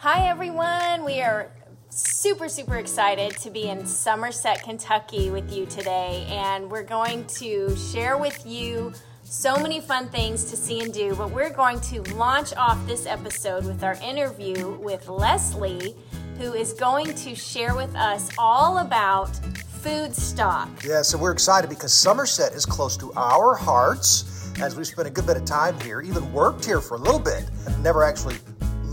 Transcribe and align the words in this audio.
Hi, 0.00 0.28
everyone. 0.28 1.04
We 1.04 1.22
are 1.22 1.50
super, 1.90 2.48
super 2.48 2.76
excited 2.76 3.36
to 3.38 3.50
be 3.50 3.68
in 3.68 3.84
Somerset, 3.84 4.62
Kentucky 4.62 5.28
with 5.28 5.52
you 5.52 5.66
today. 5.66 6.24
And 6.30 6.70
we're 6.70 6.84
going 6.84 7.24
to 7.38 7.74
share 7.74 8.16
with 8.16 8.46
you 8.46 8.92
so 9.24 9.56
many 9.56 9.80
fun 9.80 10.08
things 10.08 10.44
to 10.50 10.56
see 10.56 10.78
and 10.78 10.94
do. 10.94 11.16
But 11.16 11.32
we're 11.32 11.50
going 11.50 11.80
to 11.80 12.02
launch 12.14 12.54
off 12.54 12.78
this 12.86 13.06
episode 13.06 13.64
with 13.64 13.82
our 13.82 13.94
interview 13.94 14.78
with 14.78 15.08
Leslie, 15.08 15.96
who 16.38 16.52
is 16.54 16.74
going 16.74 17.12
to 17.14 17.34
share 17.34 17.74
with 17.74 17.96
us 17.96 18.30
all 18.38 18.78
about 18.78 19.32
Foodstock. 19.82 20.84
Yeah, 20.84 21.02
so 21.02 21.18
we're 21.18 21.32
excited 21.32 21.68
because 21.68 21.92
Somerset 21.92 22.52
is 22.52 22.64
close 22.64 22.96
to 22.98 23.12
our 23.14 23.56
hearts 23.56 24.52
as 24.60 24.76
we've 24.76 24.86
spent 24.86 25.08
a 25.08 25.10
good 25.10 25.26
bit 25.26 25.36
of 25.36 25.44
time 25.44 25.78
here, 25.80 26.00
even 26.00 26.32
worked 26.32 26.64
here 26.64 26.80
for 26.80 26.96
a 26.96 26.98
little 26.98 27.20
bit, 27.20 27.48
never 27.80 28.02
actually 28.02 28.36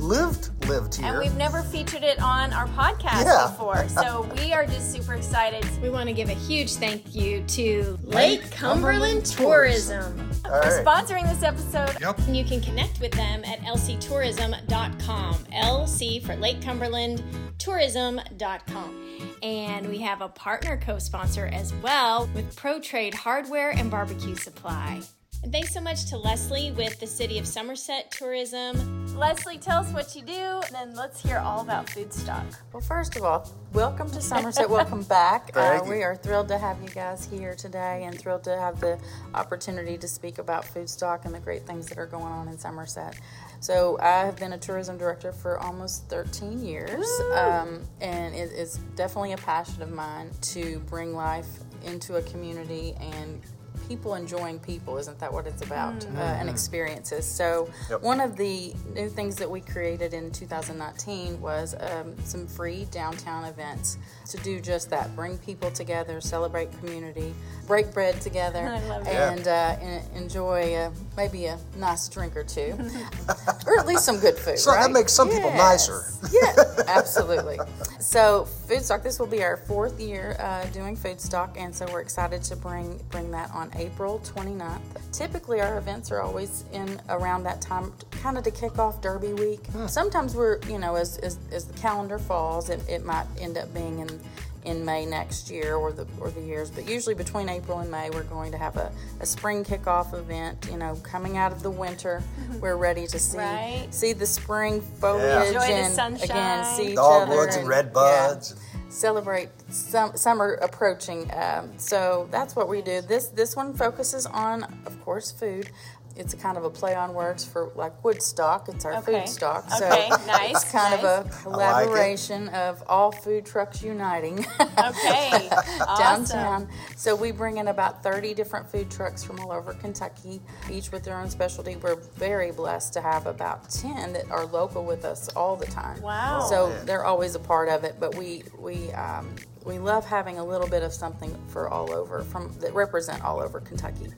lived 0.05 0.49
lived 0.67 0.95
here. 0.95 1.07
And 1.07 1.19
we've 1.19 1.35
never 1.35 1.61
featured 1.63 2.03
it 2.03 2.19
on 2.21 2.53
our 2.53 2.67
podcast 2.69 3.25
Yeah. 3.25 3.47
before. 3.51 3.87
So 3.89 4.29
we 4.37 4.53
are 4.53 4.65
just 4.65 4.91
super 4.91 5.13
excited. 5.15 5.65
We 5.81 5.89
want 5.89 6.07
to 6.07 6.13
give 6.13 6.29
a 6.29 6.33
huge 6.33 6.73
thank 6.75 7.13
you 7.15 7.43
to 7.47 7.97
Lake 8.03 8.49
Cumberland 8.51 9.25
Tourism 9.25 10.29
All 10.45 10.51
for 10.51 10.59
right. 10.59 10.85
sponsoring 10.85 11.23
this 11.23 11.43
episode. 11.43 11.99
Yep. 12.01 12.19
And 12.19 12.35
you 12.37 12.43
can 12.45 12.61
connect 12.61 12.99
with 12.99 13.11
them 13.11 13.43
at 13.45 13.59
lctourism.com. 13.61 15.35
LC 15.53 16.23
for 16.25 16.35
Lake 16.35 16.61
Cumberland 16.61 17.23
Tourism.com. 17.57 19.01
And 19.43 19.87
we 19.87 19.99
have 19.99 20.21
a 20.21 20.29
partner 20.29 20.77
co 20.77 20.99
sponsor 20.99 21.47
as 21.47 21.73
well 21.75 22.29
with 22.33 22.55
Pro 22.55 22.79
Trade 22.79 23.13
Hardware 23.13 23.71
and 23.71 23.89
Barbecue 23.91 24.35
Supply. 24.35 25.01
And 25.45 25.51
thanks 25.51 25.75
so 25.75 25.79
much 25.79 26.05
to 26.05 26.17
Leslie 26.17 26.71
with 26.71 26.99
the 26.99 27.05
City 27.05 27.37
of 27.37 27.45
Somerset 27.45 28.09
Tourism. 28.09 29.15
Leslie, 29.15 29.59
tell 29.59 29.81
us 29.81 29.93
what 29.93 30.15
you 30.15 30.23
do, 30.23 30.33
and 30.33 30.73
then 30.73 30.95
let's 30.95 31.21
hear 31.21 31.37
all 31.37 31.61
about 31.61 31.85
Foodstock. 31.85 32.57
Well, 32.73 32.81
first 32.81 33.15
of 33.15 33.21
all, 33.21 33.47
welcome 33.71 34.09
to 34.09 34.21
Somerset. 34.21 34.67
welcome 34.67 35.03
back. 35.07 35.51
Uh, 35.53 35.69
Thank 35.69 35.85
you. 35.85 35.91
we 35.91 36.01
are 36.01 36.15
thrilled 36.15 36.47
to 36.47 36.57
have 36.57 36.81
you 36.81 36.89
guys 36.89 37.27
here 37.27 37.53
today 37.53 38.05
and 38.05 38.19
thrilled 38.19 38.43
to 38.45 38.57
have 38.57 38.79
the 38.79 38.97
opportunity 39.35 39.99
to 39.99 40.07
speak 40.07 40.39
about 40.39 40.65
Foodstock 40.65 41.25
and 41.25 41.35
the 41.35 41.39
great 41.39 41.67
things 41.67 41.85
that 41.89 41.99
are 41.99 42.07
going 42.07 42.23
on 42.23 42.47
in 42.47 42.57
Somerset. 42.57 43.15
So, 43.59 43.99
I 44.01 44.25
have 44.25 44.37
been 44.37 44.53
a 44.53 44.57
tourism 44.57 44.97
director 44.97 45.31
for 45.31 45.59
almost 45.59 46.09
13 46.09 46.65
years, 46.65 47.05
um, 47.35 47.83
and 48.01 48.33
it 48.33 48.51
is 48.51 48.79
definitely 48.95 49.33
a 49.33 49.37
passion 49.37 49.83
of 49.83 49.91
mine 49.91 50.31
to 50.41 50.79
bring 50.89 51.13
life 51.13 51.59
into 51.85 52.15
a 52.15 52.21
community 52.23 52.95
and 52.99 53.43
people 53.87 54.15
enjoying 54.15 54.59
people 54.59 54.97
isn't 54.97 55.19
that 55.19 55.31
what 55.31 55.45
it's 55.47 55.61
about 55.61 56.05
uh, 56.15 56.19
and 56.19 56.49
experiences 56.49 57.25
so 57.25 57.69
Yep. 57.89 58.01
one 58.01 58.19
of 58.21 58.35
the 58.37 58.73
new 58.93 59.09
things 59.09 59.35
that 59.35 59.49
we 59.49 59.61
created 59.61 60.13
in 60.13 60.31
2019 60.31 61.39
was 61.41 61.75
um, 61.79 62.15
some 62.23 62.47
free 62.47 62.85
downtown 62.91 63.43
events 63.45 63.97
to 64.29 64.37
do 64.37 64.59
just 64.59 64.89
that 64.89 65.15
bring 65.15 65.37
people 65.39 65.69
together 65.71 66.19
celebrate 66.21 66.69
community 66.79 67.33
break 67.67 67.93
bread 67.93 68.19
together 68.21 68.67
I 68.67 68.79
love 68.87 69.07
it. 69.07 69.13
and 69.13 69.47
uh, 69.47 69.75
en- 69.81 70.03
enjoy 70.15 70.73
uh, 70.75 70.91
maybe 71.17 71.45
a 71.45 71.57
nice 71.77 72.07
drink 72.09 72.35
or 72.35 72.43
two 72.43 72.77
or 73.67 73.77
at 73.79 73.85
least 73.87 74.05
some 74.05 74.19
good 74.19 74.35
food 74.37 74.57
So 74.59 74.71
that 74.71 74.91
makes 74.91 75.13
some 75.13 75.29
people 75.29 75.51
nicer. 75.51 76.03
yeah, 76.31 76.53
absolutely. 76.87 77.57
So, 77.99 78.47
Foodstock. 78.67 79.03
This 79.03 79.19
will 79.19 79.27
be 79.27 79.43
our 79.43 79.57
fourth 79.57 79.99
year 79.99 80.35
uh, 80.39 80.65
doing 80.65 80.95
Foodstock, 80.95 81.57
and 81.57 81.73
so 81.75 81.85
we're 81.91 82.01
excited 82.01 82.43
to 82.43 82.55
bring 82.55 82.99
bring 83.09 83.31
that 83.31 83.49
on 83.51 83.71
April 83.77 84.19
29th. 84.19 84.79
Typically, 85.11 85.61
our 85.61 85.77
events 85.77 86.11
are 86.11 86.21
always 86.21 86.65
in 86.73 86.99
around 87.09 87.43
that 87.43 87.61
time, 87.61 87.93
kind 88.11 88.37
of 88.37 88.43
to 88.43 88.51
kick 88.51 88.79
off 88.79 89.01
Derby 89.01 89.33
Week. 89.33 89.61
Sometimes 89.87 90.35
we're, 90.35 90.59
you 90.67 90.77
know, 90.79 90.95
as, 90.95 91.17
as 91.19 91.39
as 91.51 91.65
the 91.65 91.77
calendar 91.79 92.19
falls, 92.19 92.69
it, 92.69 92.81
it 92.89 93.05
might 93.05 93.25
end 93.39 93.57
up 93.57 93.73
being 93.73 93.99
in 93.99 94.19
in 94.65 94.83
May 94.83 95.05
next 95.05 95.51
year 95.51 95.75
or 95.75 95.91
the 95.91 96.07
or 96.19 96.31
the 96.31 96.41
years, 96.41 96.71
but 96.71 96.89
usually 96.89 97.13
between 97.15 97.49
April 97.49 97.79
and 97.79 97.89
May, 97.91 98.09
we're 98.09 98.23
going 98.23 98.51
to 98.51 98.57
have 98.57 98.75
a, 98.77 98.91
a 99.19 99.25
spring 99.25 99.63
kickoff 99.63 100.13
event. 100.17 100.67
You 100.71 100.77
know, 100.77 100.95
coming 101.03 101.37
out 101.37 101.51
of 101.51 101.61
the 101.61 101.69
winter, 101.69 102.23
mm-hmm. 102.41 102.59
we're 102.59 102.75
ready 102.77 103.05
to 103.07 103.19
see 103.19 103.37
Right. 103.37 103.87
see 103.91 104.13
the 104.13 104.25
spring 104.25 104.81
foliage 104.81 105.47
Enjoy 105.49 105.59
the 105.59 105.73
and 105.73 105.93
sunshine. 105.93 106.29
again 106.29 106.65
see 106.75 106.89
each 106.89 106.95
Dogwoods 106.95 107.55
other 107.55 107.59
and 107.59 107.67
red 107.67 107.85
yeah, 107.85 107.91
buds. 107.91 108.55
Celebrate 108.95 109.49
some 109.69 110.15
summer 110.15 110.53
approaching. 110.55 111.29
Um, 111.33 111.71
so 111.77 112.27
that's 112.31 112.55
what 112.55 112.69
we 112.69 112.81
do. 112.81 113.01
This 113.01 113.27
this 113.27 113.55
one 113.55 113.73
focuses 113.73 114.25
on, 114.25 114.63
of 114.85 114.99
course, 115.03 115.31
food. 115.31 115.69
It's 116.15 116.33
a 116.33 116.37
kind 116.37 116.57
of 116.57 116.63
a 116.63 116.69
play 116.69 116.95
on 116.95 117.13
words 117.13 117.43
for 117.43 117.71
like 117.75 118.01
Woodstock. 118.03 118.69
It's 118.69 118.85
our 118.85 118.93
Okay. 118.97 119.23
Foodstock. 119.23 119.69
So 119.69 119.85
Okay, 119.85 120.07
nice, 120.27 120.63
It's 120.63 120.71
kind 120.71 121.01
nice. 121.01 121.03
of 121.03 121.25
a 121.25 121.29
collaboration 121.43 122.47
of 122.49 122.81
all 122.87 123.11
food 123.11 123.45
trucks 123.45 123.83
uniting. 123.83 124.39
Okay, 124.59 125.49
awesome. 125.81 125.97
downtown. 126.25 126.69
So 126.95 127.15
we 127.15 127.31
bring 127.31 127.57
in 127.57 127.67
about 127.67 128.01
30 128.01 128.33
different 128.33 128.69
food 128.71 128.89
trucks 128.89 129.23
from 129.23 129.39
all 129.41 129.51
over 129.51 129.73
Kentucky, 129.73 130.41
each 130.71 130.91
with 130.91 131.03
their 131.03 131.17
own 131.17 131.29
specialty. 131.29 131.75
We're 131.75 131.95
very 131.95 132.51
blessed 132.51 132.93
to 132.93 133.01
have 133.01 133.27
about 133.27 133.69
10 133.69 134.13
that 134.13 134.29
are 134.31 134.45
local 134.45 134.85
with 134.85 135.03
us 135.05 135.27
all 135.29 135.55
the 135.55 135.65
time. 135.65 136.01
Wow. 136.01 136.39
So 136.49 136.73
they're 136.85 137.03
always 137.05 137.35
a 137.35 137.39
part 137.39 137.67
of 137.69 137.83
it, 137.83 137.95
but 137.99 138.15
we 138.15 138.43
we 138.57 138.91
um, 138.93 139.35
we 139.65 139.79
love 139.79 140.05
having 140.05 140.37
a 140.37 140.45
little 140.45 140.67
bit 140.67 140.83
of 140.83 140.93
something 140.93 141.35
for 141.47 141.69
all 141.69 141.91
over 141.91 142.21
from 142.23 142.53
that 142.59 142.73
represent 142.73 143.23
all 143.23 143.41
over 143.41 143.59
Kentucky. 143.59 144.09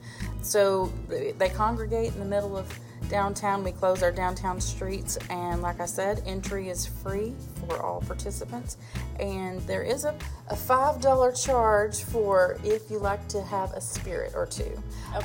So 0.42 0.92
they, 1.08 1.48
congregate 1.48 2.12
in 2.12 2.18
the 2.18 2.26
middle 2.26 2.56
of 2.56 2.78
downtown. 3.08 3.64
We 3.64 3.72
close 3.72 4.02
our 4.02 4.12
downtown 4.12 4.60
streets, 4.60 5.16
and 5.30 5.62
like 5.62 5.80
I 5.80 5.86
said, 5.86 6.22
entry 6.26 6.68
is 6.68 6.86
free 6.86 7.34
for 7.66 7.82
all 7.82 8.00
participants. 8.02 8.76
And 9.20 9.60
there 9.62 9.82
is 9.82 10.04
a, 10.04 10.14
a 10.48 10.56
five 10.56 11.00
dollar 11.00 11.32
charge 11.32 12.02
for 12.04 12.58
if 12.64 12.90
you 12.90 12.98
like 12.98 13.26
to 13.28 13.42
have 13.42 13.72
a 13.72 13.80
spirit 13.80 14.32
or 14.34 14.46
two. 14.46 14.70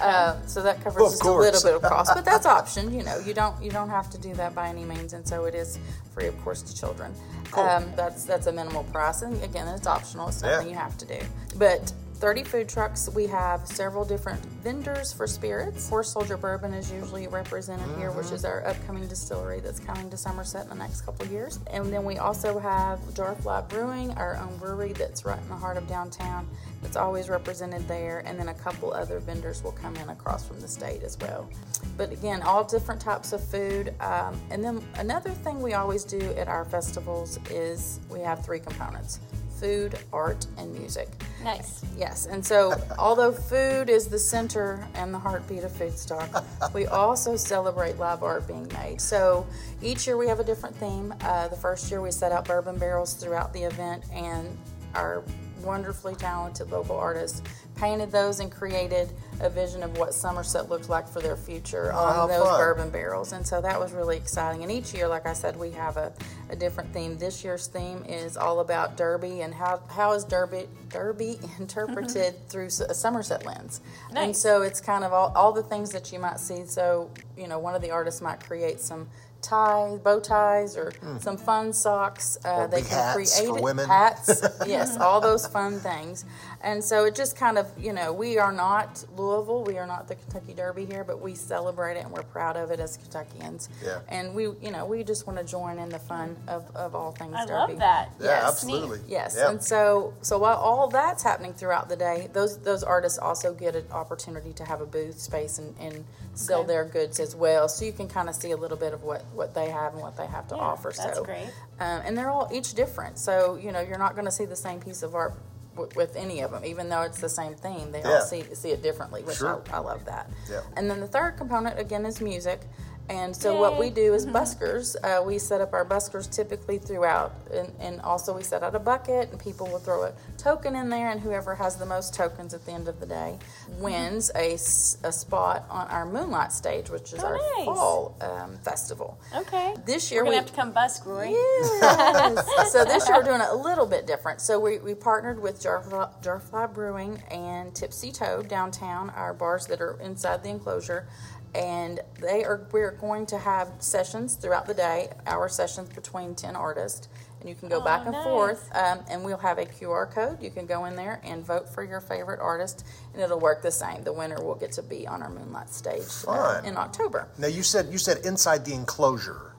Uh, 0.02 0.40
so 0.48 0.62
that 0.64 0.84
covers 0.84 1.04
Of 1.04 1.12
just 1.12 1.24
a 1.24 1.32
little 1.32 1.62
bit 1.62 1.76
of 1.76 1.82
cost, 1.90 2.12
but 2.16 2.26
that's 2.26 2.46
option. 2.60 2.94
You 2.94 3.04
know, 3.04 3.20
you 3.20 3.34
don't 3.34 3.62
you 3.62 3.72
don't 3.72 3.90
have 3.90 4.10
to 4.12 4.18
do 4.18 4.34
that 4.36 4.56
by 4.56 4.70
any 4.70 4.86
means, 4.86 5.14
and 5.14 5.28
so 5.28 5.46
it 5.46 5.56
is 5.56 5.80
free, 6.14 6.28
of 6.28 6.40
course, 6.44 6.62
to 6.64 6.76
children. 6.76 7.14
Um, 7.56 7.86
that's 7.96 8.24
that's 8.24 8.48
a 8.48 8.52
minimal 8.52 8.84
price, 8.86 9.22
and 9.22 9.42
again, 9.44 9.68
it's 9.68 9.86
optional. 9.88 10.28
It's 10.30 10.42
Yeah. 10.42 10.56
something 10.56 10.70
you 10.70 10.78
have 10.78 10.98
to 11.00 11.06
do. 11.06 11.20
But 11.58 11.94
30 12.24 12.44
food 12.46 12.70
trucks. 12.70 13.10
We 13.10 13.28
have 13.28 13.68
several 13.68 14.06
different 14.06 14.40
vendors 14.64 15.12
for 15.12 15.28
spirits. 15.28 15.90
Horse 15.90 16.14
Soldier 16.14 16.38
Bourbon 16.38 16.74
is 16.74 16.90
usually 16.90 17.28
represented 17.28 17.86
here, 17.98 18.12
which 18.12 18.32
is 18.32 18.46
our 18.46 18.66
upcoming 18.66 19.06
distillery 19.10 19.60
that's 19.60 19.82
coming 19.82 20.10
to 20.10 20.16
Somerset 20.16 20.64
in 20.64 20.70
the 20.70 20.76
next 20.76 21.02
couple 21.02 21.28
years. 21.28 21.60
And 21.70 21.92
then 21.92 22.06
we 22.06 22.20
also 22.20 22.60
have 22.60 23.00
Jarfly 23.14 23.68
Brewing, 23.68 24.12
our 24.12 24.38
own 24.38 24.56
brewery 24.56 24.94
that's 24.94 25.26
right 25.26 25.38
in 25.38 25.50
the 25.50 25.56
heart 25.58 25.76
of 25.76 25.86
downtown. 25.86 26.48
That's 26.82 26.96
always 26.96 27.28
represented 27.28 27.86
there, 27.90 28.24
and 28.26 28.40
then 28.40 28.48
a 28.48 28.54
couple 28.54 28.94
other 28.94 29.20
vendors 29.20 29.62
will 29.62 29.74
come 29.74 29.98
in 29.98 30.08
across 30.08 30.48
from 30.48 30.62
the 30.62 30.68
state 30.70 31.04
as 31.04 31.18
well. 31.20 31.50
But 31.98 32.14
again, 32.14 32.42
all 32.42 32.64
different 32.64 33.02
types 33.02 33.34
of 33.34 33.44
food. 33.44 33.94
Um, 34.00 34.40
and 34.50 34.64
then 34.64 34.82
another 34.96 35.32
thing 35.32 35.62
we 35.62 35.74
always 35.74 36.06
do 36.06 36.22
at 36.38 36.48
our 36.48 36.64
festivals 36.64 37.38
is 37.50 38.00
we 38.10 38.22
have 38.22 38.46
three 38.46 38.62
components 38.62 39.20
food, 39.60 39.98
art, 40.12 40.46
and 40.58 40.74
music. 40.74 41.10
Nice. 41.44 41.84
Yes, 41.98 42.26
and 42.26 42.46
so 42.46 42.74
although 42.98 43.32
food 43.32 43.90
is 43.90 44.08
the 44.08 44.20
center 44.20 44.88
and 44.96 45.14
the 45.14 45.20
heartbeat 45.20 45.64
of 45.64 45.72
Foodstock, 45.72 46.74
we 46.74 46.86
also 46.88 47.36
celebrate 47.36 47.98
live 47.98 48.24
art 48.24 48.48
being 48.48 48.68
made. 48.74 49.00
So 49.00 49.46
each 49.82 50.08
year 50.08 50.18
we 50.18 50.28
have 50.28 50.40
a 50.40 50.44
different 50.44 50.76
theme. 50.76 51.14
Uh, 51.22 51.48
the 51.48 51.56
first 51.56 51.90
year 51.92 52.02
we 52.02 52.12
set 52.12 52.32
out 52.32 52.46
bourbon 52.46 52.78
barrels 52.78 53.14
throughout 53.14 53.54
the 53.54 53.64
event, 53.64 54.04
and 54.12 54.58
our 54.96 55.24
wonderfully 55.64 56.16
talented 56.16 56.70
local 56.72 56.96
artists 56.96 57.42
painted 57.76 58.12
those 58.12 58.40
and 58.40 58.52
created 58.52 59.10
a 59.42 59.50
vision 59.50 59.84
of 59.84 59.98
what 59.98 60.14
Somerset 60.14 60.70
looked 60.70 60.90
like 60.90 61.08
for 61.08 61.20
their 61.20 61.36
future 61.36 61.92
Oh, 61.94 61.98
on 61.98 62.30
those 62.30 62.44
fun. 62.44 62.58
bourbon 62.60 62.90
barrels. 62.92 63.34
And 63.34 63.46
so 63.46 63.60
that 63.62 63.80
was 63.80 63.92
really 63.92 64.16
exciting. 64.16 64.62
And 64.64 64.72
each 64.72 64.94
year, 64.94 65.08
like 65.08 65.26
I 65.26 65.34
said, 65.34 65.58
we 65.58 65.72
have 65.72 65.98
a, 65.98 66.14
a 66.50 66.56
different 66.56 66.94
theme. 66.94 67.18
This 67.18 67.44
year's 67.44 67.68
theme 67.68 68.06
is 68.08 68.38
all 68.38 68.60
about 68.60 68.96
Derby 68.96 69.42
and 69.42 69.54
how, 69.54 69.82
how 69.90 70.14
is 70.14 70.24
Derby 70.24 70.68
Derby 70.90 71.40
interpreted 71.60 72.36
through 72.48 72.68
a 72.68 72.94
Somerset 72.94 73.46
lens. 73.46 73.82
And 74.16 74.36
so 74.36 74.62
it's 74.62 74.80
kind 74.80 75.04
of 75.04 75.12
all, 75.12 75.34
all 75.36 75.52
the 75.52 75.64
things 75.64 75.92
that 75.92 76.12
you 76.14 76.20
might 76.20 76.40
see. 76.40 76.66
So, 76.66 77.10
you 77.38 77.48
know, 77.48 77.60
one 77.60 77.76
of 77.76 77.82
the 77.82 77.92
artists 77.92 78.22
might 78.22 78.40
create 78.40 78.80
some 78.80 79.08
tie, 79.42 79.98
bow 80.02 80.22
ties, 80.22 80.78
or 80.78 80.94
some 81.20 81.36
fun 81.36 81.74
socks. 81.74 82.38
Uh, 82.46 82.66
they 82.68 82.80
can 82.82 82.90
hats 82.92 83.14
create 83.14 83.50
for 83.50 83.58
it- 83.58 83.62
women. 83.64 83.86
hats. 83.90 84.42
yes, 84.66 84.96
all 84.98 85.20
those 85.20 85.46
fun 85.48 85.80
things. 85.82 86.24
And 86.64 86.82
so 86.82 87.04
it 87.04 87.14
just 87.14 87.36
kind 87.36 87.58
of, 87.58 87.68
you 87.78 87.92
know, 87.92 88.14
we 88.14 88.38
are 88.38 88.54
not 88.54 89.04
Louisville. 89.18 89.66
We 89.66 89.78
are 89.78 89.86
not 89.86 90.08
the 90.08 90.16
Kentucky 90.16 90.54
Derby 90.54 90.86
here, 90.86 91.04
but 91.04 91.20
we 91.22 91.36
celebrate 91.36 91.98
it 91.98 92.06
and 92.06 92.12
we're 92.12 92.24
proud 92.24 92.56
of 92.56 92.72
it 92.72 92.80
as 92.80 92.96
Kentuckians. 92.98 93.68
Yeah. 93.84 94.00
And 94.08 94.34
we, 94.34 94.44
you 94.62 94.72
know, 94.72 94.86
we 94.86 95.04
just 95.04 95.28
want 95.28 95.38
to 95.40 95.44
join 95.46 95.78
in 95.78 95.90
the 95.90 96.00
fun 96.00 96.38
of, 96.48 96.64
of 96.74 96.96
all 96.96 97.12
things 97.12 97.36
I 97.38 97.46
Derby. 97.46 97.74
love 97.74 97.80
that. 97.80 98.10
Yeah, 98.18 98.26
Yes. 98.28 98.44
absolutely. 98.46 99.00
Yes, 99.10 99.36
Yeah. 99.38 99.50
and 99.50 99.62
so 99.62 100.14
so 100.22 100.38
while 100.38 100.56
all 100.58 100.88
that's 100.88 101.22
happening 101.22 101.54
throughout 101.54 101.90
the 101.90 101.98
day, 101.98 102.30
those 102.32 102.58
those 102.60 102.82
artists 102.82 103.20
also 103.20 103.54
get 103.54 103.76
an 103.76 103.86
opportunity 103.92 104.54
to 104.54 104.64
have 104.64 104.80
a 104.80 104.86
booth 104.86 105.20
space 105.20 105.58
and, 105.60 105.76
and 105.82 106.06
sell 106.34 106.60
Okay. 106.60 106.68
their 106.70 106.86
goods 106.86 107.20
as 107.20 107.36
well. 107.36 107.68
So 107.68 107.84
you 107.84 107.92
can 107.92 108.08
kind 108.08 108.30
of 108.30 108.36
see 108.36 108.52
a 108.52 108.58
little 108.58 108.78
bit 108.78 108.94
of 108.94 109.04
what 109.04 109.26
what 109.34 109.54
they 109.54 109.70
have 109.70 109.94
and 109.94 110.02
what 110.02 110.16
they 110.16 110.28
have 110.28 110.48
to 110.48 110.56
Yeah, 110.56 110.62
offer. 110.62 110.94
that's 110.96 111.18
so 111.18 111.26
great. 111.26 111.44
Um, 111.82 112.02
and 112.06 112.18
they're 112.18 112.30
all 112.32 112.50
each 112.54 112.74
different. 112.74 113.20
So 113.20 113.56
you 113.56 113.74
know 113.74 113.82
you're 113.82 113.98
not 114.00 114.14
going 114.16 114.26
to 114.26 114.32
see 114.32 114.46
the 114.46 114.56
same 114.56 114.80
piece 114.80 115.04
of 115.04 115.14
art. 115.14 115.34
W- 115.76 115.92
With 115.96 116.16
any 116.16 116.42
of 116.42 116.52
them, 116.52 116.64
even 116.66 116.90
though 116.90 117.02
it's 117.02 117.20
the 117.20 117.30
same 117.30 117.56
theme, 117.56 117.92
they 117.92 118.02
Yeah. 118.02 118.16
all 118.20 118.22
see 118.22 118.44
see 118.54 118.70
it 118.72 118.82
differently, 118.84 119.24
which 119.24 119.38
Sure. 119.38 119.62
I, 119.72 119.78
I 119.78 119.80
love 119.80 120.06
that. 120.06 120.30
Yeah. 120.50 120.62
And 120.76 120.90
then 120.90 121.00
the 121.00 121.08
third 121.08 121.38
component 121.38 121.80
again 121.80 122.06
is 122.06 122.22
music. 122.22 122.62
And 123.10 123.36
so 123.36 123.60
what 123.60 123.78
we 123.78 123.90
do 123.90 124.14
is 124.14 124.26
buskers. 124.26 124.96
Uh, 125.04 125.22
we 125.24 125.38
set 125.38 125.60
up 125.60 125.74
our 125.74 125.86
buskers 125.86 126.32
typically 126.32 126.78
throughout, 126.78 127.34
and, 127.54 127.72
and 127.80 128.02
also 128.02 128.36
we 128.36 128.44
set 128.44 128.64
out 128.64 128.76
a 128.76 128.80
bucket, 128.80 129.30
and 129.32 129.40
people 129.40 129.68
will 129.68 129.80
throw 129.80 130.04
a 130.04 130.14
token 130.38 130.76
in 130.76 130.90
there, 130.90 131.10
and 131.12 131.20
whoever 131.20 131.54
has 131.56 131.76
the 131.76 131.86
most 131.86 132.14
tokens 132.14 132.54
at 132.54 132.66
the 132.66 132.72
end 132.72 132.88
of 132.88 133.00
the 133.00 133.06
day 133.06 133.38
wins 133.80 134.32
a 134.36 134.58
spot 134.58 135.66
on 135.70 135.88
our 135.88 136.06
Moonlight 136.06 136.52
stage, 136.54 136.90
which 136.90 137.14
is 137.14 137.24
Oh, 137.24 137.28
our 137.28 137.38
nice. 137.58 137.66
fall 137.66 138.16
um, 138.22 138.58
festival. 138.64 139.20
Okay. 139.36 139.76
This 139.86 140.12
year 140.12 140.22
We're 140.22 140.32
gonna 140.32 140.32
we 140.32 140.38
have 140.38 140.46
to 140.48 140.54
come 140.54 140.72
busk, 140.72 141.06
Rory. 141.06 141.32
Yes. 141.32 142.72
so 142.72 142.86
this 142.86 143.08
year 143.08 143.18
we're 143.18 143.24
doing 143.24 143.42
it 143.42 143.50
a 143.50 143.56
little 143.56 143.86
bit 143.86 144.08
different. 144.08 144.42
So 144.42 144.60
we, 144.60 144.80
we 144.80 144.96
partnered 144.96 145.42
with 145.42 145.62
Jarfly, 145.62 146.22
Jarfly 146.24 146.74
Brewing 146.74 147.22
and 147.30 147.74
Tipsy 147.76 148.12
Toe 148.12 148.44
downtown, 148.44 149.10
our 149.12 149.34
bars 149.34 149.68
that 149.68 149.82
are 149.82 150.00
inside 150.02 150.44
the 150.44 150.50
enclosure. 150.50 151.08
And 151.56 152.00
they 152.20 152.44
are 152.44 152.68
we're 152.72 152.92
going 152.92 153.26
to 153.28 153.38
have 153.38 153.70
sessions 153.80 154.36
throughout 154.36 154.66
the 154.66 154.74
day, 154.74 155.10
our 155.28 155.48
sessions 155.50 155.90
between 155.90 156.34
ten 156.36 156.56
artists, 156.56 157.08
and 157.40 157.48
you 157.50 157.56
can 157.56 157.70
go 157.70 157.80
Oh, 157.80 157.84
back 157.84 158.04
and 158.06 158.14
nice. 158.14 158.24
forth. 158.24 158.70
Um, 158.76 159.00
and 159.10 159.24
we'll 159.24 159.38
have 159.38 159.58
a 159.60 159.66
QR 159.66 160.10
code. 160.12 160.42
You 160.42 160.50
can 160.50 160.66
go 160.66 160.86
in 160.86 160.96
there 160.96 161.20
and 161.24 161.46
vote 161.46 161.70
for 161.70 161.84
your 161.84 162.02
favorite 162.02 162.40
artist, 162.40 162.86
and 163.14 163.22
it'll 163.22 163.40
work 163.40 163.62
the 163.62 163.70
same. 163.72 164.04
The 164.04 164.14
winner 164.14 164.42
will 164.44 164.56
get 164.56 164.72
to 164.74 164.82
be 164.82 165.06
on 165.08 165.22
our 165.22 165.30
Moonlight 165.30 165.70
stage 165.70 166.08
uh, 166.28 166.62
in 166.66 166.76
October. 166.78 167.28
Now 167.38 167.48
you 167.48 167.62
said 167.64 167.88
you 167.92 167.98
said 168.00 168.26
inside 168.26 168.66
the 168.66 168.74
enclosure. 168.74 169.52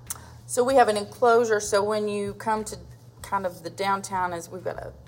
So 0.46 0.64
we 0.64 0.74
have 0.74 0.88
an 0.88 0.96
enclosure. 0.96 1.60
So 1.60 1.82
when 1.82 2.08
you 2.08 2.34
come 2.34 2.64
to 2.64 2.76
kind 3.22 3.46
of 3.46 3.62
the 3.62 3.70
downtown, 3.70 4.32
is 4.32 4.48
we've 4.50 4.64
got 4.64 4.76
a 4.78 4.92
big, 4.92 5.03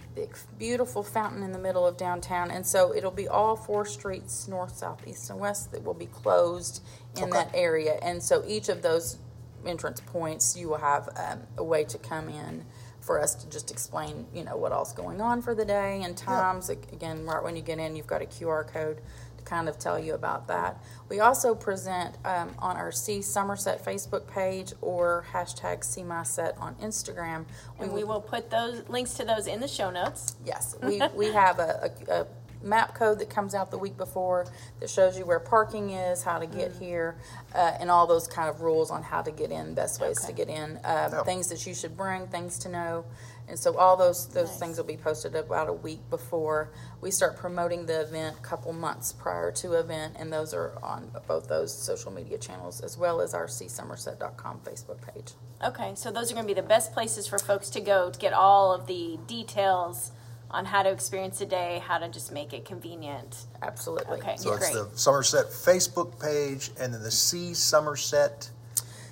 beautiful 0.58 1.02
fountain 1.02 1.42
in 1.42 1.52
the 1.52 1.58
middle 1.58 1.86
of 1.86 1.96
downtown, 1.96 2.50
and 2.50 2.66
so 2.66 2.94
it'll 2.94 3.10
be 3.10 3.28
all 3.28 3.56
four 3.56 3.84
streets, 3.84 4.48
north, 4.48 4.76
south, 4.76 5.06
east, 5.06 5.30
and 5.30 5.38
west, 5.38 5.72
that 5.72 5.84
will 5.84 5.94
be 5.94 6.06
closed 6.06 6.82
in 7.16 7.24
Okay. 7.24 7.32
that 7.32 7.50
area. 7.54 7.98
And 8.02 8.22
so 8.22 8.42
each 8.46 8.68
of 8.68 8.82
those 8.82 9.18
entrance 9.66 10.00
points, 10.00 10.56
you 10.56 10.68
will 10.68 10.78
have 10.78 11.08
um, 11.16 11.40
a 11.58 11.64
way 11.64 11.84
to 11.84 11.98
come 11.98 12.28
in 12.28 12.64
for 13.00 13.20
us 13.20 13.34
to 13.36 13.48
just 13.48 13.70
explain, 13.70 14.26
you 14.34 14.42
know, 14.42 14.56
what 14.56 14.72
all's 14.72 14.92
going 14.92 15.20
on 15.20 15.40
for 15.42 15.54
the 15.54 15.64
day 15.64 16.02
and 16.02 16.16
times. 16.16 16.68
Ag- 16.70 16.88
Again, 16.92 17.24
right 17.24 17.42
when 17.42 17.54
you 17.54 17.62
get 17.62 17.78
in, 17.78 17.94
you've 17.94 18.06
got 18.06 18.20
a 18.22 18.26
QR 18.26 18.66
code 18.66 19.00
kind 19.46 19.68
of 19.68 19.78
tell 19.78 19.98
you 19.98 20.12
about 20.14 20.48
that. 20.48 20.76
We 21.08 21.20
also 21.20 21.54
present 21.54 22.16
um, 22.24 22.54
on 22.58 22.76
our 22.76 22.92
See 22.92 23.22
Somerset 23.22 23.82
Facebook 23.82 24.26
page 24.26 24.72
or 24.82 25.24
hashtag 25.32 25.84
See 25.84 26.02
My 26.02 26.24
Set 26.24 26.58
on 26.58 26.74
Instagram. 26.76 27.46
And 27.78 27.92
we 27.92 28.04
will 28.04 28.20
put 28.20 28.50
those 28.50 28.86
links 28.88 29.14
to 29.14 29.24
those 29.24 29.46
in 29.46 29.60
the 29.60 29.68
show 29.68 29.90
notes. 29.90 30.36
Yes, 30.44 30.76
we, 30.82 31.00
we 31.14 31.32
have 31.32 31.58
a, 31.58 31.90
a, 32.08 32.12
a 32.22 32.26
map 32.62 32.94
code 32.94 33.18
that 33.20 33.30
comes 33.30 33.54
out 33.54 33.70
the 33.70 33.78
week 33.78 33.96
before 33.96 34.46
that 34.80 34.90
shows 34.90 35.16
you 35.16 35.24
where 35.24 35.38
parking 35.38 35.90
is, 35.90 36.22
how 36.22 36.38
to 36.38 36.46
get 36.46 36.72
here, 36.72 37.16
uh, 37.54 37.76
and 37.78 37.90
all 37.90 38.06
those 38.06 38.26
kind 38.26 38.48
of 38.48 38.60
rules 38.60 38.90
on 38.90 39.02
how 39.02 39.22
to 39.22 39.30
get 39.30 39.50
in, 39.50 39.74
best 39.74 40.00
ways 40.00 40.18
to 40.24 40.32
get 40.32 40.48
in, 40.48 40.76
uh, 40.78 41.08
Yeah. 41.12 41.22
things 41.22 41.48
that 41.48 41.64
you 41.66 41.74
should 41.74 41.96
bring, 41.96 42.26
things 42.26 42.58
to 42.60 42.68
know. 42.68 43.04
And 43.48 43.58
so 43.58 43.76
all 43.76 43.96
those 43.96 44.26
those 44.28 44.48
Nice. 44.48 44.58
things 44.58 44.76
will 44.76 44.84
be 44.84 44.96
posted 44.96 45.36
about 45.36 45.68
a 45.68 45.72
week 45.72 46.00
before 46.10 46.70
we 47.00 47.10
start 47.10 47.36
promoting 47.36 47.86
the 47.86 48.00
event, 48.00 48.36
a 48.38 48.42
couple 48.42 48.72
months 48.72 49.12
prior 49.12 49.52
to 49.52 49.74
event, 49.74 50.16
and 50.18 50.32
those 50.32 50.52
are 50.52 50.78
on 50.82 51.10
both 51.28 51.48
those 51.48 51.72
social 51.72 52.10
media 52.10 52.38
channels 52.38 52.80
as 52.80 52.98
well 52.98 53.20
as 53.20 53.34
our 53.34 53.46
seesomerset.com 53.46 54.60
Facebook 54.64 54.98
page. 55.14 55.32
Okay, 55.64 55.92
so 55.94 56.10
those 56.10 56.30
are 56.30 56.34
going 56.34 56.46
to 56.46 56.54
be 56.54 56.60
the 56.60 56.66
best 56.66 56.92
places 56.92 57.26
for 57.26 57.38
folks 57.38 57.70
to 57.70 57.80
go 57.80 58.10
to 58.10 58.18
get 58.18 58.32
all 58.32 58.72
of 58.74 58.86
the 58.86 59.18
details 59.26 60.10
on 60.50 60.64
how 60.64 60.82
to 60.82 60.90
experience 60.90 61.40
a 61.40 61.46
day, 61.46 61.82
how 61.84 61.98
to 61.98 62.08
just 62.08 62.32
make 62.32 62.52
it 62.52 62.64
convenient. 62.64 63.46
Absolutely. 63.62 64.18
Okay. 64.18 64.36
So 64.36 64.52
it's 64.54 64.70
Great. 64.70 64.74
the 64.74 64.88
Somerset 64.96 65.46
Facebook 65.46 66.20
page 66.20 66.70
and 66.80 66.94
then 66.94 67.02
the 67.02 67.10
See 67.10 67.52
Somerset 67.52 68.50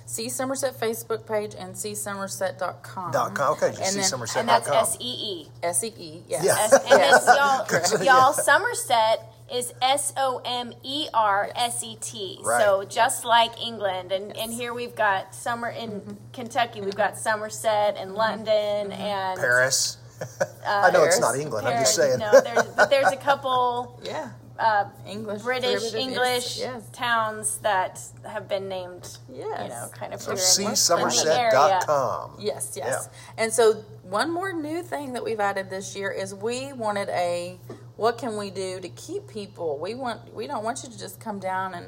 See 0.07 0.29
Somerset 0.29 0.79
Facebook 0.79 1.25
page 1.27 1.55
and 1.57 1.73
seesomerset.com. 1.75 3.11
dot 3.11 3.33
com. 3.33 3.53
Okay, 3.53 3.69
just 3.69 3.81
And 3.81 3.89
C 3.91 3.95
then- 3.99 4.03
Somerset 4.09 4.39
And 4.41 4.49
that's. 4.49 4.67
S 4.69 4.97
E 4.99 5.03
E. 5.43 5.51
S 5.63 5.83
E 5.83 5.93
E, 5.97 6.23
yes. 6.27 6.43
Yeah. 6.43 6.57
S- 6.59 6.73
And 6.91 7.67
Good. 7.67 8.05
y'all, 8.05 8.21
y'all, 8.21 8.33
Somerset 8.33 9.31
is 9.53 9.73
S 9.81 10.13
O 10.17 10.41
M 10.45 10.73
E 10.83 11.07
R 11.13 11.49
S 11.55 11.83
E 11.83 11.97
T. 12.01 12.39
Right. 12.43 12.61
So 12.63 12.83
just 12.83 13.25
like 13.25 13.59
England, 13.61 14.11
and, 14.11 14.35
and 14.37 14.51
here 14.53 14.73
we've 14.73 14.95
got 14.95 15.33
summer 15.35 15.69
in 15.69 15.89
Mm-hmm. 16.01 16.11
Kentucky. 16.33 16.81
We've 16.81 16.95
got 16.95 17.17
Somerset 17.17 17.95
and 17.97 18.13
London 18.13 18.91
and 18.91 19.39
Paris. 19.39 19.97
I 20.67 20.91
know 20.91 21.03
it's 21.03 21.19
not 21.19 21.35
England. 21.35 21.67
I'm 21.67 21.83
just 21.83 21.97
Paris. 21.97 22.17
saying. 22.17 22.19
No, 22.19 22.39
there's, 22.41 22.63
but 22.75 22.89
there's 22.89 23.11
a 23.11 23.17
couple 23.17 23.99
Yeah. 24.05 24.29
Uh, 24.59 24.85
English. 25.05 25.41
British 25.41 25.93
English 25.93 26.59
Yes. 26.59 26.83
towns 26.91 27.57
that 27.59 28.01
have 28.23 28.47
been 28.47 28.67
named. 28.69 29.17
You 29.31 29.49
know, 29.49 29.89
kind 29.93 30.13
of 30.13 30.21
So 30.21 30.31
here 30.31 30.39
in 30.39 30.45
C 30.45 30.63
the- 30.67 30.75
Somerset 30.75 31.37
area. 31.37 31.51
dot 31.51 31.85
com. 31.85 32.35
Yes, 32.39 32.73
yes. 32.75 33.09
And 33.37 33.51
so 33.53 33.83
one 34.03 34.31
more 34.31 34.53
new 34.53 34.81
thing 34.83 35.13
that 35.13 35.23
we've 35.23 35.39
added 35.39 35.69
this 35.69 35.95
year 35.95 36.11
is 36.11 36.33
we 36.33 36.71
wanted 36.73 37.09
a 37.09 37.59
what 37.97 38.17
can 38.17 38.37
we 38.37 38.49
do 38.49 38.79
to 38.79 38.89
keep 38.89 39.27
people? 39.27 39.77
We 39.77 39.95
want 39.95 40.33
we 40.33 40.47
don't 40.47 40.63
want 40.63 40.83
you 40.83 40.89
to 40.89 40.97
just 40.97 41.19
come 41.19 41.39
down 41.39 41.73
and 41.73 41.87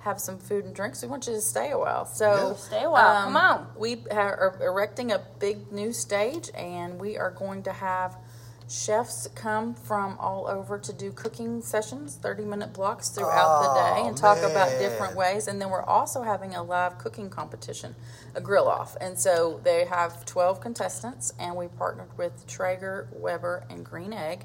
have 0.00 0.20
some 0.20 0.38
food 0.38 0.64
and 0.64 0.74
drinks. 0.74 1.02
We 1.02 1.08
want 1.08 1.26
you 1.26 1.32
to 1.34 1.40
stay 1.40 1.72
a 1.72 1.78
while. 1.78 2.06
So 2.06 2.30
um, 2.32 2.38
Yeah. 2.52 2.56
Stay 2.56 2.82
a 2.84 2.90
while. 2.90 3.24
Come 3.24 3.36
on. 3.36 3.66
We 3.76 4.04
are 4.10 4.56
erecting 4.62 5.10
a 5.12 5.20
big 5.38 5.72
new 5.72 5.92
stage, 5.92 6.50
and 6.54 7.00
we 7.00 7.18
are 7.18 7.30
going 7.32 7.64
to 7.64 7.72
have 7.72 8.16
chefs 8.68 9.26
come 9.34 9.74
from 9.74 10.16
all 10.18 10.46
over 10.46 10.78
to 10.78 10.92
do 10.92 11.10
cooking 11.10 11.62
sessions, 11.62 12.16
30 12.16 12.44
minute 12.44 12.72
blocks 12.74 13.08
throughout 13.08 13.62
the 13.62 13.74
day, 13.74 14.02
Oh, 14.02 14.08
and 14.08 14.16
talk 14.16 14.38
about 14.38 14.68
different 14.78 15.16
ways. 15.16 15.48
And 15.48 15.60
then 15.60 15.70
we're 15.70 15.82
also 15.82 16.22
having 16.22 16.54
a 16.54 16.62
live 16.62 16.98
cooking 16.98 17.30
competition, 17.30 17.94
a 18.34 18.40
grill 18.40 18.68
off. 18.68 18.94
And 19.00 19.18
so 19.18 19.60
they 19.64 19.86
have 19.86 20.24
12 20.26 20.60
contestants, 20.60 21.32
and 21.38 21.56
we 21.56 21.68
partnered 21.68 22.16
with 22.18 22.46
Traeger, 22.46 23.08
Weber, 23.12 23.64
and 23.70 23.84
Green 23.84 24.12
Egg. 24.12 24.44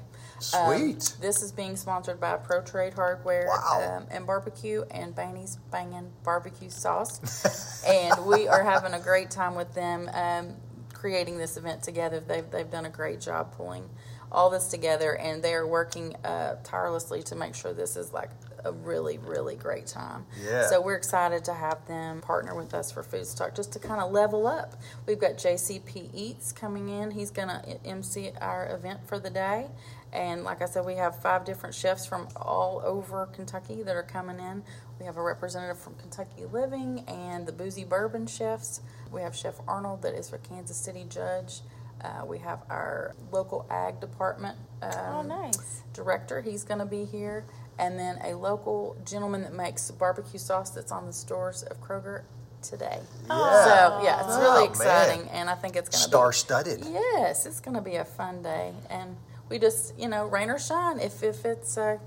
Um, 0.54 0.76
Sweet. 0.78 1.16
this 1.20 1.42
is 1.42 1.52
being 1.52 1.76
sponsored 1.76 2.18
by 2.18 2.36
Pro 2.36 2.62
Trade 2.62 2.94
Hardware 2.94 3.46
Wow. 3.48 3.98
um, 3.98 4.06
and 4.10 4.26
Barbecue 4.26 4.84
and 4.90 5.14
Baney's 5.14 5.56
Bangin' 5.70 6.10
Barbecue 6.24 6.70
Sauce. 6.70 7.84
and 7.86 8.24
we 8.26 8.48
are 8.48 8.62
having 8.64 8.94
a 8.94 9.00
great 9.00 9.30
time 9.30 9.54
with 9.54 9.74
them 9.74 10.10
um, 10.14 10.54
creating 10.92 11.36
this 11.38 11.56
event 11.58 11.82
together. 11.82 12.20
They've, 12.20 12.48
they've 12.50 12.70
done 12.70 12.86
a 12.86 12.90
great 12.90 13.20
job 13.20 13.52
pulling 13.56 13.88
all 14.34 14.50
this 14.50 14.68
together, 14.68 15.16
and 15.16 15.42
they 15.42 15.54
are 15.54 15.66
working 15.66 16.14
uh, 16.24 16.56
tirelessly 16.64 17.22
to 17.24 17.36
make 17.36 17.54
sure 17.54 17.72
this 17.72 17.96
is 17.96 18.12
like 18.12 18.30
a 18.64 18.72
really, 18.72 19.18
really 19.18 19.56
great 19.56 19.86
time. 19.86 20.24
Yeah. 20.42 20.66
So 20.68 20.80
we're 20.80 20.96
excited 20.96 21.44
to 21.44 21.54
have 21.54 21.86
them 21.86 22.20
partner 22.20 22.54
with 22.54 22.74
us 22.74 22.90
for 22.90 23.02
Foodstock 23.02 23.54
just 23.54 23.72
to 23.74 23.78
kind 23.78 24.00
of 24.00 24.10
level 24.10 24.46
up. 24.46 24.74
We've 25.06 25.18
got 25.18 25.32
JCP 25.32 26.10
Eats 26.14 26.52
coming 26.52 26.88
in. 26.88 27.10
He's 27.10 27.30
going 27.30 27.48
to 27.48 27.86
MC 27.86 28.32
our 28.40 28.74
event 28.74 29.06
for 29.06 29.18
the 29.18 29.30
day. 29.30 29.66
And 30.12 30.44
like 30.44 30.62
I 30.62 30.66
said, 30.66 30.86
we 30.86 30.94
have 30.94 31.20
five 31.20 31.44
different 31.44 31.74
chefs 31.74 32.06
from 32.06 32.28
all 32.36 32.80
over 32.84 33.26
Kentucky 33.26 33.82
that 33.82 33.96
are 33.96 34.04
coming 34.04 34.38
in. 34.38 34.62
We 34.98 35.06
have 35.06 35.16
a 35.16 35.22
representative 35.22 35.78
from 35.78 35.96
Kentucky 35.96 36.44
Living 36.44 37.04
and 37.08 37.46
the 37.46 37.52
Boozy 37.52 37.84
Bourbon 37.84 38.26
chefs. 38.26 38.80
We 39.10 39.22
have 39.22 39.34
Chef 39.34 39.56
Arnold 39.66 40.02
that 40.02 40.14
is 40.14 40.32
a 40.32 40.38
Kansas 40.38 40.76
City 40.76 41.04
judge. 41.08 41.60
Uh, 42.02 42.24
we 42.26 42.38
have 42.38 42.60
our 42.68 43.14
local 43.32 43.66
ag 43.70 44.00
department 44.00 44.58
um, 44.82 44.92
Oh, 45.12 45.22
nice. 45.22 45.82
director. 45.92 46.40
He's 46.42 46.64
going 46.64 46.80
to 46.80 46.84
be 46.86 47.04
here. 47.04 47.44
And 47.78 47.98
then 47.98 48.18
a 48.24 48.34
local 48.34 48.96
gentleman 49.04 49.42
that 49.42 49.52
makes 49.54 49.90
barbecue 49.90 50.38
sauce 50.38 50.70
that's 50.70 50.92
on 50.92 51.06
the 51.06 51.12
stores 51.12 51.62
of 51.64 51.80
Kroger 51.80 52.22
today. 52.62 52.98
Yeah. 53.28 53.64
So, 53.64 54.00
yeah, 54.04 54.20
it's 54.20 54.36
really 54.38 54.48
Oh, 54.48 54.60
man. 54.62 54.68
exciting. 54.70 55.28
And 55.30 55.50
I 55.50 55.54
think 55.54 55.76
it's 55.76 55.88
going 55.88 56.02
to 56.02 56.08
be. 56.08 56.10
Star 56.10 56.32
studded. 56.32 56.84
Yes, 56.86 57.46
it's 57.46 57.60
going 57.60 57.74
to 57.74 57.80
be 57.82 57.96
a 57.96 58.04
fun 58.04 58.42
day, 58.42 58.72
and 58.90 59.16
we 59.48 59.58
just, 59.58 59.98
you 59.98 60.08
know, 60.08 60.26
rain 60.26 60.50
or 60.50 60.58
shine. 60.58 61.00
If 61.00 61.22
if 61.22 61.44
it's 61.44 61.76
uh, 61.76 61.98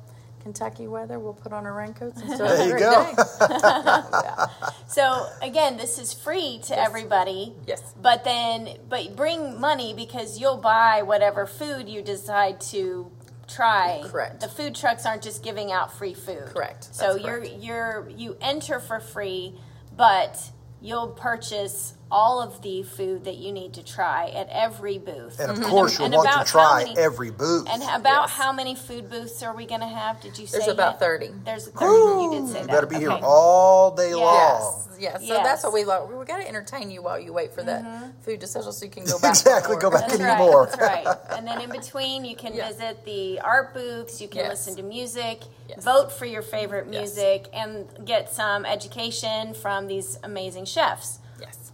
Kentucky 0.47 0.87
weather, 0.87 1.19
we'll 1.19 1.33
put 1.33 1.51
on 1.51 1.65
our 1.65 1.73
raincoats 1.73 2.21
and 2.21 2.31
still 2.35 2.47
There 2.47 2.67
you 2.69 2.79
go. 2.79 3.13
day. 3.15 4.45
So 4.87 5.27
again, 5.41 5.75
this 5.75 5.99
is 5.99 6.13
free 6.13 6.61
to 6.67 6.79
everybody. 6.79 7.53
Yes. 7.67 7.93
But 8.01 8.23
then, 8.23 8.77
but 8.87 9.17
bring 9.17 9.59
money 9.59 9.93
because 9.93 10.39
you'll 10.39 10.57
buy 10.57 11.01
whatever 11.01 11.45
food 11.45 11.89
you 11.89 12.01
decide 12.01 12.61
to 12.71 13.11
try. 13.49 14.01
Correct. 14.05 14.39
The 14.39 14.47
food 14.47 14.73
trucks 14.73 15.05
aren't 15.05 15.21
just 15.21 15.43
giving 15.43 15.73
out 15.73 15.91
free 15.97 16.13
food. 16.13 16.45
Correct. 16.45 16.85
So 16.95 17.13
That's 17.13 17.25
you're 17.25 17.37
correct. 17.39 17.55
you're 17.59 18.09
you 18.15 18.37
enter 18.39 18.79
for 18.79 19.01
free, 19.01 19.55
but 19.97 20.51
you'll 20.81 21.09
purchase 21.09 21.93
all 22.09 22.41
of 22.41 22.61
the 22.61 22.83
food 22.83 23.25
that 23.25 23.35
you 23.35 23.51
need 23.51 23.73
to 23.73 23.83
try 23.83 24.29
at 24.29 24.47
every 24.49 24.97
booth. 24.97 25.39
And 25.39 25.51
of 25.51 25.61
course, 25.61 25.97
you'll 25.99 26.05
And 26.05 26.15
want 26.15 26.29
about 26.29 26.45
to 26.45 26.51
try 26.51 26.83
many- 26.85 26.97
every 26.97 27.31
booth. 27.31 27.67
And 27.69 27.83
about 27.83 28.29
Yes. 28.29 28.31
how 28.31 28.51
many 28.53 28.75
food 28.75 29.09
booths 29.09 29.43
are 29.43 29.53
we 29.53 29.65
going 29.65 29.81
to 29.81 29.87
have? 29.87 30.21
Did 30.21 30.37
you 30.39 30.47
say 30.47 30.59
There's 30.59 30.69
about 30.71 30.93
yet? 30.93 30.99
30. 31.01 31.31
There's 31.43 31.67
30. 31.67 31.85
you 31.85 32.31
did 32.31 32.47
say 32.49 32.61
you 32.61 32.67
that. 32.67 32.71
better 32.73 32.85
be 32.87 32.95
here 32.97 33.11
all 33.21 33.91
day 33.91 34.13
long. 34.15 34.33
Yes, 34.33 34.97
yes. 34.99 35.21
So 35.27 35.33
Yes. 35.33 35.43
that's 35.45 35.63
what 35.63 35.73
we 35.73 35.83
love. 35.83 36.09
We 36.09 36.23
got 36.25 36.37
to 36.37 36.47
entertain 36.47 36.89
you 36.91 37.01
while 37.01 37.19
you 37.19 37.33
wait 37.33 37.53
for 37.53 37.61
that 37.63 37.83
mm-hmm. 37.83 38.05
food 38.21 38.39
to 38.41 38.47
settle, 38.47 38.71
so 38.71 38.85
you 38.85 38.91
can 38.91 39.03
go 39.05 39.19
back. 39.21 39.31
Exactly, 39.31 39.75
go 39.75 39.91
back 39.91 40.01
That's 40.01 40.13
and 40.13 40.21
eat 40.21 40.25
right. 40.25 40.37
more. 40.39 40.65
That's 40.67 40.79
right. 40.79 41.07
And 41.37 41.45
then 41.45 41.61
in 41.61 41.69
between, 41.69 42.23
you 42.25 42.35
can 42.35 42.53
Yeah. 42.55 42.69
visit 42.69 43.03
the 43.05 43.41
art 43.41 43.73
booths. 43.73 44.21
You 44.21 44.27
can 44.29 44.39
Yes. 44.39 44.49
listen 44.65 44.75
to 44.77 44.83
music, 44.83 45.41
Yes. 45.67 45.83
vote 45.83 46.11
for 46.11 46.25
your 46.25 46.41
favorite 46.41 46.85
Yes. 46.89 47.15
music, 47.15 47.49
and 47.53 47.87
get 48.05 48.33
some 48.33 48.65
education 48.65 49.53
from 49.53 49.87
these 49.87 50.17
amazing 50.23 50.65
chefs. 50.65 51.19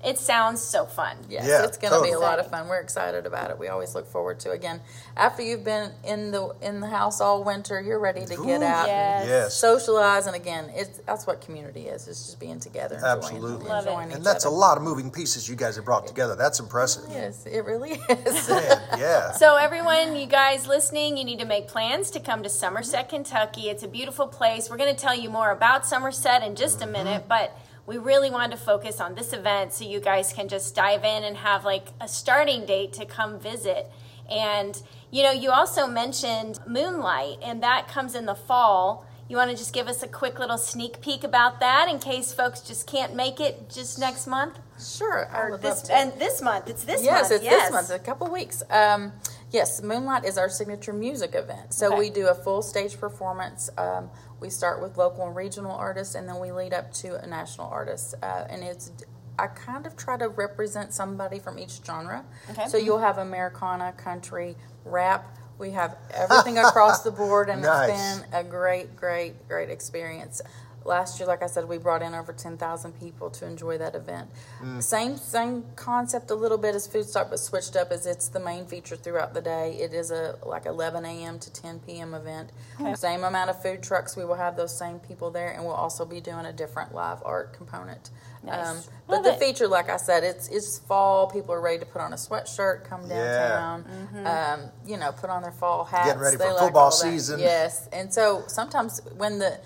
Yes. 0.04 0.20
It 0.20 0.20
sounds 0.20 0.62
so 0.62 0.86
fun. 0.86 1.18
Yes, 1.30 1.48
Yeah, 1.48 1.64
it's 1.64 1.78
going 1.78 1.94
to 1.94 2.02
be 2.02 2.12
a 2.14 2.20
lot 2.20 2.40
of 2.40 2.50
fun. 2.50 2.68
We're 2.68 2.80
excited 2.80 3.26
about 3.26 3.52
it. 3.52 3.58
We 3.58 3.68
always 3.70 3.96
look 3.96 4.08
forward 4.08 4.40
to 4.42 4.52
again 4.52 4.82
after 5.16 5.42
you've 5.42 5.64
been 5.64 5.92
in 6.04 6.32
the 6.32 6.54
in 6.62 6.80
the 6.80 6.88
house 6.88 7.22
all 7.22 7.44
winter. 7.44 7.82
You're 7.82 8.00
ready 8.00 8.26
to 8.26 8.36
get 8.36 8.62
Ooh, 8.62 8.66
out, 8.66 8.88
Yes. 8.88 9.28
Yes. 9.28 9.54
socialize, 9.54 10.28
and 10.28 10.36
again, 10.36 10.72
it's 10.76 11.00
that's 11.00 11.26
what 11.26 11.42
community 11.42 11.88
is. 11.88 12.08
It's 12.08 12.26
just 12.26 12.40
being 12.40 12.60
together, 12.60 13.00
Absolutely. 13.04 13.68
Love 13.68 13.86
it. 13.86 13.94
enjoying 13.94 14.14
And 14.14 14.26
that's 14.26 14.46
a 14.46 14.50
lot 14.50 14.78
of 14.78 14.84
moving 14.84 15.12
pieces 15.12 15.48
you 15.48 15.56
guys 15.56 15.76
have 15.76 15.86
brought 15.86 16.08
together. 16.08 16.36
That's 16.36 16.60
impressive. 16.60 17.06
Yes, 17.10 17.46
it 17.46 17.66
really 17.66 17.92
is. 18.10 18.50
Man, 18.50 18.82
yeah. 18.98 19.32
So, 19.44 19.56
everyone, 19.56 20.16
you 20.16 20.28
guys 20.28 20.68
listening, 20.68 21.18
you 21.18 21.24
need 21.24 21.40
to 21.40 21.46
make 21.46 21.68
plans 21.68 22.12
to 22.12 22.20
come 22.20 22.44
to 22.44 22.50
Somerset, 22.50 23.10
Kentucky. 23.10 23.70
It's 23.70 23.84
a 23.84 23.88
beautiful 23.88 24.28
place. 24.28 24.70
We're 24.70 24.78
going 24.78 24.96
to 24.96 25.02
tell 25.02 25.16
you 25.16 25.30
more 25.30 25.52
about 25.52 25.86
Somerset 25.86 26.44
in 26.44 26.56
just 26.56 26.82
a 26.82 26.84
mm-hmm. 26.84 26.94
minute, 26.94 27.24
but 27.28 27.58
we 27.86 27.98
really 27.98 28.30
wanted 28.32 28.58
to 28.58 28.64
focus 28.64 29.02
on 29.02 29.16
this 29.16 29.34
event 29.34 29.74
so 29.74 29.84
you 29.86 30.00
guys 30.00 30.32
can 30.34 30.48
just 30.48 30.74
dive 30.76 31.04
in 31.04 31.24
and 31.24 31.38
have 31.38 31.66
like 31.66 31.88
a 32.00 32.08
starting 32.08 32.66
date 32.66 32.94
to 32.94 33.06
come 33.06 33.40
visit. 33.40 33.92
And, 34.32 34.82
you 35.12 35.22
know, 35.22 35.32
you 35.32 35.52
also 35.52 35.86
mentioned 35.86 36.60
Moonlight, 36.66 37.40
and 37.44 37.62
that 37.62 37.88
comes 37.90 38.16
in 38.16 38.26
the 38.26 38.36
fall. 38.36 39.06
You 39.28 39.36
want 39.38 39.52
to 39.52 39.58
just 39.58 39.74
give 39.74 39.88
us 39.88 40.02
a 40.02 40.08
quick 40.08 40.40
little 40.40 40.58
sneak 40.58 41.02
peek 41.02 41.24
about 41.24 41.60
that 41.60 41.90
in 41.90 42.00
case 42.00 42.34
folks 42.34 42.62
just 42.62 42.88
can't 42.88 43.16
make 43.16 43.40
it 43.42 43.70
just 43.70 44.00
next 44.00 44.28
month? 44.28 44.60
Sure, 44.80 45.30
I 45.34 45.40
Or 45.42 45.52
would 45.52 45.62
this 45.62 45.80
love 45.80 45.84
to. 45.84 45.94
and 45.96 46.14
this 46.20 46.42
month. 46.42 46.70
It's 46.70 46.84
this 46.86 47.04
yes, 47.04 47.30
month. 47.30 47.34
it's 47.34 47.44
yes, 47.44 47.64
this 47.64 47.72
month, 47.72 47.90
a 47.90 48.00
couple 48.00 48.30
weeks. 48.32 48.64
Um, 48.70 49.12
yes, 49.54 49.82
Moonlight 49.82 50.26
is 50.26 50.38
our 50.38 50.50
signature 50.50 50.92
music 50.92 51.36
event. 51.36 51.74
So 51.74 51.88
Okay. 51.88 52.00
we 52.00 52.10
do 52.10 52.28
a 52.28 52.34
full 52.36 52.62
stage 52.62 53.00
performance. 53.00 53.70
Um, 53.78 54.10
we 54.42 54.50
start 54.50 54.82
with 54.82 54.98
local 54.98 55.26
and 55.26 55.36
regional 55.36 55.72
artists, 55.72 56.16
and 56.16 56.28
then 56.28 56.40
we 56.40 56.52
lead 56.52 56.74
up 56.74 56.92
to 56.96 57.16
a 57.24 57.28
national 57.28 57.68
artist. 57.70 58.16
Uh, 58.22 58.46
and 58.50 58.62
it's 58.64 58.92
I 59.40 59.48
kind 59.48 59.88
of 59.88 59.96
try 59.96 60.16
to 60.18 60.28
represent 60.28 60.94
somebody 60.94 61.40
from 61.40 61.58
each 61.58 61.80
genre. 61.84 62.24
Okay. 62.52 62.68
So 62.68 62.78
you'll 62.78 63.00
have 63.00 63.18
Americana, 63.18 63.92
country, 63.94 64.56
rap. 64.86 65.26
We 65.58 65.72
have 65.72 65.96
everything 66.14 66.58
across 66.66 67.02
the 67.04 67.10
board, 67.12 67.50
and 67.50 67.62
Nice. 67.62 67.90
it's 67.90 68.20
been 68.20 68.34
a 68.40 68.44
great, 68.44 68.96
great, 68.96 69.48
great 69.48 69.70
experience. 69.70 70.42
Last 70.86 71.20
year, 71.20 71.28
like 71.28 71.42
I 71.44 71.48
said, 71.48 71.68
we 71.68 71.78
brought 71.78 72.02
in 72.02 72.14
over 72.14 72.34
ten 72.34 72.58
thousand 72.58 73.00
people 73.00 73.30
to 73.32 73.46
enjoy 73.46 73.78
that 73.78 73.96
event. 73.96 74.30
Same 74.80 75.18
same 75.18 75.64
concept 75.76 76.32
a 76.32 76.36
little 76.36 76.58
bit 76.58 76.76
as 76.76 76.88
Foodstock, 76.88 77.30
but 77.30 77.40
switched 77.40 77.76
up 77.76 77.92
as 77.92 78.06
it's 78.06 78.28
the 78.28 78.40
main 78.40 78.66
feature 78.66 78.96
throughout 78.96 79.34
the 79.34 79.42
day. 79.42 79.78
It 79.80 79.94
is 79.94 80.12
a 80.12 80.38
like 80.46 80.66
eleven 80.66 81.06
a.m. 81.06 81.40
to 81.40 81.52
ten 81.52 81.80
p.m. 81.80 82.14
event. 82.14 82.52
Same 82.96 83.24
amount 83.24 83.50
of 83.50 83.62
food 83.62 83.82
trucks. 83.82 84.16
We 84.18 84.26
will 84.26 84.36
have 84.36 84.56
those 84.56 84.78
same 84.78 85.00
people 85.00 85.32
there, 85.32 85.52
and 85.54 85.64
we'll 85.64 85.74
also 85.74 86.06
be 86.06 86.20
doing 86.20 86.46
a 86.46 86.54
different 86.54 86.94
live 86.94 87.20
art 87.24 87.54
component. 87.54 88.10
Um, 88.48 88.78
but 89.08 89.24
the 89.24 89.34
it. 89.34 89.40
feature, 89.40 89.68
like 89.68 89.90
I 89.90 89.96
said, 89.98 90.24
it's 90.24 90.50
it's 90.50 90.80
fall. 90.80 91.28
People 91.28 91.54
are 91.54 91.62
ready 91.62 91.80
to 91.80 91.86
put 91.86 92.02
on 92.02 92.12
a 92.12 92.18
sweatshirt, 92.18 92.84
come 92.84 93.08
downtown, 93.08 93.86
um, 94.26 94.70
you 94.86 94.98
know, 94.98 95.14
put 95.14 95.30
on 95.30 95.42
their 95.44 95.52
fall 95.52 95.86
hats. 95.86 96.08
Getting 96.08 96.22
ready 96.22 96.38
They 96.38 96.46
for 96.46 96.54
like 96.54 96.64
football 96.64 96.92
season. 96.92 97.40
Yes, 97.40 97.88
and 97.94 98.14
so 98.14 98.44
sometimes 98.48 99.02
when 99.16 99.40
the 99.40 99.60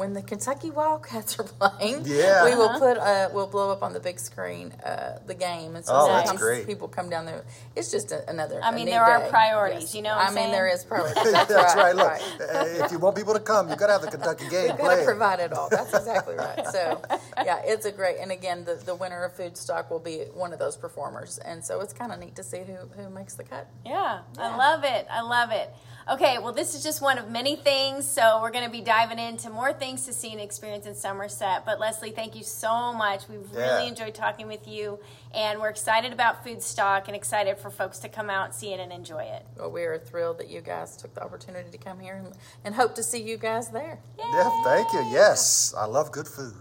when 0.00 0.14
the 0.14 0.22
Kentucky 0.22 0.70
Wildcats 0.70 1.38
are 1.38 1.44
playing, 1.44 2.02
Yeah. 2.06 2.44
we 2.46 2.54
will 2.56 2.78
put 2.78 2.96
uh, 2.96 3.28
we'll 3.32 3.46
blow 3.46 3.70
up 3.70 3.82
on 3.82 3.92
the 3.92 4.00
big 4.00 4.18
screen 4.18 4.72
uh, 4.84 5.18
the 5.26 5.34
game, 5.34 5.76
and 5.76 5.84
so 5.84 5.92
Oh, 5.94 6.06
that's 6.08 6.28
sometimes 6.30 6.40
great. 6.40 6.66
people 6.66 6.88
come 6.88 7.10
down 7.10 7.26
there. 7.26 7.44
It's 7.76 7.90
just 7.90 8.10
a, 8.10 8.28
another. 8.28 8.60
I 8.64 8.70
mean, 8.72 8.86
neat 8.86 8.92
there 8.92 9.04
are 9.04 9.20
day. 9.24 9.28
priorities, 9.30 9.94
you 9.94 10.02
know 10.02 10.10
what 10.16 10.24
I 10.24 10.28
I'm 10.28 10.34
mean, 10.34 10.44
saying? 10.44 10.52
there 10.52 10.68
is 10.68 10.84
priorities. 10.84 11.32
That's, 11.32 11.52
That's 11.52 11.76
right. 11.76 11.94
Look, 11.94 12.08
right. 12.08 12.22
uh, 12.40 12.84
if 12.84 12.90
you 12.92 12.98
want 12.98 13.14
people 13.16 13.34
to 13.34 13.40
come, 13.40 13.68
you've 13.68 13.78
got 13.78 13.88
to 13.88 13.92
have 13.92 14.02
the 14.02 14.10
Kentucky 14.10 14.48
game 14.56 14.70
You 14.72 14.78
Got 14.78 14.96
to 14.96 15.04
provide 15.04 15.40
it 15.40 15.52
all. 15.52 15.68
That's 15.68 15.92
exactly 15.94 16.34
right. 16.34 16.66
So, 16.72 17.02
yeah, 17.44 17.60
it's 17.64 17.84
a 17.84 17.92
great. 17.92 18.16
And 18.20 18.30
again, 18.32 18.64
the, 18.64 18.74
the 18.76 18.94
winner 18.94 19.22
of 19.24 19.36
Foodstock 19.36 19.90
will 19.90 19.98
be 19.98 20.18
one 20.34 20.52
of 20.52 20.58
those 20.58 20.76
performers, 20.76 21.38
and 21.38 21.64
so 21.64 21.80
it's 21.80 21.92
kind 21.92 22.10
of 22.12 22.18
neat 22.18 22.36
to 22.36 22.42
see 22.42 22.62
who 22.66 22.76
who 22.96 23.10
makes 23.10 23.34
the 23.34 23.44
cut. 23.44 23.66
Yeah, 23.84 24.20
I 24.38 24.56
love 24.56 24.84
it. 24.84 25.06
I 25.10 25.20
love 25.22 25.50
it. 25.50 25.68
Okay, 26.08 26.38
well, 26.38 26.52
this 26.52 26.74
is 26.74 26.82
just 26.82 27.02
one 27.02 27.18
of 27.18 27.30
many 27.30 27.56
things. 27.56 28.06
So 28.06 28.40
we're 28.40 28.50
going 28.50 28.64
to 28.64 28.70
be 28.70 28.80
diving 28.80 29.18
into 29.18 29.50
more 29.50 29.72
things 29.72 30.06
to 30.06 30.12
see 30.12 30.32
and 30.32 30.40
experience 30.40 30.86
in 30.86 30.94
Somerset. 30.94 31.64
But 31.66 31.78
Leslie, 31.78 32.10
thank 32.10 32.34
you 32.34 32.42
so 32.42 32.92
much. 32.92 33.28
We've 33.28 33.46
Yeah. 33.52 33.76
really 33.76 33.88
enjoyed 33.88 34.14
talking 34.14 34.46
with 34.46 34.66
you, 34.66 34.98
and 35.34 35.60
we're 35.60 35.68
excited 35.68 36.12
about 36.12 36.42
food 36.42 36.62
stock 36.62 37.06
and 37.08 37.16
excited 37.16 37.58
for 37.58 37.70
folks 37.70 37.98
to 38.00 38.08
come 38.08 38.30
out, 38.30 38.54
see 38.54 38.72
it, 38.72 38.80
and 38.80 38.92
enjoy 38.92 39.22
it. 39.24 39.44
Well, 39.56 39.70
we 39.70 39.82
are 39.84 39.98
thrilled 39.98 40.38
that 40.38 40.48
you 40.48 40.60
guys 40.60 40.96
took 40.96 41.14
the 41.14 41.22
opportunity 41.22 41.70
to 41.70 41.78
come 41.78 42.00
here, 42.00 42.14
and, 42.14 42.32
and 42.64 42.74
hope 42.74 42.94
to 42.96 43.02
see 43.02 43.22
you 43.22 43.36
guys 43.36 43.68
there. 43.68 43.98
Yeah, 44.18 44.64
thank 44.64 44.92
you. 44.92 45.00
Yes, 45.10 45.74
I 45.76 45.84
love 45.84 46.10
good 46.12 46.28
food. 46.28 46.54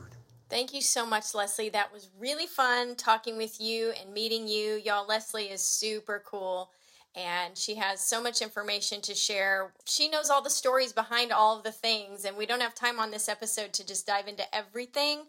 Thank 0.50 0.74
you 0.74 0.81
so 0.81 1.05
much, 1.05 1.36
Leslie. 1.36 1.69
That 1.69 1.93
was 1.93 2.10
really 2.19 2.48
fun 2.48 2.96
talking 2.96 3.38
with 3.38 3.62
you 3.62 3.93
and 4.01 4.12
meeting 4.13 4.48
you. 4.48 4.81
Y'all, 4.84 5.05
Leslie 5.05 5.46
is 5.46 5.62
super 5.62 6.24
cool 6.25 6.72
and 7.15 7.57
she 7.57 7.75
has 7.75 7.99
so 7.99 8.21
much 8.21 8.41
information 8.41 9.01
to 9.01 9.15
share. 9.15 9.73
She 9.85 10.09
knows 10.09 10.29
all 10.29 10.41
the 10.41 10.49
stories 10.49 10.93
behind 10.93 11.31
all 11.31 11.57
of 11.57 11.63
the 11.63 11.71
things, 11.71 12.25
and 12.25 12.37
we 12.37 12.45
don't 12.45 12.61
have 12.61 12.75
time 12.75 12.99
on 12.99 13.11
this 13.11 13.27
episode 13.27 13.73
to 13.73 13.85
just 13.85 14.07
dive 14.07 14.27
into 14.27 14.43
everything. 14.55 15.23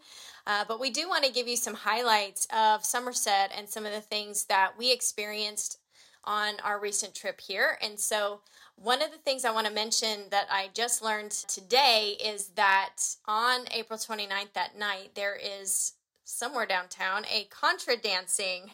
Uh, 0.45 0.65
but 0.67 0.79
we 0.79 0.89
do 0.89 1.07
want 1.07 1.23
to 1.23 1.31
give 1.31 1.47
you 1.47 1.57
some 1.57 1.73
highlights 1.73 2.47
of 2.55 2.85
Somerset 2.85 3.51
and 3.55 3.69
some 3.69 3.85
of 3.85 3.91
the 3.91 4.01
things 4.01 4.45
that 4.45 4.73
we 4.77 4.91
experienced 4.91 5.79
on 6.23 6.55
our 6.63 6.79
recent 6.79 7.15
trip 7.15 7.41
here. 7.41 7.77
And 7.81 7.99
so, 7.99 8.41
one 8.75 9.01
of 9.01 9.11
the 9.11 9.17
things 9.17 9.45
I 9.45 9.51
want 9.51 9.67
to 9.67 9.73
mention 9.73 10.21
that 10.31 10.47
I 10.49 10.69
just 10.73 11.03
learned 11.03 11.31
today 11.31 12.15
is 12.23 12.47
that 12.55 12.95
on 13.27 13.65
April 13.71 13.99
29th 13.99 14.53
that 14.53 14.77
night, 14.77 15.11
there 15.13 15.35
is 15.35 15.93
somewhere 16.31 16.65
downtown 16.65 17.23
a 17.31 17.45
contra 17.45 17.97
dancing 17.97 18.71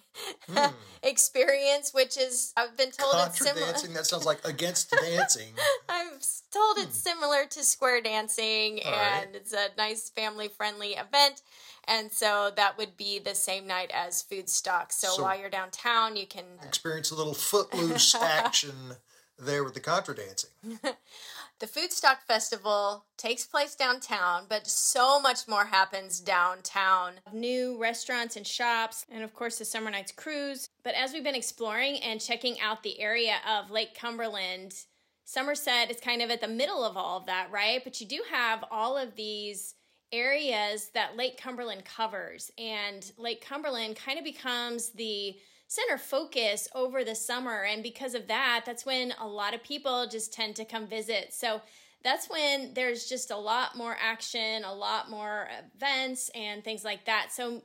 hmm. 0.47 0.57
experience, 1.03 1.93
which 1.93 2.17
is, 2.17 2.53
I've 2.55 2.77
been 2.77 2.91
told 2.91 3.13
it's 3.15 3.39
Contra 3.39 3.47
similar. 3.47 3.65
dancing, 3.71 3.93
that 3.93 4.05
sounds 4.05 4.25
like 4.25 4.45
against 4.47 4.91
dancing. 5.01 5.53
I'm 5.89 6.13
told 6.51 6.77
it's 6.77 7.03
hmm. 7.03 7.09
similar 7.09 7.45
to 7.49 7.63
square 7.63 8.01
dancing 8.01 8.79
All 8.85 8.91
right. 8.91 9.23
and 9.25 9.35
it's 9.35 9.53
a 9.53 9.67
nice 9.77 10.09
family 10.09 10.47
friendly 10.47 10.91
event. 10.91 11.41
And 11.89 12.11
so 12.11 12.51
that 12.55 12.77
would 12.77 12.97
be 12.97 13.17
the 13.19 13.33
same 13.33 13.65
night 13.65 13.91
as 13.93 14.23
Foodstock. 14.23 14.91
So, 14.91 15.07
So- 15.07 15.23
while 15.23 15.39
you're 15.39 15.49
downtown, 15.49 16.15
you 16.15 16.27
can 16.27 16.45
Experience 16.63 17.11
a 17.11 17.15
little 17.15 17.33
footloose 17.33 18.13
action 18.21 18.95
there 19.39 19.63
with 19.63 19.73
the 19.73 19.79
contra 19.79 20.15
dancing. 20.15 20.49
The 21.59 21.65
Foodstock 21.65 22.21
Festival 22.27 23.05
takes 23.17 23.47
place 23.47 23.73
downtown, 23.73 24.45
but 24.47 24.67
so 24.67 25.19
much 25.19 25.47
more 25.47 25.65
happens 25.65 26.19
downtown. 26.19 27.13
New 27.33 27.79
restaurants 27.81 28.35
and 28.35 28.45
shops, 28.45 29.07
and 29.09 29.23
of 29.23 29.33
course 29.33 29.57
the 29.57 29.65
Summer 29.65 29.89
Nights 29.89 30.11
Cruise. 30.11 30.69
But 30.83 30.93
as 30.93 31.13
we've 31.13 31.23
been 31.23 31.33
exploring 31.33 31.97
and 32.03 32.21
checking 32.21 32.59
out 32.59 32.83
the 32.83 32.99
area 32.99 33.37
of 33.47 33.71
Lake 33.71 33.95
Cumberland, 33.95 34.75
Somerset 35.25 35.89
is 35.89 35.99
kind 35.99 36.21
of 36.21 36.29
at 36.29 36.41
the 36.41 36.47
middle 36.47 36.83
of 36.83 36.95
all 36.95 37.17
of 37.17 37.25
that, 37.25 37.49
right? 37.49 37.83
But 37.83 37.99
you 37.99 38.05
do 38.05 38.21
have 38.31 38.63
all 38.69 38.95
of 38.95 39.15
these 39.15 39.73
areas 40.11 40.89
that 40.93 41.17
Lake 41.17 41.41
Cumberland 41.41 41.85
covers, 41.85 42.51
and 42.59 43.11
Lake 43.17 43.43
Cumberland 43.43 43.95
kind 43.95 44.19
of 44.19 44.23
becomes 44.23 44.91
the 44.91 45.35
center 45.67 45.97
focus 45.97 46.67
over 46.74 47.03
the 47.03 47.15
summer. 47.15 47.63
And 47.63 47.83
because 47.83 48.13
of 48.13 48.27
that, 48.27 48.63
that's 48.65 48.86
when 48.86 49.13
a 49.19 49.27
lot 49.27 49.53
of 49.53 49.63
people 49.63 50.07
just 50.07 50.33
tend 50.33 50.55
to 50.55 50.65
come 50.65 50.88
visit. 50.88 51.33
So 51.33 51.62
that's 52.03 52.29
when 52.29 52.74
there's 52.74 53.07
just 53.07 53.31
a 53.31 53.38
lot 53.38 53.75
more 53.75 53.97
action, 54.01 54.63
a 54.63 54.74
lot 54.74 55.09
more 55.09 55.50
events, 55.75 56.29
and 56.33 56.63
things 56.63 56.86
like 56.86 57.05
that. 57.05 57.31
So 57.31 57.62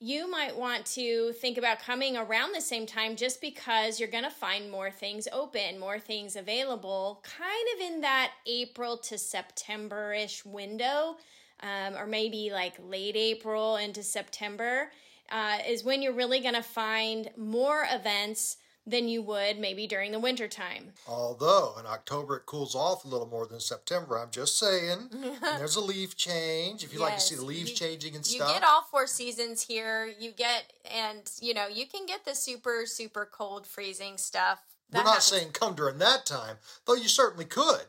you 0.00 0.30
might 0.30 0.56
want 0.56 0.86
to 0.86 1.32
think 1.32 1.58
about 1.58 1.80
coming 1.80 2.16
around 2.16 2.52
the 2.52 2.60
same 2.60 2.86
time 2.86 3.16
just 3.16 3.40
because 3.40 3.98
you're 3.98 4.08
going 4.08 4.24
to 4.24 4.30
find 4.30 4.70
more 4.70 4.90
things 4.90 5.26
open, 5.32 5.78
more 5.78 5.98
things 5.98 6.36
available, 6.36 7.24
kind 7.24 7.68
of 7.74 7.92
in 7.92 8.00
that 8.02 8.30
April 8.46 8.96
to 8.98 9.18
September 9.18 10.12
ish 10.12 10.44
window, 10.44 11.16
um, 11.62 11.96
or 11.96 12.06
maybe 12.06 12.50
like 12.52 12.74
late 12.78 13.16
April 13.16 13.76
into 13.76 14.04
September, 14.04 14.90
uh, 15.30 15.58
is 15.66 15.84
when 15.84 16.02
you're 16.02 16.12
really 16.12 16.40
going 16.40 16.54
to 16.54 16.62
find 16.62 17.30
more 17.36 17.86
events 17.90 18.56
than 18.88 19.06
you 19.06 19.20
would 19.20 19.58
maybe 19.58 19.86
during 19.86 20.12
the 20.12 20.18
winter 20.18 20.48
time. 20.48 20.92
Although 21.06 21.74
in 21.78 21.84
October 21.84 22.36
it 22.38 22.46
cools 22.46 22.74
off 22.74 23.04
a 23.04 23.08
little 23.08 23.26
more 23.26 23.46
than 23.46 23.60
September, 23.60 24.18
I'm 24.18 24.30
just 24.30 24.58
saying. 24.58 25.10
There's 25.42 25.76
a 25.76 25.80
leaf 25.80 26.16
change. 26.16 26.82
If 26.82 26.94
you 26.94 26.98
like 26.98 27.16
to 27.16 27.20
see 27.20 27.34
the 27.34 27.44
leaves 27.44 27.70
you- 27.70 27.76
changing 27.76 28.16
and 28.16 28.24
stuff. 28.24 28.48
You 28.48 28.54
get 28.54 28.64
all 28.64 28.82
four 28.90 29.06
seasons 29.06 29.62
here. 29.62 30.10
You 30.18 30.32
get, 30.32 30.72
and 30.90 31.30
you 31.40 31.52
know, 31.52 31.68
you 31.68 31.86
can 31.86 32.06
get 32.06 32.24
the 32.24 32.34
super, 32.34 32.84
super 32.86 33.28
cold, 33.30 33.66
freezing 33.66 34.16
stuff. 34.16 34.60
We're 34.90 35.00
not 35.00 35.08
happens. 35.08 35.24
saying 35.24 35.48
come 35.52 35.74
during 35.74 35.98
that 35.98 36.24
time, 36.24 36.56
though 36.86 36.94
you 36.94 37.08
certainly 37.08 37.44
could. 37.44 37.84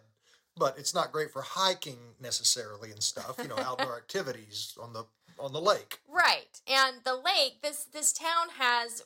But 0.57 0.77
it's 0.77 0.93
not 0.93 1.13
great 1.13 1.31
for 1.31 1.41
hiking 1.41 1.99
necessarily 2.19 2.91
and 2.91 3.01
stuff. 3.01 3.37
You 3.41 3.47
know, 3.47 3.57
outdoor 3.57 3.95
activities 4.03 4.77
on 4.81 4.91
the 4.91 5.05
on 5.39 5.53
the 5.53 5.61
lake. 5.61 5.99
Right. 6.07 6.61
And 6.67 6.97
the 7.03 7.15
lake, 7.15 7.61
this 7.61 7.85
this 7.85 8.13
town 8.13 8.49
has 8.57 9.03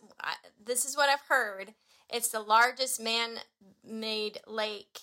this 0.64 0.86
is 0.86 0.98
what 0.98 1.10
I've 1.10 1.28
heard. 1.28 1.74
It's 2.10 2.30
the 2.30 2.42
largest 2.42 3.02
man-made 3.02 4.40
lake 4.46 5.00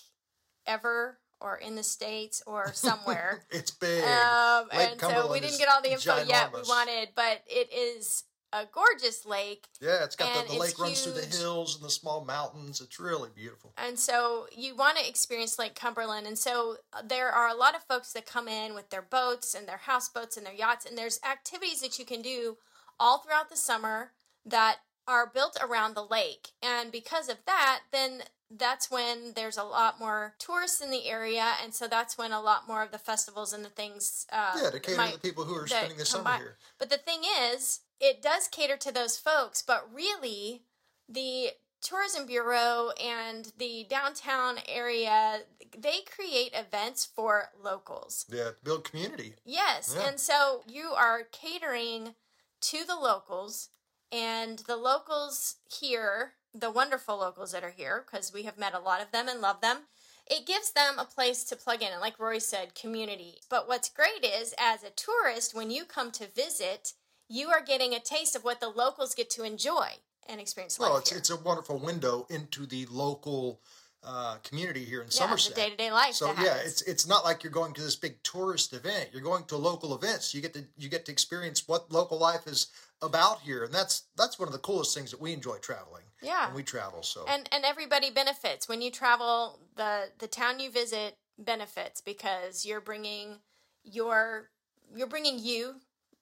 ever 0.65 1.19
or 1.39 1.57
in 1.57 1.75
the 1.75 1.83
states 1.83 2.41
or 2.45 2.71
somewhere. 2.73 3.43
It's 3.49 3.71
big. 3.71 4.03
um, 4.03 4.67
and 4.71 4.99
so 4.99 5.31
we 5.31 5.39
didn't 5.39 5.57
get 5.57 5.67
all 5.69 5.81
the 5.81 5.91
info 5.93 6.23
yet 6.23 6.53
we 6.53 6.61
wanted, 6.61 7.09
but 7.15 7.41
it 7.47 7.71
is 7.73 8.23
a 8.53 8.65
gorgeous 8.65 9.25
lake. 9.25 9.67
Yeah, 9.79 10.03
it's 10.03 10.15
got 10.15 10.47
the, 10.47 10.53
the 10.53 10.59
lake 10.59 10.71
it's 10.71 10.79
runs 10.79 11.01
through 11.01 11.13
the 11.13 11.25
hills 11.37 11.75
and 11.75 11.85
the 11.85 11.89
small 11.89 12.25
mountains. 12.25 12.81
It's 12.81 12.99
really 12.99 13.29
beautiful. 13.33 13.73
And 13.77 13.97
so 13.97 14.47
you 14.55 14.75
want 14.75 14.97
to 14.97 15.07
experience 15.07 15.57
Lake 15.57 15.75
Cumberland. 15.75 16.27
And 16.27 16.37
so 16.37 16.77
uh, 16.93 17.01
there 17.05 17.29
are 17.31 17.47
a 17.47 17.55
lot 17.55 17.75
of 17.75 17.83
folks 17.83 18.13
that 18.13 18.25
come 18.25 18.47
in 18.47 18.73
with 18.73 18.89
their 18.89 19.01
boats 19.01 19.53
and 19.55 19.67
their 19.67 19.77
houseboats 19.77 20.37
and 20.37 20.45
their 20.45 20.53
yachts. 20.53 20.85
And 20.85 20.97
there's 20.97 21.19
activities 21.29 21.81
that 21.81 21.97
you 21.97 22.05
can 22.05 22.21
do 22.21 22.57
all 22.99 23.19
throughout 23.19 23.49
the 23.49 23.57
summer 23.57 24.11
that 24.45 24.77
are 25.07 25.25
built 25.33 25.57
around 25.61 25.95
the 25.95 26.05
lake. 26.05 26.49
And 26.61 26.91
because 26.91 27.29
of 27.29 27.37
that, 27.45 27.81
then 27.91 28.23
that's 28.49 28.91
when 28.91 29.31
there's 29.35 29.57
a 29.57 29.63
lot 29.63 29.97
more 29.99 30.33
tourists 30.37 30.81
in 30.81 30.91
the 30.91 31.07
area. 31.07 31.53
And 31.63 31.73
so 31.73 31.87
that's 31.87 32.17
when 32.17 32.31
a 32.33 32.41
lot 32.41 32.67
more 32.67 32.83
of 32.83 32.91
the 32.91 32.97
festivals 32.97 33.53
and 33.53 33.63
the 33.63 33.69
things. 33.69 34.27
Uh, 34.31 34.59
Yeah, 34.61 34.69
to 34.71 34.79
cater 34.79 34.97
might- 34.97 35.07
to 35.13 35.13
the 35.13 35.19
people 35.19 35.45
who 35.45 35.55
are 35.55 35.67
spending 35.67 35.97
the 35.97 36.05
summer 36.05 36.23
by. 36.25 36.37
here. 36.37 36.57
But 36.77 36.89
the 36.89 36.97
thing 36.97 37.21
is, 37.23 37.79
it 38.01 38.21
does 38.21 38.47
cater 38.49 38.77
to 38.77 38.91
those 38.91 39.17
folks, 39.17 39.61
but 39.61 39.87
really, 39.93 40.63
the 41.07 41.51
tourism 41.81 42.25
bureau 42.25 42.91
and 43.03 43.53
the 43.57 43.85
downtown 43.89 44.59
area 44.69 45.39
they 45.75 46.01
create 46.15 46.51
events 46.53 47.05
for 47.05 47.49
locals 47.61 48.25
Yeah, 48.29 48.51
build 48.63 48.83
community. 48.83 49.33
yes 49.45 49.95
Yeah. 49.97 50.09
and 50.09 50.19
so 50.19 50.61
you 50.67 50.91
are 50.91 51.23
catering 51.31 52.13
to 52.61 52.85
the 52.85 52.95
locals 52.95 53.69
and 54.11 54.59
the 54.59 54.75
locals 54.75 55.55
here 55.67 56.33
the 56.53 56.69
wonderful 56.69 57.17
locals 57.17 57.51
that 57.53 57.63
are 57.63 57.71
here 57.71 58.05
because 58.05 58.31
we 58.31 58.43
have 58.43 58.59
met 58.59 58.75
a 58.75 58.79
lot 58.79 59.01
of 59.01 59.11
them 59.11 59.27
and 59.27 59.41
love 59.41 59.61
them 59.61 59.87
it 60.29 60.45
gives 60.45 60.73
them 60.73 60.99
a 60.99 61.05
place 61.05 61.43
to 61.45 61.55
plug 61.55 61.81
in 61.81 61.91
and 61.91 62.01
like 62.01 62.19
roy 62.19 62.37
said 62.37 62.75
community 62.75 63.39
but 63.49 63.67
what's 63.67 63.89
great 63.89 64.23
is 64.23 64.53
as 64.59 64.83
a 64.83 64.91
tourist 64.91 65.55
when 65.55 65.71
you 65.71 65.83
come 65.83 66.11
to 66.11 66.27
visit 66.27 66.93
you 67.31 67.49
are 67.49 67.61
getting 67.61 67.93
a 67.93 67.99
taste 67.99 68.35
of 68.35 68.43
what 68.43 68.59
the 68.59 68.69
locals 68.69 69.15
get 69.15 69.29
to 69.31 69.43
enjoy 69.43 69.87
and 70.27 70.39
experience 70.41 70.79
life 70.79 70.89
Well, 70.89 70.99
it's 70.99 71.09
here. 71.09 71.19
it's 71.19 71.29
a 71.29 71.37
wonderful 71.37 71.77
window 71.77 72.25
into 72.29 72.65
the 72.65 72.85
local 72.91 73.61
uh, 74.03 74.37
community 74.43 74.83
here 74.83 75.01
in 75.01 75.07
yeah, 75.07 75.11
Somerset. 75.11 75.55
the 75.55 75.61
day-to-day 75.61 75.91
life 75.91 76.13
So 76.15 76.33
yeah, 76.41 76.55
it's 76.63 76.81
it's 76.83 77.05
not 77.07 77.23
like 77.23 77.43
you're 77.43 77.51
going 77.51 77.73
to 77.73 77.81
this 77.81 77.95
big 77.95 78.21
tourist 78.23 78.73
event. 78.73 79.09
You're 79.13 79.21
going 79.21 79.43
to 79.45 79.57
local 79.57 79.93
events. 79.95 80.33
You 80.33 80.41
get 80.41 80.53
to 80.55 80.63
you 80.77 80.89
get 80.89 81.05
to 81.05 81.11
experience 81.11 81.67
what 81.67 81.91
local 81.91 82.17
life 82.19 82.47
is 82.47 82.67
about 83.03 83.41
here, 83.41 83.63
and 83.63 83.73
that's 83.73 84.03
that's 84.17 84.39
one 84.39 84.47
of 84.47 84.53
the 84.53 84.59
coolest 84.59 84.95
things 84.95 85.11
that 85.11 85.21
we 85.21 85.33
enjoy 85.33 85.57
traveling. 85.57 86.03
Yeah. 86.23 86.47
when 86.47 86.55
we 86.55 86.63
travel. 86.63 87.03
So 87.03 87.25
and 87.27 87.47
and 87.51 87.63
everybody 87.63 88.09
benefits 88.11 88.67
when 88.67 88.81
you 88.81 88.89
travel 88.91 89.59
the 89.75 90.09
the 90.17 90.27
town 90.27 90.59
you 90.59 90.71
visit 90.71 91.15
benefits 91.37 92.01
because 92.01 92.65
you're 92.65 92.81
bringing 92.81 93.37
your 93.83 94.49
you're 94.95 95.07
bringing 95.07 95.37
you 95.39 95.75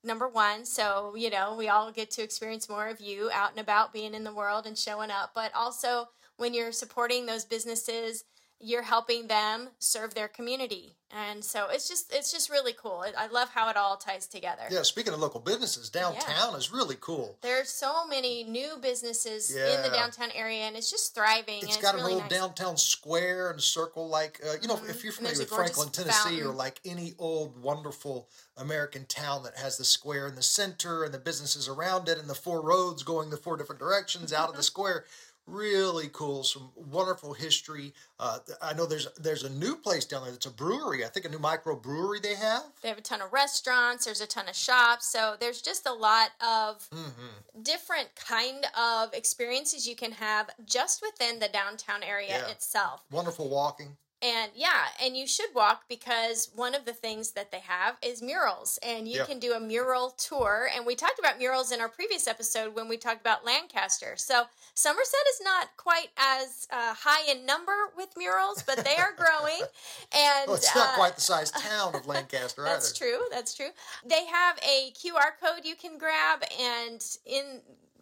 number 0.03 0.27
one 0.27 0.65
so 0.65 1.13
you 1.15 1.29
know 1.29 1.55
we 1.57 1.67
all 1.67 1.91
get 1.91 2.09
to 2.09 2.21
experience 2.23 2.69
more 2.69 2.87
of 2.87 3.01
you 3.01 3.29
out 3.33 3.51
and 3.51 3.59
about 3.59 3.93
being 3.93 4.13
in 4.13 4.23
the 4.23 4.33
world 4.33 4.65
and 4.65 4.77
showing 4.77 5.11
up 5.11 5.31
but 5.35 5.51
also 5.53 6.05
when 6.37 6.53
you're 6.53 6.71
supporting 6.71 7.25
those 7.25 7.43
businesses 7.43 8.23
you're 8.59 8.83
helping 8.83 9.27
them 9.27 9.69
serve 9.79 10.13
their 10.13 10.27
community 10.27 10.95
and 11.11 11.43
so 11.43 11.67
it's 11.71 11.87
just 11.87 12.13
it's 12.13 12.31
just 12.31 12.49
really 12.49 12.73
cool 12.73 13.03
i 13.17 13.27
love 13.27 13.49
how 13.49 13.69
it 13.69 13.75
all 13.77 13.97
ties 13.97 14.27
together 14.27 14.61
yeah, 14.69 14.83
speaking 14.83 15.11
of 15.13 15.19
local 15.19 15.39
businesses, 15.39 15.89
downtown 15.89 16.55
is 16.55 16.71
really 16.71 16.95
cool. 17.01 17.37
there's 17.41 17.69
so 17.69 18.05
many 18.07 18.43
new 18.43 18.77
businesses 18.81 19.55
in 19.55 19.81
the 19.81 19.89
downtown 19.89 20.29
area 20.35 20.63
and 20.63 20.75
it's 20.75 20.91
just 20.91 21.15
thriving 21.15 21.59
It's 21.63 21.77
got 21.77 21.95
it's 21.95 22.03
an 22.03 22.07
really 22.07 22.13
old 22.13 22.23
nice. 22.23 22.31
downtown 22.31 22.77
square 22.77 23.49
and 23.51 23.61
circle, 23.61 24.07
like 24.07 24.39
uh, 24.45 24.55
you 24.61 24.67
know, 24.67 24.79
if 24.87 25.03
you're 25.03 25.13
familiar 25.13 25.37
with 25.39 25.49
Franklin, 25.49 25.89
Tennessee, 25.89 26.41
or 26.41 26.53
like 26.53 26.79
any 26.85 27.13
old 27.17 27.61
wonderful 27.61 28.29
American 28.57 29.05
town 29.05 29.43
that 29.43 29.57
has 29.57 29.77
the 29.77 29.83
square 29.85 30.27
in 30.27 30.35
the 30.35 30.43
center 30.43 31.03
and 31.03 31.13
the 31.13 31.19
businesses 31.19 31.67
around 31.67 32.07
it, 32.07 32.17
and 32.17 32.29
the 32.29 32.35
four 32.35 32.61
roads 32.61 33.03
going 33.03 33.29
the 33.29 33.37
four 33.37 33.57
different 33.57 33.79
directions 33.79 34.31
out 34.31 34.49
of 34.49 34.55
the 34.55 34.63
square. 34.71 35.05
Really 35.49 36.09
cool, 36.13 36.43
some 36.43 36.69
wonderful 36.75 37.33
history. 37.33 37.93
Uh, 38.19 38.37
I 38.61 38.73
know 38.73 38.85
there's 38.85 39.07
there's 39.17 39.43
a 39.43 39.49
new 39.49 39.75
place 39.75 40.05
down 40.05 40.21
there 40.23 40.31
that's 40.31 40.45
a 40.45 40.51
brewery. 40.51 41.03
I 41.03 41.07
think 41.07 41.25
a 41.25 41.29
new 41.29 41.39
micro 41.39 41.75
brewery 41.75 42.19
they 42.19 42.35
have. 42.35 42.63
They 42.83 42.89
have 42.89 42.99
a 42.99 43.01
ton 43.01 43.21
of 43.21 43.33
restaurants. 43.33 44.05
There's 44.05 44.21
a 44.21 44.27
ton 44.27 44.47
of 44.47 44.55
shops. 44.55 45.07
So 45.11 45.35
there's 45.39 45.61
just 45.61 45.87
a 45.87 45.93
lot 45.93 46.29
of 46.39 46.87
Mm-hmm. 46.91 47.61
different 47.63 48.09
kind 48.15 48.65
of 48.77 49.13
experiences 49.13 49.87
you 49.87 49.95
can 49.95 50.11
have 50.13 50.49
just 50.65 51.01
within 51.01 51.39
the 51.39 51.47
downtown 51.47 52.03
area 52.03 52.29
Yeah. 52.45 52.47
itself. 52.51 53.03
Wonderful 53.11 53.49
walking. 53.49 53.97
And 54.21 54.51
yeah, 54.53 54.87
and 55.01 55.15
you 55.15 55.25
should 55.25 55.49
walk 55.55 55.83
because 55.87 56.49
one 56.53 56.75
of 56.75 56.83
the 56.83 56.91
things 56.91 57.31
that 57.31 57.51
they 57.51 57.61
have 57.61 57.95
is 58.01 58.21
murals, 58.21 58.77
and 58.83 59.07
you 59.07 59.19
Yeah. 59.19 59.25
can 59.25 59.39
do 59.39 59.53
a 59.53 59.61
mural 59.61 60.09
tour. 60.11 60.69
And 60.75 60.85
we 60.85 60.95
talked 60.95 61.19
about 61.19 61.37
murals 61.37 61.71
in 61.71 61.79
our 61.79 61.87
previous 61.87 62.27
episode 62.27 62.75
when 62.75 62.89
we 62.89 62.97
talked 62.97 63.21
about 63.21 63.45
Lancaster. 63.45 64.15
So 64.17 64.47
Somerset 64.73 65.19
is 65.33 65.41
not 65.41 65.77
quite 65.77 66.09
as 66.17 66.67
uh, 66.69 66.95
high 66.95 67.31
in 67.31 67.45
number 67.45 67.91
with 67.95 68.09
murals, 68.17 68.61
but 68.61 68.83
they 68.83 68.97
are 68.97 69.13
growing. 69.13 69.61
And 70.11 70.47
Well, 70.47 70.55
it's 70.55 70.73
not 70.75 70.89
uh, 70.89 70.95
quite 70.95 71.15
the 71.15 71.21
size 71.21 71.51
town 71.51 71.95
of 71.95 72.05
Lancaster 72.07 72.61
either. 72.67 72.73
that's 72.73 72.91
true. 72.91 73.19
That's 73.31 73.53
true. 73.53 73.69
They 74.05 74.25
have 74.25 74.57
a 74.63 74.91
QR 74.91 75.31
code 75.41 75.63
you 75.65 75.75
can 75.75 75.97
grab, 75.97 76.43
and 76.59 77.01
in 77.25 77.61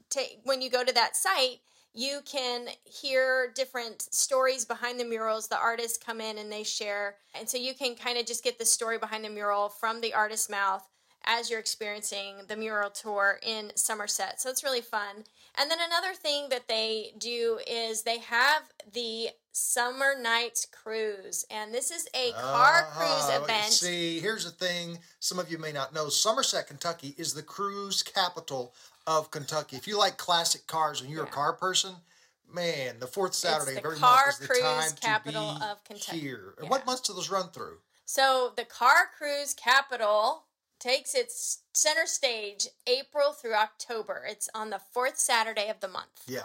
ta 0.09 0.21
when 0.43 0.61
you 0.61 0.69
go 0.69 0.83
to 0.83 0.93
that 0.93 1.15
site, 1.15 1.59
you 1.93 2.19
can 2.25 2.67
hear 2.83 3.51
different 3.55 4.01
stories 4.13 4.65
behind 4.65 4.99
the 4.99 5.05
murals. 5.05 5.47
The 5.47 5.57
artists 5.57 5.97
come 5.97 6.21
in 6.21 6.37
and 6.37 6.51
they 6.51 6.63
share, 6.63 7.15
and 7.33 7.49
so 7.49 7.57
you 7.57 7.73
can 7.73 7.95
kind 7.95 8.17
of 8.17 8.25
just 8.25 8.43
get 8.43 8.59
the 8.59 8.65
story 8.65 8.97
behind 8.97 9.25
the 9.25 9.29
mural 9.29 9.69
from 9.69 10.01
the 10.01 10.13
artist's 10.13 10.49
mouth 10.49 10.87
as 11.25 11.49
you're 11.49 11.59
experiencing 11.59 12.35
the 12.47 12.55
mural 12.55 12.89
tour 12.89 13.39
in 13.43 13.71
Somerset. 13.75 14.39
So 14.39 14.49
it's 14.49 14.63
really 14.63 14.81
fun. 14.81 15.25
And 15.59 15.69
then 15.69 15.79
another 15.85 16.13
thing 16.13 16.49
that 16.49 16.67
they 16.67 17.11
do 17.17 17.59
is 17.67 18.03
they 18.03 18.19
have 18.19 18.61
the 18.93 19.29
Summer 19.51 20.13
Nights 20.21 20.67
Cruise, 20.71 21.43
and 21.49 21.73
this 21.73 21.89
is 21.89 22.07
a 22.13 22.31
car 22.33 22.87
Ah, 22.87 22.91
cruise 22.93 23.41
event. 23.41 23.73
See, 23.73 24.19
here's 24.19 24.45
the 24.45 24.51
thing 24.51 24.99
some 25.19 25.39
of 25.39 25.51
you 25.51 25.57
may 25.57 25.71
not 25.71 25.95
know 25.95 26.09
Somerset, 26.09 26.67
Kentucky 26.67 27.15
is 27.17 27.33
the 27.33 27.41
cruise 27.41 28.03
capital 28.03 28.73
of 29.07 29.31
Kentucky. 29.31 29.77
If 29.77 29.87
you 29.87 29.97
like 29.97 30.17
classic 30.17 30.67
cars 30.67 31.01
and 31.01 31.09
you're 31.09 31.23
a 31.23 31.27
car 31.27 31.53
person, 31.53 31.95
man, 32.53 32.99
the 32.99 33.07
fourth 33.07 33.33
Saturday 33.33 33.73
the 33.73 33.79
of 33.79 33.85
every 33.85 33.97
car 33.97 34.25
month 34.25 34.29
is 34.29 34.39
the 34.39 34.47
cruise 34.47 34.61
time 34.61 34.91
capital 35.01 35.53
to 35.53 35.59
be 35.59 35.65
of 35.65 35.83
Kentucky. 35.85 36.19
here. 36.19 36.53
Yeah. 36.61 36.69
what 36.69 36.85
months 36.85 37.01
do 37.01 37.13
those 37.13 37.31
run 37.31 37.49
through? 37.49 37.77
So 38.05 38.53
the 38.55 38.65
car 38.65 39.09
cruise 39.17 39.53
capital 39.53 40.43
takes 40.79 41.15
its 41.15 41.63
center 41.73 42.05
stage 42.05 42.67
April 42.85 43.31
through 43.31 43.55
October. 43.55 44.23
It's 44.29 44.49
on 44.53 44.69
the 44.69 44.79
fourth 44.91 45.17
Saturday 45.17 45.69
of 45.69 45.79
the 45.79 45.87
month. 45.87 46.23
Yeah. 46.27 46.41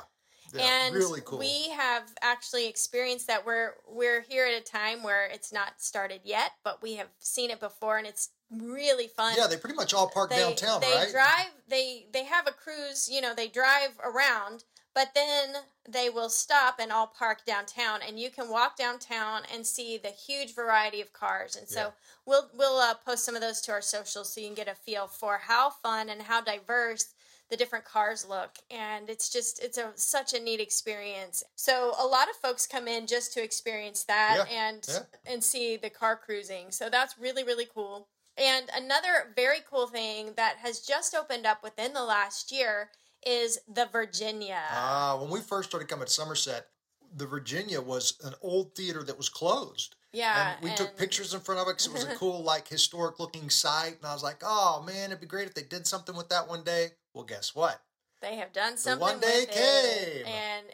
Yeah, 0.55 0.65
and 0.65 0.95
really 0.95 1.23
cool. 1.25 1.39
we 1.39 1.71
have 1.71 2.03
actually 2.21 2.69
experienced 2.69 3.27
that 3.29 3.47
we're 3.47 3.73
we're 3.91 4.21
here 4.21 4.45
at 4.45 4.61
a 4.61 4.63
time 4.63 5.03
where 5.03 5.25
it's 5.27 5.51
not 5.51 5.81
started 5.81 6.21
yet, 6.25 6.53
but 6.63 6.83
we 6.83 6.97
have 6.97 7.09
seen 7.21 7.51
it 7.51 7.59
before 7.59 7.97
and 7.97 8.07
it's 8.07 8.29
really 8.61 9.09
fun. 9.09 9.35
yeah, 9.37 9.47
they 9.47 9.57
pretty 9.57 9.77
much 9.77 9.95
all 9.95 10.09
park 10.09 10.31
they, 10.31 10.37
downtown, 10.37 10.81
they 10.81 10.93
right? 10.95 11.11
drive 11.11 11.47
they 11.69 12.07
they 12.13 12.25
have 12.25 12.47
a 12.47 12.53
cruise 12.53 13.09
you 13.11 13.21
know 13.21 13.35
they 13.35 13.49
drive 13.49 13.91
around 14.05 14.65
but 14.95 15.09
then 15.15 15.55
they 15.89 16.11
will 16.11 16.29
stop 16.29 16.77
and 16.79 16.93
all 16.93 17.07
park 17.07 17.47
downtown 17.47 18.01
and 18.07 18.21
you 18.21 18.29
can 18.31 18.51
walk 18.51 18.77
downtown 18.77 19.41
and 19.53 19.67
see 19.67 19.97
the 19.97 20.11
huge 20.11 20.55
variety 20.55 21.01
of 21.01 21.13
cars 21.15 21.57
and 21.57 21.67
so 21.69 21.81
Yeah. 21.81 21.91
we'll 22.27 22.51
we'll 22.55 22.79
uh, 22.79 22.95
post 22.95 23.25
some 23.25 23.35
of 23.35 23.41
those 23.41 23.61
to 23.63 23.73
our 23.73 23.81
socials 23.83 24.33
so 24.35 24.41
you 24.41 24.49
can 24.49 24.55
get 24.55 24.69
a 24.69 24.75
feel 24.75 25.07
for 25.07 25.39
how 25.39 25.71
fun 25.71 26.09
and 26.11 26.23
how 26.23 26.41
diverse 26.43 27.07
the 27.51 27.57
different 27.57 27.85
cars 27.85 28.27
look 28.29 28.51
and 28.71 29.11
it's 29.11 29.29
just 29.31 29.63
it's 29.63 29.77
a 29.79 29.93
such 29.97 30.33
a 30.35 30.41
neat 30.41 30.61
experience 30.61 31.43
so 31.55 31.93
a 31.99 32.07
lot 32.07 32.29
of 32.31 32.37
folks 32.37 32.67
come 32.67 32.87
in 32.89 33.07
just 33.07 33.33
to 33.35 33.43
experience 33.43 34.05
that 34.05 34.47
Yeah, 34.51 34.69
and 34.71 34.87
yeah. 34.89 35.33
and 35.33 35.43
see 35.45 35.77
the 35.77 35.91
car 35.91 36.17
cruising 36.17 36.71
so 36.71 36.89
that's 36.91 37.19
really 37.19 37.45
really 37.45 37.67
cool 37.75 38.09
and 38.37 38.67
another 38.77 39.33
very 39.37 39.59
cool 39.71 39.87
thing 39.87 40.33
that 40.37 40.57
has 40.59 40.81
just 40.81 41.15
opened 41.15 41.47
up 41.47 41.63
within 41.63 41.93
the 41.93 42.05
last 42.05 42.51
year 42.53 42.91
is 43.27 43.59
the 43.73 43.87
virginia 43.93 44.61
Ah, 44.71 45.17
when 45.21 45.31
we 45.31 45.41
first 45.41 45.69
started 45.71 45.89
coming 45.89 46.07
to 46.07 46.13
Somerset, 46.13 46.67
the 47.15 47.27
Virginia 47.27 47.81
was 47.81 48.19
an 48.25 48.35
old 48.43 48.75
theater 48.75 49.03
that 49.05 49.17
was 49.19 49.29
closed. 49.29 49.97
yeah 50.13 50.55
and 50.55 50.65
we 50.65 50.75
took 50.75 50.97
pictures 50.97 51.35
in 51.35 51.41
front 51.41 51.61
of 51.61 51.67
it 51.69 51.73
because 51.73 51.87
it 51.87 51.93
was 51.93 52.05
a 52.05 52.15
cool, 52.19 52.43
like, 52.43 52.67
historic 52.67 53.21
looking 53.21 53.51
site. 53.51 53.97
And 53.99 54.07
I 54.07 54.13
was 54.15 54.23
like, 54.23 54.43
oh 54.43 54.83
man, 54.87 55.11
it'd 55.11 55.21
be 55.21 55.27
great 55.27 55.47
if 55.47 55.55
they 55.55 55.63
did 55.63 55.87
something 55.87 56.17
with 56.17 56.29
that 56.31 56.49
one 56.49 56.65
day. 56.65 56.89
Well, 57.15 57.25
guess 57.25 57.55
what? 57.55 57.81
They 58.23 58.37
have 58.37 58.53
done 58.53 58.77
something. 58.79 59.01
one 59.01 59.21
day 59.21 59.47
with 59.47 59.57
it, 59.57 60.25
came. 60.25 60.27
and 60.27 60.67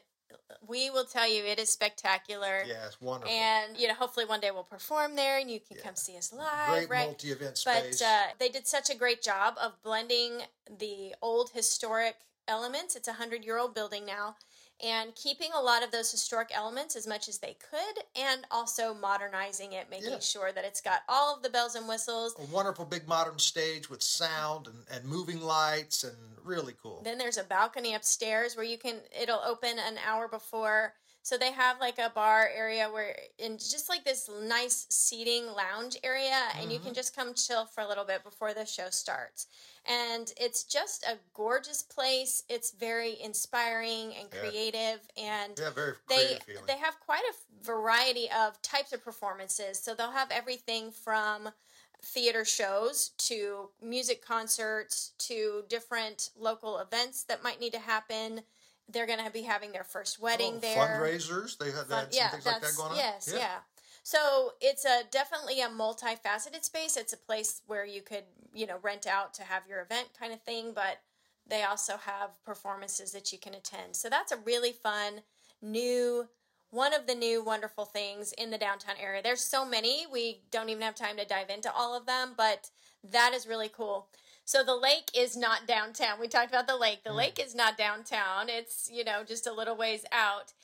we 0.66 0.90
will 0.90 1.05
tell 1.05 1.29
you 1.29 1.44
it 1.44 1.59
is 1.59 1.71
spectacular. 1.71 2.62
Yeah, 2.66 2.87
it's 2.87 3.01
wonderful. 3.01 3.35
And 3.35 3.77
you 3.77 3.88
know, 3.88 3.94
hopefully 3.94 4.27
one 4.27 4.40
day 4.40 4.51
we'll 4.51 4.62
perform 4.64 5.16
there, 5.16 5.38
and 5.38 5.51
you 5.51 5.61
can 5.61 5.77
come 5.79 5.94
see 5.94 6.16
us 6.16 6.33
live. 6.33 6.68
Great 6.68 6.90
right? 6.90 7.07
multi 7.07 7.29
event 7.29 7.61
But 7.64 7.85
space. 7.85 8.03
uh, 8.03 8.27
they 8.38 8.49
did 8.49 8.66
such 8.66 8.90
a 8.90 8.97
great 8.97 9.23
job 9.23 9.55
of 9.61 9.83
blending 9.83 10.42
the 10.79 11.14
old 11.23 11.51
historic 11.51 12.16
elements. 12.49 12.97
It's 12.97 13.09
a 13.09 13.13
hundred 13.13 13.45
year 13.45 13.59
old 13.59 13.75
building 13.75 14.05
now. 14.05 14.37
And 14.83 15.13
keeping 15.17 15.51
a 15.57 15.61
lot 15.61 15.83
of 15.83 15.91
those 15.91 16.11
historic 16.13 16.51
elements 16.55 16.95
as 16.95 17.05
much 17.05 17.29
as 17.29 17.39
they 17.39 17.57
could, 17.69 18.05
and 18.15 18.47
also 18.49 18.95
modernizing 18.95 19.73
it, 19.73 19.91
making 19.91 20.13
Yeah. 20.13 20.19
sure 20.21 20.53
that 20.53 20.65
it's 20.65 20.81
got 20.81 21.03
all 21.09 21.35
of 21.35 21.43
the 21.43 21.51
bells 21.51 21.75
and 21.75 21.89
whistles. 21.89 22.37
a 22.39 22.43
wonderful 22.45 22.85
big 22.85 23.09
modern 23.09 23.41
stage 23.41 23.91
with 23.91 24.05
sound 24.05 24.69
and, 24.69 24.87
and 24.89 25.05
moving 25.05 25.41
lights 25.41 26.05
and 26.05 26.17
really 26.45 26.75
cool. 26.81 27.03
Then 27.03 27.19
there's 27.19 27.39
a 27.39 27.43
balcony 27.45 27.95
upstairs 27.95 28.55
where 28.55 28.65
you 28.65 28.79
can 28.79 29.01
it'll 29.21 29.43
open 29.45 29.79
an 29.81 29.99
hour 30.07 30.29
before. 30.29 30.95
So 31.29 31.37
they 31.37 31.53
have 31.53 31.79
like 31.79 31.99
a 31.99 32.09
bar 32.09 32.49
area 32.57 32.88
where 32.91 33.14
in 33.38 33.59
just 33.59 33.91
like 33.91 34.03
this 34.03 34.31
nice 34.45 34.87
seating 34.88 35.45
lounge 35.45 35.99
area 36.03 36.41
and 36.59 36.73
you 36.73 36.79
can 36.79 36.87
mm-hmm. 36.87 36.95
just 36.95 37.14
come 37.14 37.35
chill 37.35 37.67
for 37.67 37.83
a 37.83 37.87
little 37.87 38.07
bit 38.07 38.25
before 38.25 38.55
the 38.55 38.64
show 38.64 38.88
starts. 38.88 39.47
And 39.85 40.33
it's 40.38 40.64
just 40.64 41.05
a 41.05 41.19
gorgeous 41.35 41.83
place. 41.83 42.45
It's 42.49 42.71
very 42.71 43.21
inspiring 43.21 44.14
and 44.19 44.31
Yeah. 44.33 44.41
creative 44.41 45.01
and 45.19 45.59
yeah, 45.59 45.69
very 45.69 45.97
they 46.09 46.38
feeling. 46.47 46.64
they 46.67 46.79
have 46.79 46.99
quite 47.01 47.25
a 47.25 47.62
variety 47.62 48.31
of 48.31 48.62
types 48.62 48.95
of 48.95 49.05
performances. 49.05 49.79
So 49.79 49.95
they'll 49.95 50.12
have 50.12 50.31
everything 50.31 50.93
from 50.93 51.51
theater 52.01 52.47
shows 52.47 53.11
to 53.19 53.69
music 53.83 54.25
concerts 54.25 55.12
to 55.19 55.64
different 55.69 56.31
local 56.38 56.79
events 56.79 57.25
that 57.25 57.43
might 57.43 57.61
need 57.61 57.75
to 57.75 57.81
happen. 57.81 58.45
They're 58.88 59.07
going 59.07 59.24
to 59.24 59.31
be 59.31 59.42
having 59.42 59.72
their 59.72 59.85
first 59.85 60.20
wedding 60.20 60.55
Oh, 60.57 60.61
there. 60.61 60.77
Fundraisers, 60.77 61.59
they 61.59 61.70
had, 61.70 61.88
they 61.88 61.94
had 61.94 62.12
some 62.12 62.31
things 62.31 62.46
like 62.46 62.61
that 62.61 62.77
going 62.77 62.92
on. 62.92 62.96
Yes, 62.96 63.33
yeah. 63.35 63.59
So 64.03 64.53
it's 64.61 64.87
a 64.87 65.03
definitely 65.11 65.61
a 65.61 65.68
multifaceted 65.68 66.64
space. 66.64 66.96
It's 66.96 67.12
a 67.12 67.18
place 67.18 67.61
where 67.66 67.85
you 67.85 68.01
could, 68.01 68.24
you 68.55 68.66
know, 68.66 68.79
rent 68.83 69.07
out 69.07 69.35
to 69.35 69.42
have 69.42 69.64
your 69.68 69.83
event 69.83 70.09
kind 70.18 70.33
of 70.33 70.40
thing, 70.42 70.72
but 70.74 71.01
they 71.46 71.62
also 71.62 71.96
have 71.98 72.42
performances 72.44 73.12
that 73.12 73.33
you 73.33 73.38
can 73.38 73.55
attend. 73.55 73.96
So 73.96 74.09
that's 74.09 74.33
a 74.33 74.38
really 74.38 74.72
fun 74.72 75.20
new 75.61 76.29
one 76.70 76.92
of 76.92 77.07
the 77.07 77.14
new 77.14 77.42
wonderful 77.42 77.87
things 77.87 78.33
in 78.37 78.51
the 78.51 78.59
downtown 78.59 78.96
area. 79.01 79.22
There's 79.22 79.40
so 79.40 79.64
many, 79.64 80.07
we 80.12 80.42
don't 80.51 80.68
even 80.68 80.83
have 80.83 80.94
time 80.94 81.16
to 81.16 81.24
dive 81.24 81.48
into 81.48 81.72
all 81.72 81.96
of 81.96 82.05
them, 82.07 82.35
but 82.37 82.70
that 83.11 83.33
is 83.35 83.46
really 83.46 83.70
cool. 83.70 84.09
So 84.49 84.65
the 84.65 84.75
lake 84.75 85.11
is 85.15 85.37
not 85.37 85.67
downtown. 85.67 86.19
We 86.19 86.27
talked 86.27 86.49
about 86.49 86.67
the 86.67 86.79
lake. 86.79 87.05
The 87.05 87.13
lake 87.13 87.39
is 87.39 87.55
not 87.55 87.77
downtown. 87.77 88.49
It's, 88.49 88.91
you 88.91 89.05
know, 89.05 89.23
just 89.23 89.47
a 89.47 89.53
little 89.53 89.77
ways 89.77 90.07
out. 90.11 90.55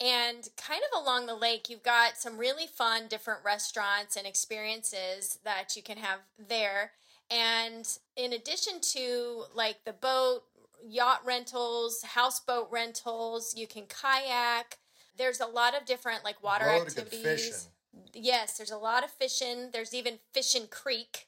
And 0.00 0.48
kind 0.56 0.80
of 0.80 1.02
along 1.02 1.26
the 1.26 1.34
lake, 1.34 1.68
you've 1.68 1.82
got 1.82 2.16
some 2.16 2.38
really 2.38 2.66
fun 2.66 3.06
different 3.06 3.40
restaurants 3.44 4.16
and 4.16 4.26
experiences 4.26 5.40
that 5.44 5.76
you 5.76 5.82
can 5.82 5.98
have 5.98 6.20
there. 6.38 6.92
And 7.30 7.86
in 8.16 8.32
addition 8.32 8.80
to 8.94 9.44
like 9.54 9.84
the 9.84 9.92
boat, 9.92 10.44
yacht 10.82 11.20
rentals, 11.22 12.02
houseboat 12.02 12.68
rentals, 12.70 13.54
you 13.54 13.66
can 13.66 13.84
kayak. 13.86 14.78
There's 15.18 15.40
a 15.40 15.46
lot 15.46 15.76
of 15.76 15.84
different 15.84 16.24
like 16.24 16.42
water 16.42 16.64
Load 16.64 16.86
activities. 16.86 17.68
Yes, 18.14 18.56
there's 18.56 18.70
a 18.70 18.78
lot 18.78 19.04
of 19.04 19.10
fishing. 19.10 19.68
There's 19.70 19.92
even 19.92 20.14
Fishing 20.32 20.66
Creek, 20.70 21.26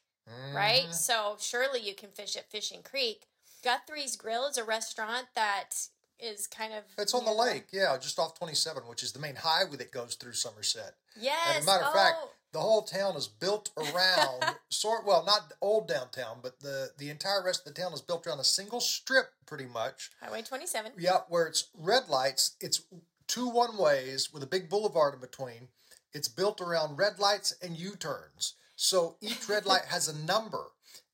right? 0.53 0.85
Ah. 0.89 0.91
So 0.91 1.37
surely 1.39 1.79
you 1.81 1.93
can 1.93 2.09
fish 2.09 2.35
at 2.35 2.49
Fishing 2.49 2.81
Creek. 2.83 3.27
Guthrie's 3.63 4.15
Grill 4.15 4.47
is 4.47 4.57
a 4.57 4.63
restaurant 4.63 5.27
that 5.35 5.75
is 6.19 6.47
kind 6.47 6.73
of 6.73 6.83
It's 6.97 7.13
on 7.13 7.25
the 7.25 7.31
near 7.31 7.53
lake, 7.53 7.67
yeah, 7.71 7.97
just 7.99 8.19
off 8.19 8.37
27, 8.37 8.83
which 8.83 9.03
is 9.03 9.11
the 9.11 9.19
main 9.19 9.35
highway 9.35 9.77
that 9.77 9.91
goes 9.91 10.15
through 10.15 10.33
Somerset. 10.33 10.95
Yes. 11.19 11.57
As 11.57 11.63
a 11.63 11.65
matter 11.65 11.83
of 11.83 11.91
oh, 11.91 11.97
fact, 11.97 12.15
the 12.53 12.59
whole 12.59 12.83
town 12.83 13.15
is 13.15 13.27
built 13.27 13.71
around 13.77 14.55
sort 14.69 15.05
well, 15.05 15.23
not 15.25 15.53
old 15.61 15.87
downtown, 15.87 16.37
but 16.41 16.59
the 16.59 16.91
the 16.97 17.09
entire 17.09 17.43
rest 17.43 17.67
of 17.67 17.73
the 17.73 17.81
town 17.81 17.93
is 17.93 18.01
built 18.01 18.25
around 18.25 18.39
a 18.39 18.43
single 18.43 18.79
strip, 18.79 19.31
pretty 19.45 19.65
much. 19.65 20.11
Highway 20.21 20.41
27. 20.41 20.93
Yeah, 20.97 21.19
where 21.29 21.45
it's 21.45 21.69
red 21.77 22.09
lights. 22.09 22.55
It's 22.59 22.81
two 23.27 23.49
one 23.49 23.77
ways 23.77 24.33
with 24.33 24.43
a 24.43 24.47
big 24.47 24.69
boulevard 24.69 25.13
in 25.13 25.19
between. 25.19 25.67
It's 26.13 26.27
built 26.27 26.61
around 26.61 26.97
red 26.97 27.19
lights 27.19 27.53
and 27.61 27.77
U 27.77 27.95
turns. 27.95 28.55
So 28.77 29.17
each 29.21 29.49
red 29.49 29.65
light 29.65 29.85
has 29.89 30.07
a 30.07 30.15
number. 30.25 30.63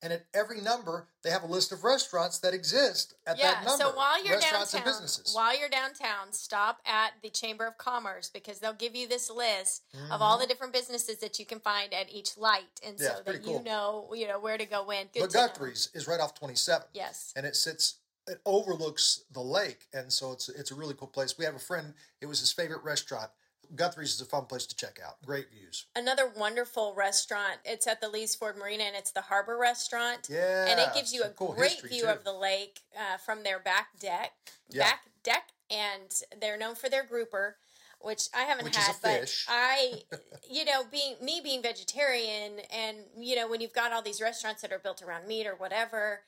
And 0.02 0.12
at 0.12 0.26
every 0.34 0.60
number, 0.60 1.08
they 1.22 1.30
have 1.30 1.44
a 1.44 1.46
list 1.46 1.72
of 1.72 1.82
restaurants 1.82 2.38
that 2.40 2.52
exist 2.52 3.14
at 3.26 3.38
Yeah, 3.38 3.52
that 3.54 3.64
number. 3.64 3.84
so 3.84 3.96
while 3.96 4.22
you're 4.22 4.34
restaurants 4.34 4.72
downtown, 4.72 5.08
while 5.32 5.58
you're 5.58 5.70
downtown, 5.70 6.30
stop 6.30 6.80
at 6.84 7.12
the 7.22 7.30
Chamber 7.30 7.66
of 7.66 7.78
Commerce 7.78 8.28
because 8.28 8.58
they'll 8.58 8.74
give 8.74 8.94
you 8.94 9.08
this 9.08 9.30
list 9.30 9.82
of 9.94 9.98
Mm-hmm. 10.00 10.22
all 10.22 10.38
the 10.38 10.46
different 10.46 10.74
businesses 10.74 11.16
that 11.20 11.38
you 11.38 11.46
can 11.46 11.58
find 11.58 11.94
at 11.94 12.12
each 12.12 12.36
light, 12.36 12.64
and 12.86 12.96
Yeah, 13.00 13.08
so 13.08 13.14
that 13.14 13.24
pretty 13.24 13.50
you 13.50 13.62
know, 13.62 14.10
you 14.14 14.28
know 14.28 14.38
where 14.38 14.58
to 14.58 14.66
go 14.66 14.84
when. 14.84 15.06
Good 15.14 15.20
but 15.20 15.30
to 15.30 15.38
know. 15.38 15.48
Guthrie's 15.48 15.88
is 15.94 16.06
right 16.06 16.20
off 16.20 16.34
27. 16.34 16.86
Yes. 16.92 17.32
and 17.34 17.46
it 17.46 17.56
sits 17.56 17.96
it 18.26 18.40
overlooks 18.46 19.22
the 19.32 19.40
lake 19.40 19.86
and 19.94 20.10
so 20.12 20.32
it's 20.32 20.48
it's 20.50 20.70
a 20.70 20.74
really 20.74 20.94
cool 20.94 21.08
place 21.08 21.36
we 21.38 21.44
have 21.44 21.54
a 21.54 21.58
friend 21.58 21.92
it 22.22 22.26
was 22.26 22.40
his 22.40 22.50
favorite 22.52 22.82
restaurant 22.82 23.28
guthrie's 23.74 24.14
is 24.14 24.20
a 24.20 24.24
fun 24.24 24.44
place 24.44 24.66
to 24.66 24.76
check 24.76 24.98
out 25.04 25.16
great 25.24 25.50
views 25.50 25.86
Another 25.96 26.30
wonderful 26.36 26.94
restaurant. 26.96 27.58
It's 27.64 27.86
at 27.86 28.00
the 28.00 28.08
Lees 28.08 28.34
Ford 28.34 28.56
Marina, 28.56 28.84
and 28.84 28.96
it's 28.96 29.10
the 29.10 29.22
Harbor 29.22 29.56
Restaurant. 29.56 30.28
Yeah, 30.30 30.66
and 30.68 30.78
it 30.80 30.94
gives 30.94 31.12
you 31.12 31.22
a 31.22 31.28
cool 31.30 31.52
great 31.52 31.82
view 31.82 32.02
too. 32.02 32.08
of 32.08 32.24
the 32.24 32.32
lake 32.32 32.80
uh, 32.96 33.16
from 33.18 33.42
their 33.42 33.58
back 33.58 33.98
deck. 33.98 34.32
Yeah. 34.70 34.84
Back 34.84 35.00
deck, 35.22 35.48
and 35.70 36.12
they're 36.40 36.56
known 36.58 36.74
for 36.74 36.88
their 36.88 37.04
grouper, 37.04 37.56
which 38.00 38.28
I 38.34 38.42
haven't 38.42 38.64
Which 38.64 38.76
had. 38.76 38.94
but 39.02 39.20
fish. 39.20 39.46
I, 39.48 40.02
you 40.50 40.64
know, 40.64 40.82
being 40.90 41.16
me 41.22 41.40
being 41.42 41.62
vegetarian, 41.62 42.60
and 42.72 42.98
you 43.18 43.34
know, 43.36 43.48
when 43.48 43.60
you've 43.60 43.72
got 43.72 43.92
all 43.92 44.02
these 44.02 44.20
restaurants 44.20 44.62
that 44.62 44.72
are 44.72 44.78
built 44.78 45.02
around 45.02 45.26
meat 45.26 45.46
or 45.46 45.54
whatever. 45.56 46.20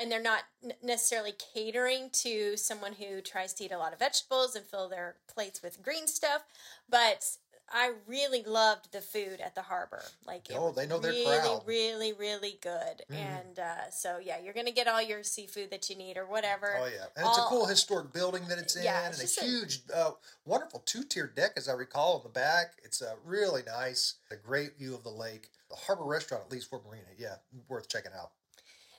And 0.00 0.10
they're 0.10 0.20
not 0.22 0.42
necessarily 0.82 1.32
catering 1.54 2.10
to 2.14 2.56
someone 2.56 2.94
who 2.94 3.20
tries 3.20 3.52
to 3.54 3.64
eat 3.64 3.72
a 3.72 3.78
lot 3.78 3.92
of 3.92 3.98
vegetables 4.00 4.56
and 4.56 4.64
fill 4.66 4.88
their 4.88 5.16
plates 5.32 5.62
with 5.62 5.82
green 5.82 6.06
stuff, 6.08 6.42
but 6.88 7.24
I 7.72 7.92
really 8.06 8.42
loved 8.42 8.92
the 8.92 9.00
food 9.00 9.40
at 9.40 9.54
the 9.54 9.62
harbor. 9.62 10.02
Like, 10.26 10.48
Oh, 10.54 10.70
they 10.70 10.86
know 10.86 10.98
their 10.98 11.12
really, 11.12 11.38
crowd. 11.38 11.62
really, 11.64 12.12
really 12.12 12.58
good. 12.60 13.02
Mm-hmm. 13.10 13.14
And 13.14 13.58
uh, 13.58 13.90
so, 13.90 14.18
yeah, 14.22 14.36
you're 14.42 14.52
gonna 14.52 14.70
get 14.70 14.86
all 14.86 15.00
your 15.00 15.22
seafood 15.22 15.70
that 15.70 15.88
you 15.88 15.96
need 15.96 16.18
or 16.18 16.26
whatever. 16.26 16.76
oh 16.78 16.84
yeah 16.86 17.06
and 17.16 17.26
it's 17.26 17.38
a 17.38 17.42
cool 17.42 17.64
historic 17.66 18.12
building 18.12 18.42
that 18.48 18.58
it's 18.58 18.76
in 18.76 18.82
Yeah, 18.84 19.06
and 19.06 19.14
a 19.14 19.18
just 19.18 19.40
a- 19.40 19.44
huge 19.44 19.80
uh, 19.94 20.10
wonderful 20.44 20.82
two-tier 20.84 21.26
deck 21.34 21.52
as 21.56 21.68
i 21.68 21.72
recall 21.72 22.18
in 22.18 22.22
the 22.24 22.28
back 22.28 22.72
it's 22.84 23.00
uh, 23.00 23.14
really 23.24 23.62
nice 23.66 24.14
a 24.30 24.36
great 24.36 24.76
view 24.76 24.94
of 24.94 25.02
the 25.02 25.10
lake 25.10 25.48
the 25.70 25.76
harbor 25.76 26.04
restaurant 26.04 26.44
at 26.46 26.52
Lees 26.52 26.64
Ford 26.64 26.82
Marina 26.86 27.06
yeah 27.16 27.36
worth 27.68 27.88
checking 27.88 28.12
out 28.12 28.32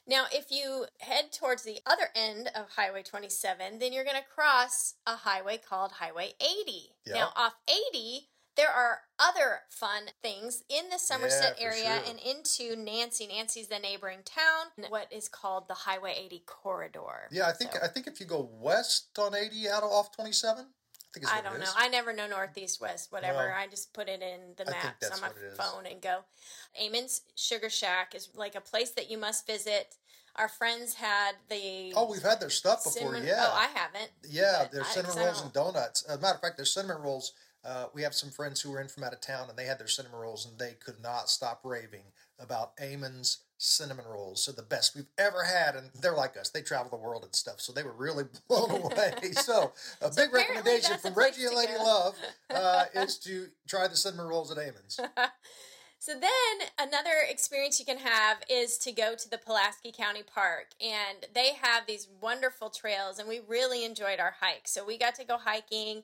Now, 0.07 0.25
if 0.31 0.51
you 0.51 0.85
head 0.99 1.31
towards 1.31 1.63
the 1.63 1.79
other 1.85 2.09
end 2.15 2.49
of 2.55 2.69
Highway 2.75 3.03
27, 3.03 3.79
then 3.79 3.91
you're 3.91 4.03
going 4.03 4.15
to 4.17 4.23
cross 4.33 4.95
a 5.07 5.15
highway 5.15 5.57
called 5.57 5.93
Highway 5.93 6.33
80. 6.39 6.95
Yeah. 7.05 7.13
Now, 7.15 7.29
off 7.35 7.53
80, 7.67 8.27
there 8.55 8.69
are 8.69 8.99
other 9.19 9.61
fun 9.69 10.03
things 10.21 10.63
in 10.69 10.89
the 10.91 10.99
Somerset 10.99 11.57
for 11.57 11.63
area 11.63 12.01
sure. 12.05 12.09
and 12.11 12.19
into 12.19 12.75
Nancy. 12.81 13.27
Nancy's 13.27 13.67
the 13.67 13.79
neighboring 13.79 14.19
town, 14.23 14.67
what 14.89 15.11
is 15.11 15.27
called 15.27 15.67
the 15.67 15.73
Highway 15.73 16.15
80 16.25 16.43
corridor. 16.45 17.27
yeah 17.31 17.47
i 17.47 17.51
think 17.51 17.73
So- 17.73 17.79
i 17.83 17.87
think 17.87 18.07
if 18.07 18.19
you 18.19 18.25
go 18.25 18.49
west 18.53 19.07
on 19.19 19.35
80 19.35 19.67
out 19.69 19.83
of 19.83 19.91
off 19.91 20.15
27 20.15 20.67
i 21.27 21.39
I 21.39 21.41
don't 21.41 21.59
know. 21.59 21.71
I 21.77 21.87
never 21.87 22.13
know 22.13 22.27
northeast, 22.27 22.81
west, 22.81 23.11
whatever. 23.11 23.37
Well, 23.37 23.53
I 23.57 23.67
just 23.67 23.93
put 23.93 24.07
it 24.09 24.21
in 24.21 24.55
the 24.57 24.69
maps 24.69 25.09
on 25.11 25.21
my 25.21 25.27
what 25.27 25.37
it 25.37 25.51
is. 25.51 25.57
phone 25.57 25.85
and 25.85 26.01
go. 26.01 26.19
Amon's 26.83 27.21
Sugar 27.35 27.69
Shack 27.69 28.15
is 28.15 28.29
like 28.35 28.55
a 28.55 28.61
place 28.61 28.91
that 28.91 29.09
you 29.09 29.17
must 29.17 29.47
visit. 29.47 29.95
Our 30.35 30.49
friends 30.49 30.95
had 30.95 31.35
the 31.49 31.93
oh 31.95 32.09
we've 32.11 32.21
had 32.21 32.41
their 32.41 32.49
stuff 32.49 32.83
before 32.83 33.13
cinnamon- 33.13 33.25
yeah 33.25 33.47
Oh, 33.47 33.53
I 33.55 33.67
haven't. 33.67 34.11
Yeah, 34.29 34.65
there's 34.71 34.87
cinnamon 34.87 35.17
rolls 35.17 35.41
and 35.41 35.53
donuts. 35.53 36.03
As 36.03 36.17
a 36.17 36.21
matter 36.21 36.35
of 36.35 36.41
fact, 36.41 36.57
there's 36.57 36.73
cinnamon 36.73 37.01
rolls. 37.01 37.33
Uh, 37.63 37.85
we 37.93 38.03
have 38.03 38.13
some 38.13 38.29
friends 38.29 38.61
who 38.61 38.69
were 38.71 38.79
in 38.81 38.87
from 38.87 39.03
out 39.03 39.13
of 39.13 39.21
town, 39.21 39.49
and 39.49 39.57
they 39.57 39.65
had 39.65 39.79
their 39.79 39.87
cinnamon 39.87 40.19
rolls, 40.19 40.45
and 40.45 40.59
they 40.59 40.73
could 40.73 41.01
not 41.01 41.29
stop 41.29 41.61
raving 41.63 42.03
about 42.37 42.73
Amon's 42.79 43.39
cinnamon 43.57 44.05
rolls. 44.05 44.43
So 44.43 44.51
the 44.51 44.63
best 44.63 44.95
we've 44.95 45.09
ever 45.17 45.43
had. 45.43 45.75
And 45.75 45.89
they're 46.01 46.15
like 46.15 46.37
us. 46.37 46.49
They 46.49 46.61
travel 46.61 46.89
the 46.89 47.03
world 47.03 47.23
and 47.23 47.33
stuff. 47.33 47.61
So 47.61 47.71
they 47.71 47.83
were 47.83 47.93
really 47.93 48.25
blown 48.47 48.71
away. 48.81 49.13
so 49.33 49.73
a 50.01 50.11
big 50.15 50.33
recommendation 50.33 50.97
from 50.97 51.13
Reggie 51.13 51.45
and 51.45 51.55
Lady. 51.55 51.73
Love 51.77 52.15
uh, 52.53 52.85
is 52.93 53.17
to 53.25 53.47
try 53.67 53.87
the 53.87 53.95
cinnamon 53.95 54.27
rolls 54.27 54.51
at 54.51 54.57
Amon's. 54.57 54.99
So 56.05 56.11
then 56.11 56.67
another 56.77 57.23
experience 57.27 57.79
you 57.79 57.85
can 57.85 57.97
have 57.97 58.37
is 58.47 58.77
to 58.79 58.91
go 58.91 59.15
to 59.15 59.27
the 59.27 59.39
Pulaski 59.39 59.91
County 59.91 60.21
Park 60.21 60.67
and 60.79 61.25
they 61.33 61.53
have 61.59 61.87
these 61.87 62.07
wonderful 62.21 62.69
trails 62.69 63.17
and 63.17 63.27
we 63.27 63.39
really 63.47 63.83
enjoyed 63.83 64.19
our 64.19 64.35
hike. 64.39 64.67
So 64.67 64.85
we 64.85 64.99
got 64.99 65.15
to 65.15 65.23
go 65.23 65.37
hiking 65.37 66.03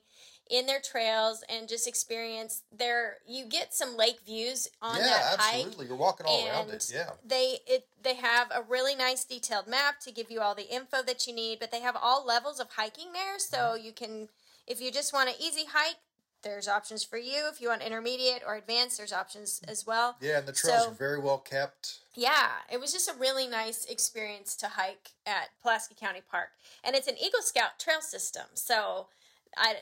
in 0.52 0.66
their 0.66 0.80
trails 0.80 1.42
and 1.48 1.66
just 1.66 1.88
experience 1.88 2.60
their 2.70 3.16
you 3.26 3.46
get 3.46 3.72
some 3.72 3.96
lake 3.96 4.20
views 4.26 4.68
on 4.82 4.98
yeah, 4.98 5.06
that 5.06 5.36
hike. 5.40 5.54
absolutely. 5.64 5.86
You're 5.86 5.96
walking 5.96 6.26
all 6.26 6.46
around 6.46 6.68
it. 6.70 6.90
Yeah. 6.94 7.10
they 7.26 7.56
it 7.66 7.86
they 8.02 8.14
have 8.16 8.48
a 8.54 8.62
really 8.62 8.94
nice 8.94 9.24
detailed 9.24 9.66
map 9.66 9.98
to 10.00 10.12
give 10.12 10.30
you 10.30 10.40
all 10.42 10.54
the 10.54 10.68
info 10.72 11.02
that 11.02 11.26
you 11.26 11.34
need 11.34 11.58
but 11.58 11.70
they 11.72 11.80
have 11.80 11.96
all 12.00 12.24
levels 12.24 12.60
of 12.60 12.68
hiking 12.76 13.12
there 13.14 13.38
so 13.38 13.56
Mm-hmm. 13.58 13.86
you 13.86 13.92
can 13.92 14.28
if 14.66 14.80
you 14.80 14.92
just 14.92 15.12
want 15.14 15.30
an 15.30 15.36
easy 15.40 15.64
hike 15.72 15.96
there's 16.42 16.68
options 16.68 17.02
for 17.02 17.16
you 17.16 17.48
if 17.50 17.60
you 17.60 17.68
want 17.68 17.80
intermediate 17.82 18.42
or 18.46 18.56
advanced 18.56 18.98
there's 18.98 19.12
options 19.12 19.62
as 19.68 19.86
well 19.86 20.16
Yeah, 20.20 20.38
and 20.38 20.46
the 20.46 20.52
trails 20.52 20.82
So- 20.84 20.90
are 20.90 20.94
very 20.94 21.18
well 21.18 21.38
kept. 21.38 22.00
yeah 22.14 22.48
it 22.70 22.78
was 22.78 22.92
just 22.92 23.08
a 23.08 23.14
really 23.18 23.46
nice 23.46 23.86
experience 23.86 24.54
to 24.56 24.68
hike 24.68 25.12
at 25.24 25.48
pulaski 25.62 25.94
county 25.98 26.20
park 26.30 26.48
and 26.84 26.94
it's 26.94 27.08
an 27.08 27.16
eagle 27.16 27.40
scout 27.40 27.78
trail 27.78 28.02
system 28.02 28.44
so 28.54 29.06
i 29.56 29.76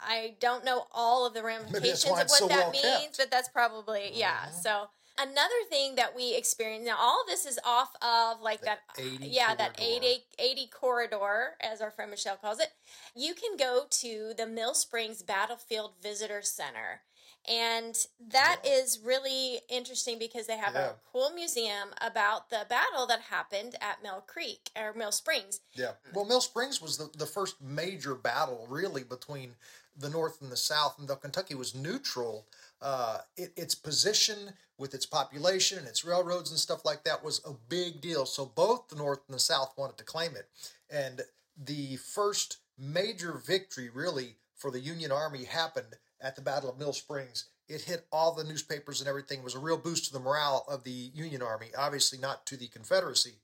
i 0.00 0.34
don't 0.40 0.64
know 0.64 0.84
all 0.92 1.26
of 1.26 1.34
the 1.34 1.42
ramifications 1.44 2.04
of 2.04 2.10
what 2.12 2.30
so 2.30 2.48
that 2.48 2.56
well 2.58 2.70
means 2.70 2.82
kept. 2.84 3.02
Mm-hmm. 3.02 3.12
but 3.18 3.30
that's 3.30 3.48
probably 3.48 4.10
yeah 4.12 4.50
so 4.50 4.88
Another 5.18 5.54
thing 5.70 5.94
that 5.94 6.14
we 6.14 6.34
experienced 6.36 6.86
now, 6.86 6.96
all 7.00 7.22
of 7.22 7.26
this 7.26 7.46
is 7.46 7.58
off 7.64 7.94
of 8.02 8.42
like 8.42 8.60
that, 8.62 8.80
80 8.98 9.26
yeah, 9.26 9.54
that 9.54 9.74
corridor. 9.78 10.06
80, 10.06 10.24
80 10.38 10.66
corridor, 10.68 11.50
as 11.60 11.80
our 11.80 11.90
friend 11.90 12.10
Michelle 12.10 12.36
calls 12.36 12.60
it. 12.60 12.68
You 13.14 13.32
can 13.32 13.56
go 13.56 13.84
to 13.88 14.34
the 14.36 14.46
Mill 14.46 14.74
Springs 14.74 15.22
Battlefield 15.22 15.92
Visitor 16.02 16.42
Center. 16.42 17.00
And 17.48 17.96
that 18.28 18.60
is 18.66 18.98
really 19.02 19.60
interesting 19.70 20.18
because 20.18 20.46
they 20.48 20.58
have 20.58 20.74
Yeah. 20.74 20.90
a 20.90 20.94
cool 21.10 21.30
museum 21.30 21.94
about 22.00 22.50
the 22.50 22.66
battle 22.68 23.06
that 23.06 23.20
happened 23.22 23.76
at 23.80 24.02
Mill 24.02 24.20
Creek 24.26 24.70
or 24.76 24.92
Mill 24.92 25.12
Springs. 25.12 25.60
Yeah. 25.74 25.92
Well, 26.12 26.24
Mill 26.26 26.40
Springs 26.42 26.82
was 26.82 26.98
the, 26.98 27.08
the 27.16 27.26
first 27.26 27.62
major 27.62 28.14
battle, 28.16 28.66
really, 28.68 29.04
between 29.04 29.54
the 29.98 30.10
North 30.10 30.42
and 30.42 30.50
the 30.50 30.56
South. 30.56 30.98
And 30.98 31.08
though 31.08 31.16
Kentucky 31.16 31.54
was 31.54 31.74
neutral, 31.74 32.46
uh, 32.82 33.18
it, 33.36 33.52
its 33.56 33.74
position 33.74 34.52
with 34.78 34.94
its 34.94 35.06
population 35.06 35.78
and 35.78 35.86
its 35.86 36.04
railroads 36.04 36.50
and 36.50 36.58
stuff 36.58 36.84
like 36.84 37.04
that 37.04 37.24
was 37.24 37.40
a 37.46 37.52
big 37.68 38.00
deal. 38.00 38.26
So 38.26 38.44
both 38.44 38.88
the 38.88 38.96
North 38.96 39.20
and 39.26 39.34
the 39.34 39.40
South 39.40 39.72
wanted 39.76 39.96
to 39.98 40.04
claim 40.04 40.32
it. 40.36 40.48
And 40.90 41.22
the 41.56 41.96
first 41.96 42.58
major 42.78 43.40
victory, 43.46 43.88
really, 43.88 44.36
for 44.54 44.70
the 44.70 44.80
Union 44.80 45.12
Army 45.12 45.44
happened 45.44 45.94
at 46.20 46.36
the 46.36 46.42
Battle 46.42 46.70
of 46.70 46.78
Mill 46.78 46.92
Springs. 46.92 47.46
It 47.68 47.82
hit 47.82 48.06
all 48.12 48.32
the 48.32 48.44
newspapers 48.44 49.00
and 49.00 49.08
everything. 49.08 49.38
It 49.38 49.44
was 49.44 49.54
a 49.54 49.60
real 49.60 49.76
boost 49.76 50.06
to 50.06 50.12
the 50.12 50.20
morale 50.20 50.64
of 50.68 50.84
the 50.84 51.10
Union 51.14 51.42
Army, 51.42 51.68
obviously 51.76 52.18
not 52.18 52.46
to 52.46 52.56
the 52.56 52.68
Confederacy. 52.68 53.34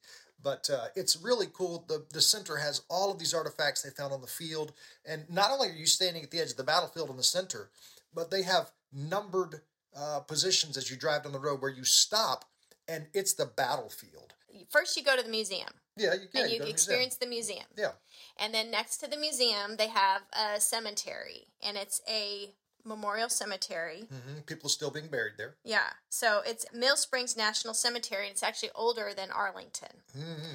But 0.43 0.69
uh, 0.73 0.87
it's 0.97 1.17
really 1.17 1.47
cool. 1.53 1.85
The, 1.89 2.05
the 2.13 2.21
center 2.21 2.57
has 2.57 2.83
all 2.89 3.11
of 3.13 3.19
these 3.19 3.33
artifacts 3.35 3.83
they 3.83 3.91
found 3.91 4.13
on 4.13 4.21
the 4.21 4.27
field. 4.27 4.73
And 5.07 5.25
not 5.31 5.51
only 5.51 5.69
are 5.69 5.73
you 5.73 5.87
standing 5.87 6.23
at 6.23 6.31
the 6.31 6.41
edge 6.41 6.51
of 6.51 6.57
the 6.57 6.65
battlefield 6.65 7.11
in 7.11 7.17
the 7.17 7.23
center, 7.23 7.71
but 8.15 8.31
they 8.31 8.43
have 8.43 8.71
numbered 8.93 9.61
uh, 9.97 10.21
positions 10.21 10.77
as 10.77 10.91
you 10.91 10.97
drive 10.97 11.23
down 11.25 11.33
the 11.33 11.39
road 11.39 11.61
where 11.63 11.71
you 11.71 11.85
stop 11.85 12.45
and 12.89 13.07
it's 13.15 13.35
the 13.35 13.47
battlefield. 13.47 14.35
First, 14.71 14.97
you 14.97 15.03
go 15.05 15.17
to 15.17 15.23
the 15.23 15.31
museum 15.31 15.69
Yeah, 15.97 16.15
you 16.15 16.29
can. 16.33 16.43
and 16.43 16.51
you 16.53 16.59
go 16.59 16.65
to 16.65 16.65
the 16.65 16.65
museum. 16.65 16.71
experience 16.71 17.17
the 17.17 17.27
museum. 17.27 17.65
Yeah. 17.77 17.93
And 18.39 18.53
then 18.53 18.71
next 18.71 18.99
to 18.99 19.09
the 19.09 19.17
museum, 19.17 19.77
they 19.79 19.89
have 19.89 20.23
a 20.33 20.61
cemetery, 20.61 21.47
and 21.63 21.77
it's 21.77 22.01
a 22.09 22.55
memorial 22.85 23.29
cemetery. 23.29 24.07
hmm 24.11 24.41
People 24.47 24.69
still 24.69 24.91
being 24.91 25.09
buried 25.09 25.35
there. 25.37 25.55
Yeah. 25.65 25.91
So 26.09 26.43
it's 26.45 26.67
Mill 26.73 26.97
Springs 26.97 27.37
National 27.37 27.75
Cemetery, 27.75 28.27
and 28.27 28.33
it's 28.33 28.43
actually 28.43 28.71
older 28.75 29.13
than 29.15 29.31
Arlington. 29.31 30.03
hmm 30.15 30.55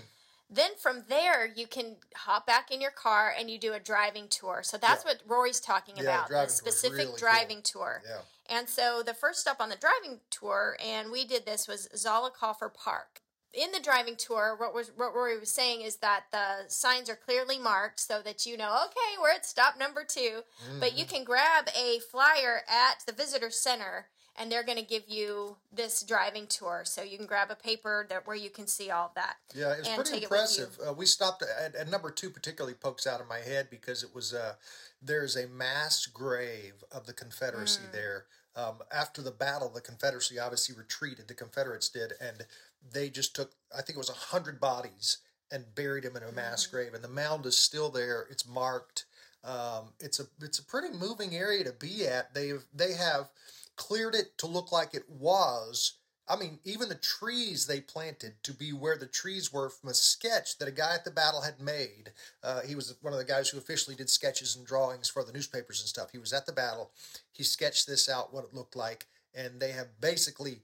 Then 0.49 0.71
from 0.81 1.03
there, 1.09 1.45
you 1.45 1.67
can 1.67 1.97
hop 2.15 2.45
back 2.47 2.71
in 2.71 2.79
your 2.79 2.91
car 2.91 3.33
and 3.37 3.49
you 3.51 3.57
do 3.59 3.73
a 3.73 3.79
driving 3.79 4.27
tour. 4.29 4.61
So 4.63 4.77
that's 4.77 5.03
Yeah. 5.03 5.11
what 5.11 5.21
Rory's 5.25 5.59
talking 5.59 5.97
Yeah, 5.97 6.03
about 6.03 6.27
driving 6.29 6.47
the 6.47 6.53
specific 6.53 6.97
really 6.97 7.05
cool. 7.09 7.17
driving 7.17 7.61
tour. 7.61 8.01
Yeah. 8.05 8.21
And 8.49 8.69
so 8.69 9.03
the 9.03 9.13
first 9.13 9.41
stop 9.41 9.59
on 9.59 9.67
the 9.67 9.75
driving 9.75 10.21
tour, 10.29 10.77
and 10.79 11.11
we 11.11 11.25
did 11.25 11.45
this, 11.45 11.67
was 11.67 11.89
Zollicoffer 11.93 12.73
Park. 12.73 13.21
In 13.58 13.72
the 13.72 13.80
driving 13.80 14.15
tour, 14.15 14.56
what, 14.56 14.72
was, 14.72 14.91
what 14.96 15.15
Rory 15.15 15.39
was 15.39 15.50
saying 15.52 15.82
is 15.82 15.96
that 15.98 16.26
the 16.32 16.70
signs 16.70 17.10
are 17.10 17.15
clearly 17.15 17.58
marked 17.58 18.00
so 18.00 18.22
that 18.22 18.46
you 18.46 18.56
know, 18.56 18.84
okay, 18.86 19.20
we're 19.20 19.32
at 19.32 19.48
stop 19.48 19.80
number 19.80 20.04
2 20.08 20.41
But 20.80 20.89
Mm-hmm. 20.89 20.98
you 21.00 21.06
can 21.06 21.24
grab 21.24 21.67
a 21.76 21.98
flyer 22.12 22.62
at 22.70 23.04
the 23.08 23.13
visitor 23.13 23.50
center, 23.50 24.10
and 24.36 24.52
they're 24.52 24.62
going 24.63 24.78
to 24.78 24.84
give 24.84 25.06
you 25.08 25.58
this 25.74 26.04
driving 26.04 26.46
tour. 26.46 26.84
So 26.86 27.02
you 27.02 27.17
can 27.17 27.26
grab 27.26 27.50
a 27.50 27.56
paper 27.56 28.06
that 28.12 28.28
where 28.28 28.36
you 28.36 28.52
can 28.52 28.67
see 28.67 28.91
all 28.91 29.08
of 29.08 29.15
that. 29.15 29.38
Yeah, 29.56 29.74
it 29.74 29.80
was 29.80 30.08
pretty 30.10 30.24
impressive. 30.24 30.78
Uh, 30.88 30.93
we 30.93 31.08
stopped 31.08 31.41
at, 31.43 31.74
at 31.74 31.89
number 31.89 32.12
two, 32.12 32.30
particularly 32.30 32.76
pokes 32.76 33.08
out 33.08 33.22
of 33.22 33.28
my 33.28 33.39
head 33.39 33.70
because 33.72 34.04
it 34.04 34.13
was 34.13 34.36
uh, 34.36 34.54
there's 35.02 35.36
a 35.36 35.48
mass 35.48 36.06
grave 36.06 36.84
of 36.91 37.08
the 37.08 37.13
Confederacy 37.13 37.82
Mm. 37.89 37.91
there. 37.91 38.26
Um, 38.58 38.80
after 38.91 39.22
the 39.22 39.32
battle, 39.32 39.70
the 39.70 39.82
Confederacy 39.82 40.39
obviously 40.39 40.76
retreated. 40.76 41.28
The 41.28 41.36
Confederates 41.36 41.89
did, 41.89 42.13
and 42.20 42.46
they 42.91 43.10
just 43.10 43.36
took 43.36 43.52
I 43.72 43.82
think 43.82 43.96
it 43.96 43.98
was 43.98 44.10
a 44.10 44.13
hundred 44.13 44.60
bodies 44.60 45.20
and 45.52 45.76
buried 45.76 46.04
them 46.04 46.17
in 46.17 46.24
a 46.24 46.32
mass 46.32 46.65
Mm. 46.65 46.72
grave. 46.72 46.93
And 46.93 47.04
the 47.04 47.08
mound 47.08 47.46
is 47.46 47.58
still 47.58 47.89
there. 47.89 48.28
It's 48.32 48.48
marked. 48.48 49.06
Um, 49.43 49.93
it's 50.00 50.20
a 50.20 50.28
it's 50.41 50.60
a 50.60 50.63
pretty 50.65 50.89
moving 50.98 51.36
area 51.36 51.63
to 51.63 51.72
be 51.72 52.08
at. 52.08 52.34
They've 52.34 52.65
they 52.74 52.93
have 52.93 53.30
cleared 53.76 54.15
it 54.15 54.38
to 54.39 54.48
look 54.48 54.72
like 54.72 54.96
it 54.96 55.08
was. 55.08 55.96
I 56.29 56.35
mean, 56.35 56.59
even 56.65 56.89
the 56.89 56.95
trees 56.95 57.67
they 57.67 57.79
planted 57.79 58.33
to 58.43 58.53
be 58.53 58.73
where 58.73 58.97
the 58.97 59.05
trees 59.05 59.53
were 59.53 59.69
from 59.69 59.89
a 59.89 59.93
sketch 59.93 60.57
that 60.57 60.67
a 60.67 60.71
guy 60.71 60.93
at 60.93 61.05
the 61.05 61.11
battle 61.11 61.41
had 61.41 61.61
made. 61.61 62.11
Uh, 62.43 62.61
he 62.61 62.75
was 62.75 62.95
one 63.01 63.13
of 63.13 63.19
the 63.19 63.25
guys 63.25 63.49
who 63.49 63.57
officially 63.57 63.95
did 63.95 64.09
sketches 64.09 64.55
and 64.55 64.65
drawings 64.65 65.07
for 65.07 65.23
the 65.23 65.31
newspapers 65.31 65.79
and 65.79 65.87
stuff. 65.87 66.11
He 66.11 66.17
was 66.17 66.33
at 66.33 66.45
the 66.45 66.51
battle. 66.51 66.91
He 67.31 67.43
sketched 67.43 67.87
this 67.87 68.09
out, 68.09 68.33
what 68.33 68.43
it 68.43 68.53
looked 68.53 68.75
like, 68.75 69.07
and 69.33 69.59
they 69.59 69.71
have 69.71 69.87
basically 70.01 70.59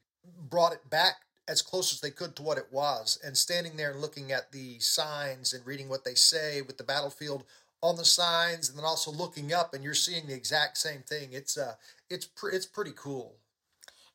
brought 0.49 0.73
it 0.73 0.89
back 0.89 1.21
as 1.47 1.61
close 1.61 1.93
as 1.93 2.01
they 2.01 2.11
could 2.11 2.35
to 2.35 2.43
what 2.43 2.57
it 2.57 2.67
was. 2.71 3.19
And 3.23 3.37
standing 3.37 3.77
there 3.77 3.91
and 3.91 4.01
looking 4.01 4.31
at 4.31 4.51
the 4.51 4.79
signs 4.79 5.53
and 5.53 5.65
reading 5.65 5.87
what 5.87 6.03
they 6.03 6.15
say 6.15 6.61
with 6.61 6.77
the 6.77 6.83
battlefield 6.83 7.45
on 7.81 7.97
the 7.97 8.05
signs, 8.05 8.69
and 8.69 8.77
then 8.77 8.85
also 8.85 9.11
looking 9.11 9.53
up, 9.53 9.73
and 9.73 9.83
you're 9.83 9.93
seeing 9.93 10.25
the 10.25 10.33
exact 10.33 10.77
same 10.77 11.01
thing. 11.01 11.29
It's 11.33 11.57
uh, 11.57 11.75
it's 12.09 12.25
pr- 12.25 12.49
it's 12.49 12.65
pretty 12.65 12.93
cool. 12.95 13.35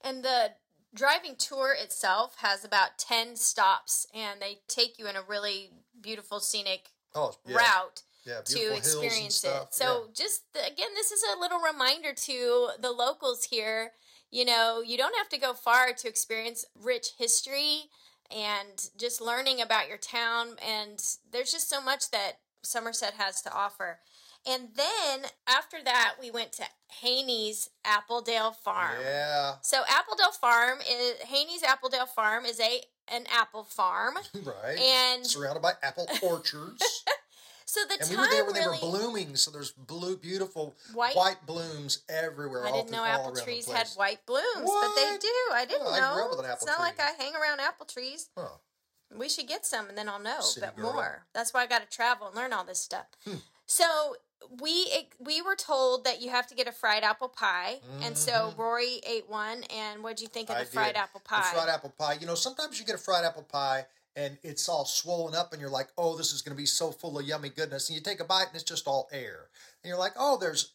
And 0.03 0.23
the 0.23 0.53
driving 0.95 1.37
tour 1.37 1.75
itself 1.79 2.37
has 2.39 2.65
about 2.65 2.99
10 2.99 3.37
stops, 3.37 4.07
and 4.15 4.41
they 4.41 4.61
take 4.69 4.99
you 4.99 5.07
in 5.07 5.17
a 5.17 5.23
really 5.23 5.71
beautiful 6.01 6.41
scenic 6.41 6.91
Oh, 7.15 7.35
yeah. 7.47 7.57
route 7.57 8.03
Yeah, 8.25 8.41
to 8.45 8.55
beautiful 8.55 8.75
hills 8.75 8.87
and 8.87 9.05
experience 9.05 9.45
it. 9.45 9.67
So, 9.71 9.85
yeah. 9.85 10.13
just 10.15 10.43
again, 10.55 10.91
this 10.95 11.11
is 11.11 11.23
a 11.23 11.41
little 11.41 11.59
reminder 11.61 12.13
to 12.13 12.69
the 12.81 12.91
locals 12.91 13.45
here. 13.45 13.93
You 14.31 14.45
know, 14.45 14.83
you 14.85 14.99
don't 14.99 15.17
have 15.17 15.29
to 15.31 15.39
go 15.39 15.55
far 15.55 15.93
to 15.93 16.09
experience 16.09 16.65
rich 16.75 17.13
history 17.19 17.85
and 18.31 18.91
just 18.99 19.21
learning 19.21 19.61
about 19.61 19.89
your 19.89 19.97
town. 19.97 20.57
And 20.67 21.03
there's 21.33 21.51
just 21.51 21.71
so 21.71 21.81
much 21.81 22.11
that 22.11 22.41
Somerset 22.63 23.15
has 23.15 23.41
to 23.43 23.53
offer. 23.53 24.01
And 24.49 24.69
then 24.75 25.31
after 25.47 25.79
that, 25.85 26.15
we 26.21 26.31
went 26.31 26.53
to 26.53 26.65
Haney's 27.01 27.69
Appledale 27.85 28.55
Farm. 28.57 28.97
Yeah, 29.03 29.55
So 29.63 29.83
Appledale 29.83 30.35
Farm 30.41 30.79
is 30.91 31.19
Haney's 31.27 31.63
Appledale 31.63 32.09
Farm 32.09 32.45
is 32.45 32.59
a 32.61 32.81
an 33.11 33.25
apple 33.31 33.65
farm. 33.65 34.15
right. 34.45 34.79
And- 34.79 35.27
surrounded 35.27 35.61
by 35.63 35.73
apple 35.83 36.07
orchards. 36.23 36.83
So 37.65 37.81
the 37.87 37.99
and 38.01 38.09
we 38.11 38.17
time 38.17 38.25
were 38.25 38.31
there 38.31 38.45
when 38.47 38.55
really 38.55 38.79
they 38.79 38.87
were 38.87 38.91
blooming, 38.93 39.37
so 39.37 39.51
there's 39.51 39.73
blue, 39.73 40.17
beautiful 40.17 40.75
White- 40.95 41.15
white, 41.17 41.45
blooms 41.47 42.01
everywhere. 42.09 42.67
I 42.67 42.73
didn't 42.73 42.91
know 42.91 43.05
apple 43.05 43.35
trees 43.37 43.71
had 43.71 43.89
white 43.97 44.25
blooms, 44.27 44.45
but 44.65 44.95
they 44.97 45.17
do. 45.21 45.29
I 45.53 45.67
didn't 45.69 45.87
Oh, 45.87 45.93
I 45.93 46.01
know. 46.01 46.15
grew 46.15 46.25
up 46.25 46.31
with 46.31 46.39
an 46.41 46.45
it's 46.51 46.63
apple 46.63 46.67
not 46.69 46.81
like. 46.81 46.99
I 46.99 47.11
hang 47.23 47.35
around 47.35 47.61
apple 47.61 47.85
trees. 47.85 48.31
Huh. 48.37 48.49
We 49.17 49.29
should 49.29 49.47
get 49.49 49.65
some, 49.67 49.89
and 49.89 49.97
then 49.99 50.09
I'll 50.09 50.19
know 50.19 50.41
City 50.41 50.67
but 50.67 50.77
girl. 50.77 50.93
more. 50.95 51.27
That's 51.35 51.53
why 51.55 51.63
I 51.63 51.67
got 51.67 51.83
to 51.83 51.95
travel 51.95 52.27
and 52.29 52.37
learn 52.37 52.53
all 52.55 52.65
this 52.65 52.81
stuff. 52.81 53.07
Hmm. 53.27 53.37
So 53.67 54.17
we 54.61 55.09
we 55.19 55.43
were 55.43 55.57
told 55.57 56.05
that 56.05 56.21
you 56.23 56.31
have 56.31 56.47
to 56.49 56.55
get 56.55 56.67
a 56.69 56.73
fried 56.73 57.03
apple 57.05 57.29
pie, 57.29 57.81
and 58.03 58.17
so 58.17 58.55
Rory 58.57 59.01
ate 59.07 59.29
one. 59.29 59.65
And 59.75 60.03
what'd 60.03 60.21
you 60.21 60.29
think 60.29 60.49
of 60.51 60.57
Mm-hmm. 60.57 60.61
I 60.63 60.65
the 60.65 60.71
fried 60.71 60.95
did. 60.95 61.01
apple 61.01 61.21
pie? 61.25 61.51
The 61.53 61.57
fried 61.57 61.69
apple 61.69 61.95
pie. 61.99 62.17
You 62.21 62.27
know, 62.27 62.35
sometimes 62.35 62.79
you 62.81 62.87
get 62.87 62.95
a 62.95 62.99
fried 62.99 63.25
apple 63.25 63.43
pie 63.43 63.87
and 64.17 64.37
it's 64.43 64.69
all 64.69 64.85
swollen 64.85 65.35
up, 65.35 65.53
and 65.53 65.61
you're 65.61 65.71
like, 65.71 65.89
"Oh, 65.97 66.17
this 66.17 66.33
is 66.33 66.43
going 66.43 66.57
to 66.57 66.61
be 66.61 66.67
so 66.67 66.91
full 66.91 67.19
of 67.19 67.27
yummy 67.27 67.51
goodness." 67.51 67.89
And 67.89 67.97
you 67.97 68.03
take 68.03 68.21
a 68.21 68.25
bite, 68.25 68.47
and 68.49 68.55
it's 68.55 68.65
just 68.65 68.87
all 68.89 69.09
air. 69.13 69.49
And 69.83 69.89
you're 69.89 69.99
like, 69.99 70.13
"Oh, 70.17 70.37
there's 70.39 70.73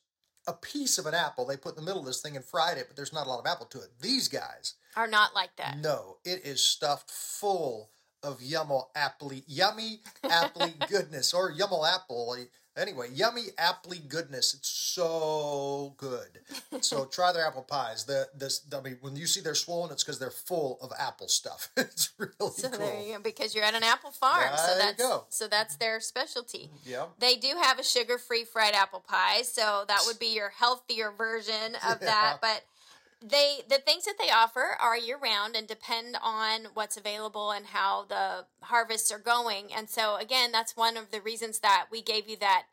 a 0.48 0.54
piece 0.54 0.98
of 0.98 1.06
an 1.06 1.14
apple 1.14 1.46
they 1.46 1.56
put 1.58 1.70
in 1.70 1.76
the 1.78 1.82
middle 1.86 2.02
of 2.02 2.06
this 2.06 2.22
thing 2.22 2.36
and 2.36 2.44
fried 2.44 2.78
it, 2.78 2.88
but 2.88 2.96
there's 2.98 3.14
not 3.14 3.26
a 3.28 3.30
lot 3.30 3.40
of 3.40 3.46
apple 3.46 3.66
to 3.68 3.80
it. 3.80 3.88
These 4.02 4.28
guys, 4.28 4.74
Are 4.98 5.08
not 5.08 5.34
like 5.34 5.56
that. 5.56 5.78
no, 5.78 6.18
it 6.26 6.46
is 6.46 6.62
stuffed 6.64 7.10
full 7.10 7.92
of 8.22 8.42
yummy 8.42 8.80
apple, 8.96 9.32
yummy 9.48 10.02
apple 10.24 10.70
goodness, 10.90 11.34
or 11.34 11.50
yummy 11.50 11.78
apple. 11.86 12.38
Anyway, 12.76 13.08
yummy 13.14 13.48
apple 13.58 13.94
goodness. 14.08 14.54
It's 14.54 14.68
so 14.70 15.94
good. 15.98 16.40
So 16.82 17.06
try 17.12 17.32
their 17.32 17.46
apple 17.46 17.62
pies. 17.62 18.06
The 18.06 18.28
this 18.36 18.62
I 18.76 18.82
mean, 18.82 18.98
when 19.02 19.16
you 19.16 19.28
see 19.28 19.42
they're 19.42 19.54
swollen, 19.56 19.92
it's 19.92 20.04
because 20.04 20.18
they're 20.20 20.32
full 20.32 20.80
of 20.82 20.92
apple 20.98 21.28
stuff. 21.28 21.70
it's 21.78 22.12
really 22.18 22.52
So 22.54 22.70
cool. 22.70 22.80
there 22.80 23.02
you 23.02 23.14
go, 23.14 23.20
because 23.20 23.54
you're 23.54 23.64
at 23.64 23.76
an 23.76 23.84
apple 23.84 24.12
farm. 24.12 24.50
so 24.56 24.66
There 24.66 24.76
you 24.78 24.82
that's 24.84 24.98
go. 25.04 25.26
so 25.30 25.48
that's 25.48 25.76
their 25.76 26.00
specialty. 26.00 26.72
Yep. 26.86 27.12
They 27.20 27.36
do 27.36 27.56
have 27.62 27.78
a 27.78 27.84
sugar-free 27.84 28.46
fried 28.46 28.74
apple 28.74 29.02
pie, 29.02 29.44
so 29.44 29.86
that 29.88 30.02
would 30.08 30.18
be 30.20 30.34
your 30.36 30.50
healthier 30.50 31.12
version 31.12 31.76
of 31.88 32.00
that. 32.00 32.38
But 32.42 32.64
they 33.24 33.60
the 33.70 33.78
things 33.78 34.04
that 34.06 34.16
they 34.20 34.30
offer 34.30 34.76
are 34.82 34.98
year 34.98 35.18
round 35.18 35.56
and 35.56 35.68
depend 35.68 36.18
on 36.22 36.68
what's 36.74 36.98
available 36.98 37.52
and 37.52 37.68
how 37.68 38.06
the 38.10 38.46
harvests 38.66 39.12
are 39.12 39.20
going. 39.20 39.68
And 39.76 39.90
so 39.90 40.18
again, 40.18 40.52
that's 40.52 40.76
one 40.76 40.98
of 40.98 41.12
the 41.12 41.22
reasons 41.22 41.60
that 41.60 41.88
we 41.90 42.02
gave 42.02 42.28
you 42.28 42.36
that 42.38 42.64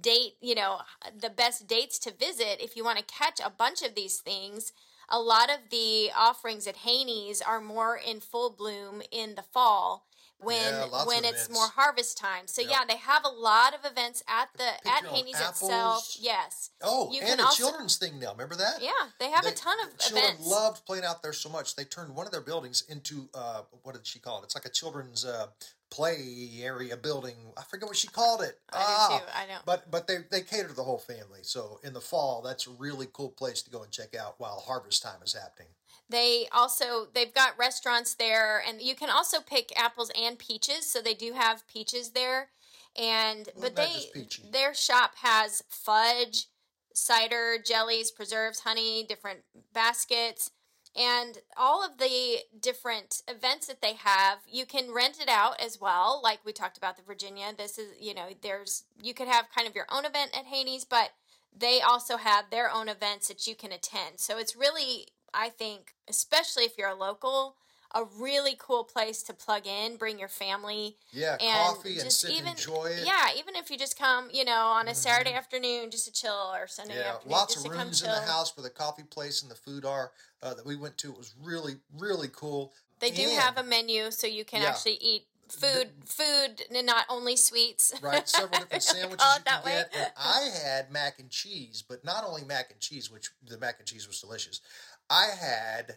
date, 0.00 0.34
you 0.40 0.54
know, 0.54 0.80
the 1.16 1.30
best 1.30 1.68
dates 1.68 1.98
to 2.00 2.12
visit 2.12 2.60
if 2.60 2.76
you 2.76 2.84
want 2.84 2.98
to 2.98 3.04
catch 3.04 3.40
a 3.44 3.50
bunch 3.50 3.82
of 3.82 3.94
these 3.94 4.18
things. 4.18 4.72
A 5.08 5.20
lot 5.20 5.50
of 5.50 5.70
the 5.70 6.10
offerings 6.16 6.66
at 6.66 6.78
Haney's 6.78 7.42
are 7.42 7.60
more 7.60 7.96
in 7.96 8.20
full 8.20 8.50
bloom 8.50 9.02
in 9.10 9.34
the 9.34 9.42
fall 9.42 10.06
when 10.42 10.56
Yeah, 10.62 11.04
when 11.04 11.24
it's 11.24 11.48
more 11.50 11.68
harvest 11.68 12.18
time. 12.18 12.46
So 12.46 12.62
yeah, 12.62 12.84
they 12.86 12.96
have 12.96 13.24
a 13.24 13.28
lot 13.28 13.74
of 13.74 13.84
events 13.90 14.22
at 14.28 14.48
the 14.56 14.64
Pick 14.82 14.92
at 14.92 15.04
Haney's 15.06 15.36
apples. 15.36 15.62
itself. 15.62 16.16
Yes. 16.18 16.70
Oh, 16.82 17.10
You 17.12 17.22
and 17.22 17.40
a 17.40 17.44
also- 17.44 17.56
children's 17.56 17.96
thing 17.96 18.18
now. 18.18 18.32
Remember 18.32 18.56
that? 18.56 18.82
Yeah, 18.82 18.90
they 19.18 19.30
have 19.30 19.46
a 19.46 19.52
ton 19.52 19.78
of 19.80 19.96
children 19.98 20.24
events. 20.24 20.46
loved 20.46 20.84
playing 20.86 21.04
out 21.04 21.22
there 21.22 21.32
so 21.32 21.48
much. 21.48 21.76
They 21.76 21.84
turned 21.84 22.14
one 22.14 22.26
of 22.26 22.32
their 22.32 22.40
buildings 22.40 22.82
into 22.88 23.28
uh, 23.34 23.62
what 23.82 23.94
did 23.94 24.06
she 24.06 24.18
call 24.18 24.40
it? 24.40 24.44
It's 24.44 24.54
like 24.54 24.66
a 24.66 24.70
children's 24.70 25.24
uh, 25.24 25.46
play 25.90 26.48
area 26.62 26.96
building. 26.96 27.36
I 27.56 27.62
forget 27.64 27.86
what 27.86 27.96
she 27.96 28.08
called 28.08 28.40
it. 28.42 28.58
I 28.72 28.78
do 28.78 28.84
Ah, 28.88 29.18
too. 29.18 29.24
I 29.34 29.46
don't. 29.46 29.64
But 29.66 29.90
but 29.90 30.06
they 30.06 30.18
they 30.30 30.40
cater 30.40 30.68
to 30.68 30.74
the 30.74 30.82
whole 30.84 30.98
family. 30.98 31.40
So 31.42 31.80
in 31.82 31.92
the 31.92 32.00
fall, 32.00 32.40
that's 32.42 32.66
a 32.66 32.70
really 32.70 33.06
cool 33.12 33.30
place 33.30 33.62
to 33.62 33.70
go 33.70 33.82
and 33.82 33.92
check 33.92 34.14
out 34.14 34.34
while 34.38 34.60
harvest 34.60 35.02
time 35.02 35.20
is 35.24 35.34
happening. 35.34 35.68
They 36.12 36.46
also 36.52 37.06
they've 37.12 37.34
got 37.34 37.58
restaurants 37.58 38.14
there, 38.14 38.62
and 38.66 38.80
you 38.80 38.94
can 38.94 39.10
also 39.10 39.40
pick 39.40 39.72
apples 39.76 40.12
and 40.20 40.38
peaches. 40.38 40.86
So 40.86 41.00
they 41.00 41.14
do 41.14 41.32
have 41.32 41.66
peaches 41.66 42.10
there, 42.10 42.50
and 42.96 43.48
but 43.60 43.74
they 43.76 44.12
their 44.52 44.74
shop 44.74 45.12
has 45.22 45.64
fudge, 45.68 46.46
cider, 46.92 47.56
jellies, 47.64 48.10
preserves, 48.10 48.60
honey, 48.60 49.04
different 49.08 49.40
baskets, 49.72 50.50
and 50.94 51.38
all 51.56 51.84
of 51.84 51.96
the 51.96 52.40
different 52.60 53.22
events 53.26 53.66
that 53.66 53.80
they 53.80 53.94
have. 53.94 54.40
You 54.46 54.66
can 54.66 54.92
rent 54.92 55.18
it 55.20 55.28
out 55.28 55.58
as 55.60 55.80
well, 55.80 56.20
like 56.22 56.40
we 56.44 56.52
talked 56.52 56.76
about 56.76 56.98
the 56.98 57.02
Virginia. 57.02 57.54
This 57.56 57.78
is 57.78 57.94
you 57.98 58.12
know 58.14 58.28
there's 58.42 58.84
you 59.02 59.14
could 59.14 59.28
have 59.28 59.46
kind 59.54 59.66
of 59.66 59.74
your 59.74 59.86
own 59.90 60.04
event 60.04 60.36
at 60.36 60.44
Haney's, 60.44 60.84
but 60.84 61.12
they 61.56 61.80
also 61.80 62.16
have 62.16 62.50
their 62.50 62.70
own 62.70 62.88
events 62.88 63.28
that 63.28 63.46
you 63.46 63.54
can 63.54 63.72
attend. 63.72 64.18
So 64.18 64.38
it's 64.38 64.56
really, 64.56 65.08
I 65.34 65.48
think, 65.48 65.94
especially 66.08 66.64
if 66.64 66.76
you're 66.76 66.88
a 66.88 66.94
local, 66.94 67.56
a 67.94 68.04
really 68.18 68.56
cool 68.58 68.84
place 68.84 69.22
to 69.24 69.34
plug 69.34 69.66
in, 69.66 69.96
bring 69.96 70.18
your 70.18 70.28
family. 70.28 70.96
Yeah, 71.12 71.36
and 71.40 71.76
coffee 71.76 71.98
and 71.98 72.10
sit 72.10 72.30
and 72.30 72.38
even, 72.38 72.52
enjoy 72.52 72.86
it. 72.86 72.96
Mm-hmm. 72.96 73.06
Yeah, 73.06 73.28
even 73.38 73.56
if 73.56 73.70
you 73.70 73.78
just 73.78 73.98
come, 73.98 74.28
you 74.32 74.44
know, 74.44 74.66
on 74.66 74.88
a 74.88 74.94
Saturday 74.94 75.34
afternoon 75.34 75.90
just 75.90 76.06
to 76.06 76.12
chill 76.12 76.52
or 76.54 76.66
Sunday 76.66 76.96
Yeah, 76.96 77.10
afternoon 77.14 77.32
lots 77.32 77.56
of 77.56 77.70
rooms 77.70 78.02
in 78.02 78.10
chill. 78.10 78.20
the 78.20 78.30
house 78.30 78.56
where 78.56 78.62
the 78.62 78.70
coffee 78.70 79.04
place 79.04 79.42
and 79.42 79.50
the 79.50 79.54
food 79.56 79.84
are 79.84 80.12
uh, 80.42 80.54
that 80.54 80.64
we 80.66 80.76
went 80.76 80.96
to. 80.98 81.10
It 81.10 81.18
was 81.18 81.34
really 81.42 81.76
really 81.98 82.28
cool. 82.28 82.72
They 83.00 83.10
do 83.10 83.28
have 83.30 83.58
a 83.58 83.62
menu 83.64 84.10
so 84.10 84.26
you 84.26 84.44
can 84.44 84.62
Yeah. 84.62 84.68
actually 84.68 84.98
eat 85.00 85.26
food, 85.48 85.90
food, 86.06 86.62
and 86.74 86.86
not 86.86 87.04
only 87.08 87.36
sweets. 87.36 87.92
right? 88.00 88.26
Several 88.28 88.58
different 88.60 88.82
sandwiches 88.82 89.26
you 89.38 89.44
can 89.44 89.64
get. 89.64 89.90
And 89.94 90.06
I 90.16 90.50
had 90.64 90.90
mac 90.90 91.18
and 91.18 91.30
cheese, 91.30 91.82
but 91.86 92.04
not 92.04 92.24
only 92.24 92.44
mac 92.44 92.70
and 92.70 92.80
cheese, 92.80 93.10
which 93.10 93.30
the 93.46 93.58
mac 93.58 93.76
and 93.78 93.86
cheese 93.86 94.06
was 94.06 94.20
delicious. 94.20 94.60
I 95.10 95.28
had 95.38 95.96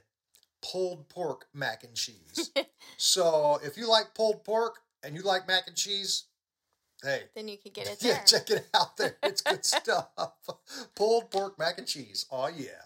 pulled 0.61 1.09
pork 1.09 1.47
mac 1.53 1.83
and 1.83 1.95
cheese. 1.95 2.51
so 2.97 3.59
if 3.63 3.77
you 3.77 3.87
like 3.89 4.13
pulled 4.15 4.43
pork 4.43 4.79
and 5.03 5.15
you 5.15 5.21
like 5.21 5.47
mac 5.47 5.67
and 5.67 5.75
cheese, 5.75 6.25
hey. 7.03 7.23
Then 7.35 7.47
you 7.47 7.57
could 7.57 7.73
get 7.73 7.87
it 7.87 7.97
Yeah, 8.01 8.13
there. 8.15 8.23
check 8.25 8.49
it 8.49 8.67
out 8.73 8.97
there. 8.97 9.17
It's 9.23 9.41
good 9.41 9.63
stuff. 9.65 10.07
Pulled 10.95 11.31
pork 11.31 11.57
mac 11.59 11.77
and 11.77 11.87
cheese. 11.87 12.25
Oh 12.31 12.47
yeah. 12.47 12.81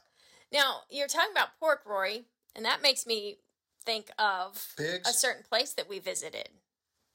Now, 0.52 0.82
you're 0.90 1.08
talking 1.08 1.32
about 1.32 1.50
pork, 1.60 1.82
Rory, 1.86 2.26
and 2.56 2.66
that 2.66 2.82
makes 2.82 3.06
me 3.06 3.38
think 3.86 4.10
of 4.18 4.74
Pigs? 4.78 5.08
a 5.08 5.14
certain 5.14 5.44
place 5.48 5.74
that 5.74 5.88
we 5.88 6.00
visited. 6.00 6.50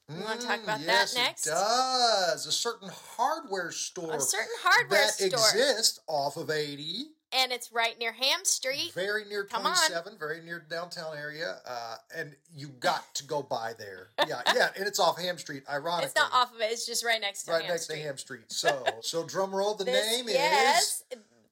You 0.09 0.23
want 0.23 0.39
to 0.39 0.47
talk 0.47 0.59
Mm, 0.59 0.63
about 0.65 0.81
yes, 0.81 1.13
that 1.13 1.19
next? 1.19 1.47
It 1.47 1.49
does. 1.49 2.45
A 2.45 2.51
certain 2.51 2.89
hardware 2.89 3.71
store. 3.71 4.15
A 4.15 4.21
certain 4.21 4.47
hardware 4.61 4.99
that 5.01 5.13
store. 5.13 5.27
exists 5.27 5.99
off 6.07 6.37
of 6.37 6.49
80. 6.51 7.07
And 7.35 7.51
it's 7.51 7.71
right 7.71 7.97
near 7.99 8.13
Ham 8.13 8.39
Street. 8.45 8.91
very 8.93 9.25
near 9.25 9.43
Come 9.43 9.65
on. 9.65 9.75
27 9.75 10.13
very 10.17 10.41
near 10.41 10.63
downtown 10.69 11.17
area 11.17 11.57
uh, 11.67 11.95
and 12.15 12.35
you 12.55 12.69
got 12.69 13.13
to 13.15 13.23
go 13.25 13.41
by 13.43 13.73
there 13.77 14.09
yeah 14.27 14.41
yeah 14.55 14.69
and 14.77 14.87
it's 14.87 14.99
off 14.99 15.19
ham 15.19 15.37
street 15.37 15.63
ironically 15.69 16.05
It's 16.05 16.15
not 16.15 16.31
off 16.33 16.53
of 16.53 16.61
it, 16.61 16.71
it's 16.71 16.85
just 16.85 17.03
right 17.03 17.19
next 17.19 17.43
to 17.43 17.51
right 17.51 17.61
Ham 17.63 17.71
next 17.71 17.83
Street. 17.85 17.97
to 17.97 18.01
ham 18.03 18.17
street 18.17 18.43
so 18.51 18.83
so 19.01 19.25
drum 19.25 19.53
roll 19.53 19.75
the 19.75 19.83
This- 19.83 20.05
name 20.11 20.25
yes, 20.29 21.03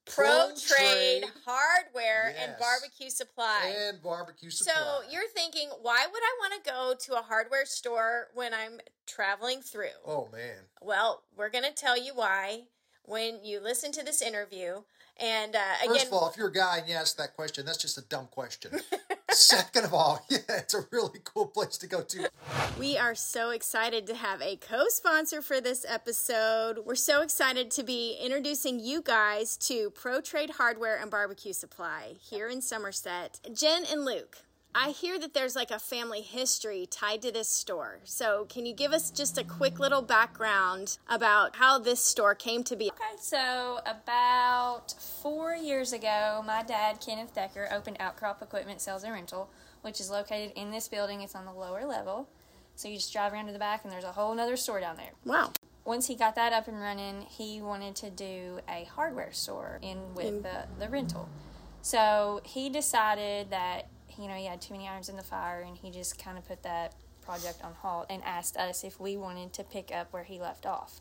Pro 0.05 0.25
Pro 0.25 0.47
Trade 0.55 1.23
Trade. 1.23 1.31
Hardware 1.45 2.35
and 2.41 2.55
Barbecue 2.59 3.09
Supply. 3.09 3.73
and 3.87 4.01
barbecue 4.01 4.49
supply 4.49 4.73
So 4.73 5.01
you're 5.09 5.27
thinking, 5.33 5.69
why 5.81 6.05
would 6.11 6.21
I 6.21 6.35
want 6.39 6.63
to 6.63 6.69
go 6.71 6.93
to 7.05 7.19
a 7.19 7.21
hardware 7.23 7.65
store 7.65 8.27
when 8.33 8.53
I'm 8.53 8.79
traveling 9.07 9.61
through? 9.61 9.95
oh 10.05 10.27
man 10.31 10.59
Well, 10.81 11.23
we're 11.37 11.49
going 11.49 11.63
to 11.65 11.73
tell 11.73 11.97
you 12.01 12.13
why 12.15 12.63
when 13.05 13.43
you 13.43 13.59
listen 13.61 13.91
to 13.93 14.03
this 14.03 14.21
interview. 14.21 14.83
And 15.19 15.55
uh, 15.55 15.59
first 15.87 16.07
of 16.07 16.13
all 16.13 16.29
if 16.29 16.37
you're 16.37 16.47
a 16.47 16.51
guy 16.51 16.79
and 16.79 16.89
you 16.89 16.95
ask 16.95 17.17
that 17.17 17.35
question 17.35 17.65
that's 17.65 17.77
just 17.77 17.97
a 17.97 18.01
dumb 18.01 18.27
question 18.31 18.71
second 19.29 19.85
of 19.85 19.93
all 19.93 20.25
yeah 20.29 20.39
it's 20.49 20.73
a 20.73 20.85
really 20.91 21.19
cool 21.23 21.47
place 21.47 21.77
to 21.77 21.87
go 21.87 22.01
to 22.01 22.29
We 22.79 22.97
are 22.97 23.15
so 23.15 23.51
excited 23.51 24.07
to 24.07 24.15
have 24.15 24.41
a 24.41 24.55
co 24.57 24.85
sponsor 24.89 25.41
for 25.41 25.61
this 25.61 25.85
episode. 25.87 26.79
We're 26.85 26.95
so 26.95 27.21
excited 27.21 27.69
to 27.71 27.83
be 27.83 28.17
introducing 28.21 28.79
you 28.79 29.01
guys 29.01 29.55
to 29.57 29.91
Pro 29.91 30.21
Trade 30.21 30.51
Hardware 30.51 30.97
and 30.99 31.09
Barbecue 31.11 31.53
Supply 31.53 32.13
here 32.19 32.47
in 32.49 32.61
Somerset. 32.61 33.39
Jen 33.53 33.83
and 33.91 34.03
Luke, 34.05 34.37
I 34.75 34.89
hear 34.89 35.19
that 35.19 35.33
there's 35.33 35.55
like 35.55 35.69
a 35.69 35.77
family 35.77 36.21
history 36.21 36.87
tied 36.89 37.21
to 37.21 37.31
this 37.31 37.47
store. 37.47 37.99
So, 38.03 38.45
can 38.49 38.65
you 38.65 38.73
give 38.73 38.91
us 38.91 39.11
just 39.11 39.37
a 39.37 39.43
quick 39.43 39.79
little 39.79 40.01
background 40.01 40.97
about 41.07 41.57
how 41.57 41.77
this 41.77 42.03
store 42.03 42.33
came 42.33 42.63
to 42.63 42.75
be? 42.75 42.89
Okay, 42.89 43.17
so 43.19 43.79
about 43.85 44.93
four 45.21 45.53
years 45.53 45.93
ago, 45.93 46.43
my 46.45 46.63
dad, 46.63 46.99
Kenneth 47.05 47.35
Decker, 47.35 47.69
opened 47.71 47.97
Outcrop 47.99 48.41
Equipment 48.41 48.81
Sales 48.81 49.03
and 49.03 49.13
Rental, 49.13 49.49
which 49.81 49.99
is 49.99 50.09
located 50.09 50.53
in 50.55 50.71
this 50.71 50.87
building. 50.87 51.21
It's 51.21 51.35
on 51.35 51.45
the 51.45 51.53
lower 51.53 51.85
level. 51.85 52.27
So 52.75 52.87
you 52.87 52.95
just 52.95 53.13
drive 53.13 53.33
around 53.33 53.47
to 53.47 53.53
the 53.53 53.59
back, 53.59 53.83
and 53.83 53.93
there's 53.93 54.03
a 54.03 54.11
whole 54.11 54.37
other 54.39 54.57
store 54.57 54.79
down 54.79 54.97
there. 54.97 55.11
Wow. 55.23 55.51
Once 55.85 56.07
he 56.07 56.15
got 56.15 56.33
that 56.35 56.51
up 56.51 56.67
and 56.67 56.79
running, 56.79 57.21
he 57.29 57.61
wanted 57.61 57.95
to 57.97 58.09
do 58.09 58.59
a 58.67 58.85
hardware 58.85 59.33
store 59.33 59.79
in 59.83 60.15
with 60.15 60.41
the, 60.41 60.65
the 60.79 60.89
rental. 60.89 61.29
So 61.81 62.41
he 62.45 62.69
decided 62.69 63.49
that 63.51 63.89
you 64.19 64.27
know 64.27 64.35
he 64.35 64.45
had 64.45 64.61
too 64.61 64.73
many 64.73 64.87
irons 64.87 65.09
in 65.09 65.17
the 65.17 65.23
fire, 65.23 65.61
and 65.61 65.75
he 65.77 65.91
just 65.91 66.17
kind 66.23 66.37
of 66.37 66.47
put 66.47 66.63
that 66.63 66.93
project 67.21 67.63
on 67.63 67.73
halt 67.81 68.07
and 68.09 68.21
asked 68.23 68.57
us 68.57 68.83
if 68.83 68.99
we 68.99 69.15
wanted 69.17 69.53
to 69.53 69.63
pick 69.63 69.91
up 69.93 70.11
where 70.11 70.23
he 70.23 70.39
left 70.39 70.65
off. 70.65 70.99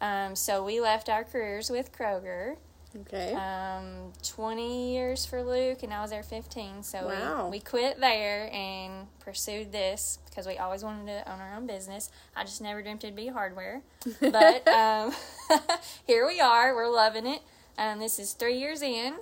Um, 0.00 0.34
so 0.36 0.64
we 0.64 0.80
left 0.80 1.08
our 1.08 1.24
careers 1.24 1.70
with 1.70 1.92
Kroger. 1.92 2.56
Okay. 3.02 3.32
Um, 3.34 4.12
20 4.22 4.92
years 4.94 5.26
for 5.26 5.42
Luke, 5.42 5.82
and 5.82 5.92
I 5.92 6.00
was 6.02 6.10
there 6.10 6.22
15. 6.22 6.82
So 6.84 7.06
Wow. 7.08 7.46
we, 7.46 7.58
we 7.58 7.60
quit 7.60 7.98
there 7.98 8.48
and 8.52 9.08
pursued 9.18 9.72
this 9.72 10.18
because 10.28 10.46
we 10.46 10.58
always 10.58 10.84
wanted 10.84 11.06
to 11.06 11.32
own 11.32 11.40
our 11.40 11.56
own 11.56 11.66
business. 11.66 12.10
I 12.36 12.44
just 12.44 12.60
never 12.60 12.82
dreamt 12.82 13.02
it'd 13.02 13.16
be 13.16 13.26
hardware. 13.28 13.82
But 14.20 14.66
um, 14.68 15.12
here 16.06 16.24
we 16.26 16.40
are. 16.40 16.74
We're 16.74 16.88
loving 16.88 17.26
it. 17.26 17.40
Um, 17.78 17.98
this 17.98 18.18
is 18.20 18.32
three 18.32 18.58
years 18.58 18.80
in 18.82 19.14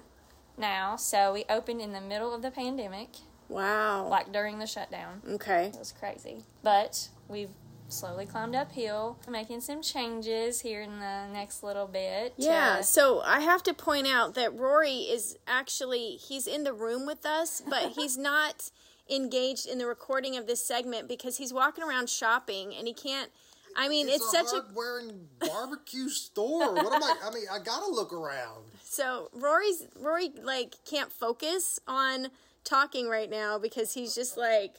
now. 0.57 0.97
So 0.97 1.33
we 1.33 1.45
opened 1.49 1.81
in 1.81 1.93
the 1.93 2.01
middle 2.01 2.35
of 2.35 2.43
the 2.43 2.51
pandemic, 2.51 3.09
wow. 3.49 4.07
like 4.07 4.33
during 4.33 4.59
the 4.59 4.67
shutdown. 4.67 5.23
Okay. 5.29 5.67
It 5.67 5.79
was 5.79 5.93
crazy. 5.93 6.45
But 6.63 7.09
we've 7.29 7.51
slowly 7.89 8.27
climbed 8.27 8.55
uphill, 8.55 9.19
making 9.29 9.61
some 9.61 9.83
changes 9.83 10.61
here 10.61 10.81
in 10.81 10.99
the 10.99 11.27
next 11.33 11.63
little 11.63 11.87
bit. 11.87 12.37
to- 12.37 12.43
Yeah, 12.43 12.81
so 12.81 13.21
I 13.21 13.41
have 13.41 13.63
to 13.65 13.75
point 13.75 14.07
out 14.07 14.35
that 14.35 14.55
Rory 14.55 15.01
is 15.01 15.39
actually 15.47 16.17
he's 16.17 16.47
in 16.47 16.65
the 16.65 16.73
room 16.73 17.07
with 17.07 17.27
us, 17.27 17.63
but 17.69 17.93
he's 17.97 18.17
not 18.17 18.71
engaged 19.11 19.67
in 19.67 19.79
the 19.79 19.87
recording 19.87 20.37
of 20.37 20.47
this 20.47 20.65
segment 20.65 21.07
because 21.07 21.37
he's 21.37 21.53
walking 21.53 21.85
around 21.85 22.09
shopping 22.09 22.75
and 22.75 22.87
he 22.87 22.95
can't 22.95 23.31
I 23.77 23.89
mean, 23.89 24.09
it's, 24.09 24.25
a 24.25 24.29
such 24.29 24.47
a 24.53 24.63
hard-wearing 24.63 25.29
barbecue 25.41 26.09
store. 26.09 26.75
What 26.75 26.93
am 26.93 27.03
I? 27.03 27.17
I 27.25 27.31
mean, 27.33 27.45
I 27.51 27.59
gotta 27.59 27.91
look 27.91 28.13
around. 28.13 28.65
So 28.93 29.31
Rory's 29.33 29.87
Rory 29.99 30.33
like 30.43 30.75
can't 30.85 31.11
focus 31.11 31.81
on 31.89 32.29
talking 32.63 33.09
right 33.09 33.31
now 33.31 33.59
because 33.59 33.95
he's 33.95 34.15
just 34.15 34.37
like 34.37 34.75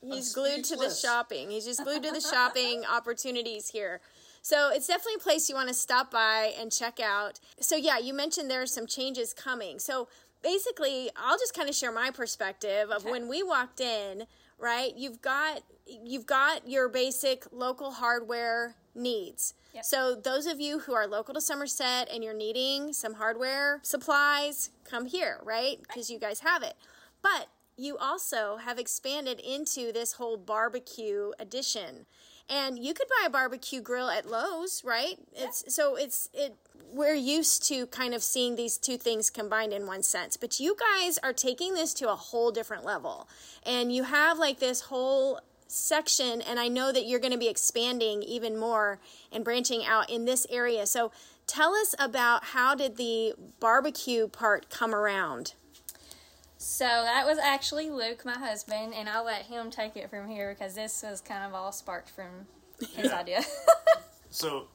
he's 0.00 0.32
glued 0.32 0.62
to 0.66 0.76
the 0.76 0.88
shopping. 0.88 1.50
He's 1.50 1.64
just 1.64 1.82
glued 1.82 2.04
to 2.04 2.12
the 2.12 2.20
shopping 2.32 2.84
opportunities 2.88 3.70
here. 3.70 4.00
So 4.40 4.70
it's 4.72 4.86
definitely 4.86 5.16
a 5.16 5.18
place 5.18 5.48
you 5.48 5.56
want 5.56 5.66
to 5.66 5.74
stop 5.74 6.12
by 6.12 6.54
and 6.60 6.70
check 6.70 7.00
out. 7.00 7.40
So 7.58 7.74
yeah, 7.74 7.98
you 7.98 8.14
mentioned 8.14 8.48
there 8.48 8.62
are 8.62 8.66
some 8.66 8.86
changes 8.86 9.34
coming. 9.34 9.80
So 9.80 10.06
basically, 10.44 11.10
I'll 11.16 11.36
just 11.36 11.52
kind 11.52 11.68
of 11.68 11.74
share 11.74 11.90
my 11.90 12.12
perspective 12.12 12.92
of 12.92 13.04
when 13.04 13.26
we 13.26 13.42
walked 13.42 13.80
in, 13.80 14.26
right? 14.60 14.92
You've 14.96 15.20
got 15.20 15.62
you've 15.88 16.26
got 16.26 16.70
your 16.70 16.88
basic 16.88 17.46
local 17.50 17.90
hardware 17.90 18.76
needs. 18.94 19.54
So 19.82 20.14
those 20.14 20.46
of 20.46 20.60
you 20.60 20.80
who 20.80 20.94
are 20.94 21.06
local 21.06 21.34
to 21.34 21.40
Somerset 21.40 22.08
and 22.12 22.22
you're 22.22 22.34
needing 22.34 22.92
some 22.92 23.14
hardware 23.14 23.80
supplies, 23.82 24.70
come 24.88 25.06
here, 25.06 25.40
right? 25.44 25.78
Because 25.82 26.10
you 26.10 26.18
guys 26.18 26.40
have 26.40 26.62
it. 26.62 26.74
But 27.22 27.48
you 27.76 27.98
also 27.98 28.56
have 28.56 28.78
expanded 28.78 29.40
into 29.40 29.92
this 29.92 30.14
whole 30.14 30.36
barbecue 30.36 31.32
edition. 31.38 32.06
And 32.48 32.78
you 32.78 32.94
could 32.94 33.08
buy 33.08 33.26
a 33.26 33.30
barbecue 33.30 33.80
grill 33.80 34.08
at 34.08 34.30
Lowe's, 34.30 34.82
right? 34.84 35.16
It's 35.34 35.74
so 35.74 35.96
it's 35.96 36.30
it 36.32 36.54
we're 36.92 37.14
used 37.14 37.66
to 37.68 37.86
kind 37.88 38.14
of 38.14 38.22
seeing 38.22 38.54
these 38.54 38.78
two 38.78 38.96
things 38.96 39.28
combined 39.30 39.72
in 39.72 39.86
one 39.86 40.02
sense. 40.02 40.36
But 40.36 40.60
you 40.60 40.76
guys 40.78 41.18
are 41.18 41.32
taking 41.32 41.74
this 41.74 41.92
to 41.94 42.10
a 42.10 42.14
whole 42.14 42.52
different 42.52 42.84
level. 42.84 43.28
And 43.64 43.92
you 43.92 44.04
have 44.04 44.38
like 44.38 44.60
this 44.60 44.82
whole 44.82 45.40
section 45.68 46.40
and 46.40 46.58
I 46.58 46.68
know 46.68 46.92
that 46.92 47.06
you're 47.06 47.20
going 47.20 47.32
to 47.32 47.38
be 47.38 47.48
expanding 47.48 48.22
even 48.22 48.56
more 48.56 49.00
and 49.32 49.44
branching 49.44 49.84
out 49.84 50.10
in 50.10 50.24
this 50.24 50.46
area. 50.50 50.86
So 50.86 51.10
tell 51.46 51.74
us 51.74 51.94
about 51.98 52.44
how 52.44 52.74
did 52.74 52.96
the 52.96 53.34
barbecue 53.60 54.28
part 54.28 54.70
come 54.70 54.94
around? 54.94 55.54
So 56.58 56.84
that 56.84 57.26
was 57.26 57.38
actually 57.38 57.90
Luke, 57.90 58.24
my 58.24 58.38
husband, 58.38 58.94
and 58.94 59.08
I'll 59.08 59.24
let 59.24 59.42
him 59.42 59.70
take 59.70 59.96
it 59.96 60.08
from 60.08 60.28
here 60.28 60.54
because 60.58 60.74
this 60.74 61.02
was 61.02 61.20
kind 61.20 61.44
of 61.44 61.54
all 61.54 61.70
sparked 61.70 62.10
from 62.10 62.46
his 62.94 63.12
idea. 63.12 63.42
So, 64.30 64.66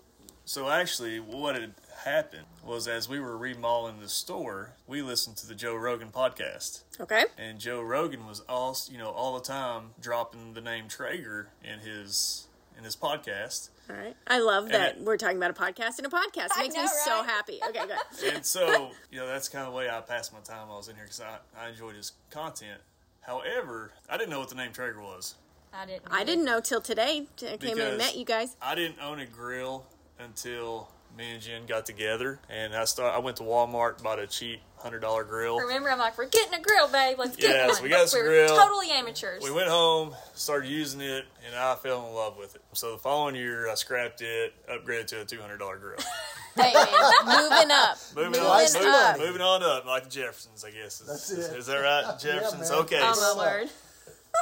so 0.45 0.69
actually, 0.69 1.19
what 1.19 1.55
had 1.55 1.73
happened 2.03 2.45
was 2.65 2.87
as 2.87 3.07
we 3.09 3.19
were 3.19 3.37
remodeling 3.37 3.99
the 3.99 4.09
store, 4.09 4.73
we 4.87 5.01
listened 5.01 5.37
to 5.37 5.47
the 5.47 5.55
Joe 5.55 5.75
Rogan 5.75 6.09
podcast, 6.09 6.83
Okay? 6.99 7.25
and 7.37 7.59
Joe 7.59 7.81
Rogan 7.81 8.25
was 8.27 8.41
all 8.49 8.75
you 8.89 8.97
know 8.97 9.09
all 9.09 9.33
the 9.35 9.43
time 9.43 9.91
dropping 10.01 10.53
the 10.53 10.61
name 10.61 10.87
Traeger 10.87 11.49
in 11.63 11.79
his 11.79 12.47
in 12.77 12.83
his 12.83 12.95
podcast. 12.95 13.69
All 13.89 13.95
right. 13.97 14.15
I 14.25 14.39
love 14.39 14.69
that 14.69 14.95
it- 14.97 15.01
we're 15.03 15.17
talking 15.17 15.37
about 15.37 15.51
a 15.51 15.53
podcast 15.53 15.97
and 15.97 16.05
a 16.05 16.09
podcast. 16.09 16.45
It 16.57 16.59
makes 16.59 16.75
know, 16.75 16.83
me 16.83 16.87
so 17.05 17.23
happy. 17.23 17.59
Okay, 17.69 17.85
good. 17.85 18.33
And 18.33 18.45
so, 18.45 18.91
you 19.11 19.19
know, 19.19 19.27
that's 19.27 19.49
kind 19.49 19.65
of 19.67 19.73
the 19.73 19.77
way 19.77 19.89
I 19.89 19.99
passed 19.99 20.31
my 20.31 20.39
time 20.39 20.67
while 20.67 20.75
I 20.75 20.77
was 20.77 20.87
in 20.87 20.95
here 20.95 21.03
because 21.03 21.19
I, 21.21 21.39
I 21.59 21.69
enjoyed 21.69 21.95
his 21.95 22.13
content. 22.29 22.79
However, 23.19 23.91
I 24.09 24.17
didn't 24.17 24.29
know 24.29 24.39
what 24.39 24.47
the 24.49 24.55
name 24.55 24.71
Traeger 24.71 25.01
was. 25.01 25.35
I 25.73 25.85
didn't. 25.85 26.03
I 26.09 26.23
didn't 26.23 26.45
know 26.45 26.59
till 26.61 26.81
today. 26.81 27.27
t- 27.37 27.49
I 27.49 27.57
came 27.57 27.77
in 27.77 27.85
and 27.87 27.97
met 27.97 28.15
you 28.15 28.25
guys. 28.25 28.55
I 28.61 28.75
didn't 28.75 28.97
own 29.01 29.19
a 29.19 29.25
grill 29.25 29.85
until 30.19 30.89
me 31.17 31.31
and 31.33 31.41
Jen 31.41 31.65
got 31.65 31.85
together, 31.85 32.39
and 32.49 32.73
I 32.75 32.85
start. 32.85 33.13
I 33.13 33.19
went 33.19 33.37
to 33.37 33.43
Walmart, 33.43 34.01
bought 34.01 34.19
a 34.19 34.27
cheap 34.27 34.61
hundred 34.77 34.99
dollar 35.01 35.23
grill. 35.23 35.59
Remember, 35.59 35.89
I'm 35.91 35.99
like, 35.99 36.17
we're 36.17 36.25
getting 36.27 36.53
a 36.53 36.61
grill, 36.61 36.87
babe. 36.87 37.17
Let's 37.19 37.35
get 37.35 37.49
Yes, 37.51 37.75
one. 37.75 37.83
we 37.83 37.89
got 37.89 38.09
some 38.09 38.21
we're 38.21 38.27
grill. 38.47 38.57
totally 38.57 38.89
amateurs. 38.91 39.43
We 39.43 39.51
went 39.51 39.67
home, 39.69 40.13
started 40.33 40.69
using 40.69 41.01
it, 41.01 41.25
and 41.45 41.55
I 41.55 41.75
fell 41.75 42.07
in 42.07 42.13
love 42.15 42.37
with 42.37 42.55
it. 42.55 42.61
So 42.73 42.93
the 42.93 42.97
following 42.97 43.35
year, 43.35 43.69
I 43.69 43.75
scrapped 43.75 44.21
it, 44.21 44.53
upgraded 44.67 45.07
to 45.07 45.21
a 45.21 45.25
two 45.25 45.39
hundred 45.41 45.57
dollar 45.57 45.77
grill. 45.77 45.97
Hey, 46.53 46.73
man, 46.73 46.85
moving 47.25 47.71
up. 47.71 47.97
Moving 48.13 48.31
Moving 48.31 48.41
on, 48.41 48.61
up. 48.61 49.15
moving, 49.17 49.25
moving 49.27 49.41
on 49.41 49.63
up, 49.63 49.85
like 49.85 50.03
the 50.03 50.09
Jeffersons, 50.09 50.65
I 50.65 50.71
guess. 50.71 50.99
Is, 50.99 51.07
That's 51.07 51.29
is, 51.31 51.47
it. 51.47 51.57
is 51.59 51.65
that 51.67 51.77
right, 51.77 52.19
Jeffersons? 52.19 52.69
man. 52.69 52.79
okay. 52.79 52.99
oh 53.01 53.35
my 53.37 53.41
word. 53.45 53.69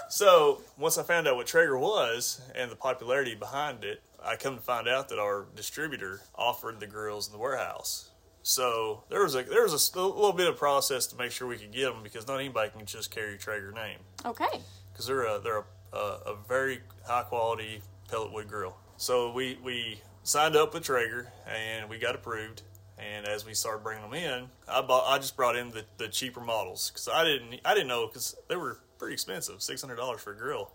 So 0.09 0.61
once 0.77 0.97
I 0.97 1.03
found 1.03 1.27
out 1.27 1.35
what 1.35 1.45
Traeger 1.45 1.77
was 1.77 2.41
and 2.55 2.71
the 2.71 2.75
popularity 2.75 3.35
behind 3.35 3.83
it, 3.83 4.01
I 4.23 4.35
come 4.35 4.55
to 4.55 4.61
find 4.61 4.87
out 4.87 5.09
that 5.09 5.19
our 5.19 5.45
distributor 5.55 6.21
offered 6.35 6.79
the 6.79 6.87
grills 6.87 7.27
in 7.27 7.33
the 7.33 7.39
warehouse. 7.39 8.09
So 8.41 9.03
there 9.09 9.21
was 9.23 9.35
a 9.35 9.43
there 9.43 9.63
was 9.63 9.93
a 9.95 9.99
a 9.99 10.01
little 10.01 10.33
bit 10.33 10.47
of 10.47 10.57
process 10.57 11.05
to 11.07 11.15
make 11.17 11.31
sure 11.31 11.47
we 11.47 11.57
could 11.57 11.71
get 11.71 11.85
them 11.93 12.01
because 12.03 12.27
not 12.27 12.35
anybody 12.39 12.69
can 12.71 12.85
just 12.85 13.11
carry 13.11 13.37
Traeger 13.37 13.71
name 13.71 13.99
Okay. 14.25 14.61
because 14.91 15.05
they're 15.07 15.23
a 15.25 15.39
they're 15.39 15.63
a, 15.93 15.97
a, 15.97 15.99
a 16.27 16.35
very 16.47 16.79
high 17.05 17.23
quality 17.23 17.81
pellet 18.09 18.31
wood 18.31 18.47
grill. 18.47 18.75
So 18.97 19.31
we 19.31 19.57
we 19.63 20.01
signed 20.23 20.55
up 20.55 20.73
with 20.73 20.83
Traeger 20.83 21.31
and 21.47 21.89
we 21.89 21.97
got 21.99 22.15
approved. 22.15 22.61
And 22.97 23.25
as 23.27 23.45
we 23.45 23.53
started 23.53 23.81
bringing 23.81 24.03
them 24.03 24.13
in, 24.13 24.49
I 24.67 24.81
bought 24.81 25.05
I 25.07 25.19
just 25.19 25.37
brought 25.37 25.55
in 25.55 25.69
the, 25.71 25.85
the 25.97 26.07
cheaper 26.09 26.41
models 26.41 26.89
because 26.91 27.07
I 27.07 27.23
didn't 27.23 27.59
I 27.65 27.73
didn't 27.73 27.87
know 27.87 28.07
because 28.07 28.35
they 28.49 28.55
were 28.57 28.79
pretty 28.97 29.13
expensive 29.13 29.61
six 29.61 29.81
hundred 29.81 29.95
dollars 29.97 30.21
for 30.21 30.31
a 30.33 30.37
grill. 30.37 30.71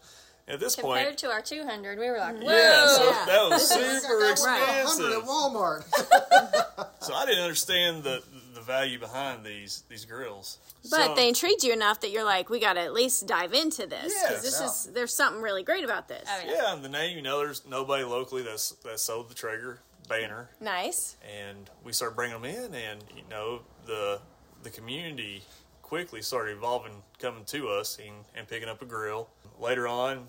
And 0.46 0.54
at 0.54 0.60
this 0.60 0.76
point 0.76 0.96
Compared 0.98 1.08
point, 1.08 1.18
to 1.20 1.30
our 1.30 1.40
200, 1.40 1.98
we 1.98 2.10
were 2.10 2.18
like, 2.18 2.34
mm-hmm. 2.34 2.44
whoa. 2.44 2.52
yeah, 2.52 2.86
so 2.88 3.04
Yeah. 3.04 3.24
that 3.26 3.48
was 3.50 3.68
super 3.68 3.80
got 3.80 4.02
that 4.02 4.02
one 4.02 4.36
for 4.36 4.48
a 4.48 4.56
hundred 4.56 4.82
expensive. 4.82 5.22
at 5.22 5.28
Walmart. 5.28 6.88
So 7.04 7.12
I 7.14 7.26
didn't 7.26 7.42
understand 7.42 8.02
the 8.02 8.22
the 8.54 8.60
value 8.62 8.98
behind 8.98 9.44
these 9.44 9.82
these 9.90 10.04
grills. 10.06 10.58
But 10.90 11.08
So- 11.08 11.14
they 11.14 11.28
intrigued 11.28 11.62
you 11.64 11.72
enough 11.72 12.00
that 12.00 12.10
you're 12.10 12.24
like, 12.24 12.48
we 12.48 12.60
got 12.60 12.74
to 12.74 12.80
at 12.80 12.92
least 12.94 13.26
dive 13.26 13.52
into 13.52 13.86
this 13.86 14.12
because 14.22 14.30
Yes. 14.30 14.42
this 14.42 14.60
Yeah. 14.60 14.66
is 14.66 14.84
there's 14.94 15.14
something 15.14 15.42
really 15.42 15.62
great 15.62 15.84
about 15.84 16.08
this. 16.08 16.26
Oh, 16.30 16.40
yeah. 16.46 16.52
yeah, 16.52 16.72
and 16.74 16.84
the 16.84 16.88
name 16.88 17.16
you 17.16 17.22
know, 17.22 17.38
there's 17.38 17.64
nobody 17.66 18.04
locally 18.04 18.42
that's 18.42 18.70
that 18.84 19.00
sold 19.00 19.28
the 19.30 19.34
Traeger 19.34 19.80
banner. 20.08 20.50
Nice. 20.60 21.16
and 21.22 21.70
we 21.82 21.92
started 21.92 22.14
bringing 22.16 22.40
them 22.40 22.44
in 22.44 22.74
and 22.74 23.02
you 23.16 23.22
know 23.30 23.62
the 23.86 24.20
the 24.62 24.70
community 24.70 25.44
quickly 25.82 26.22
started 26.22 26.52
evolving 26.56 27.02
coming 27.18 27.44
to 27.46 27.68
us 27.68 27.98
and, 27.98 28.24
and 28.34 28.48
picking 28.48 28.68
up 28.68 28.80
a 28.82 28.86
grill 28.86 29.28
later 29.58 29.86
on 29.88 30.26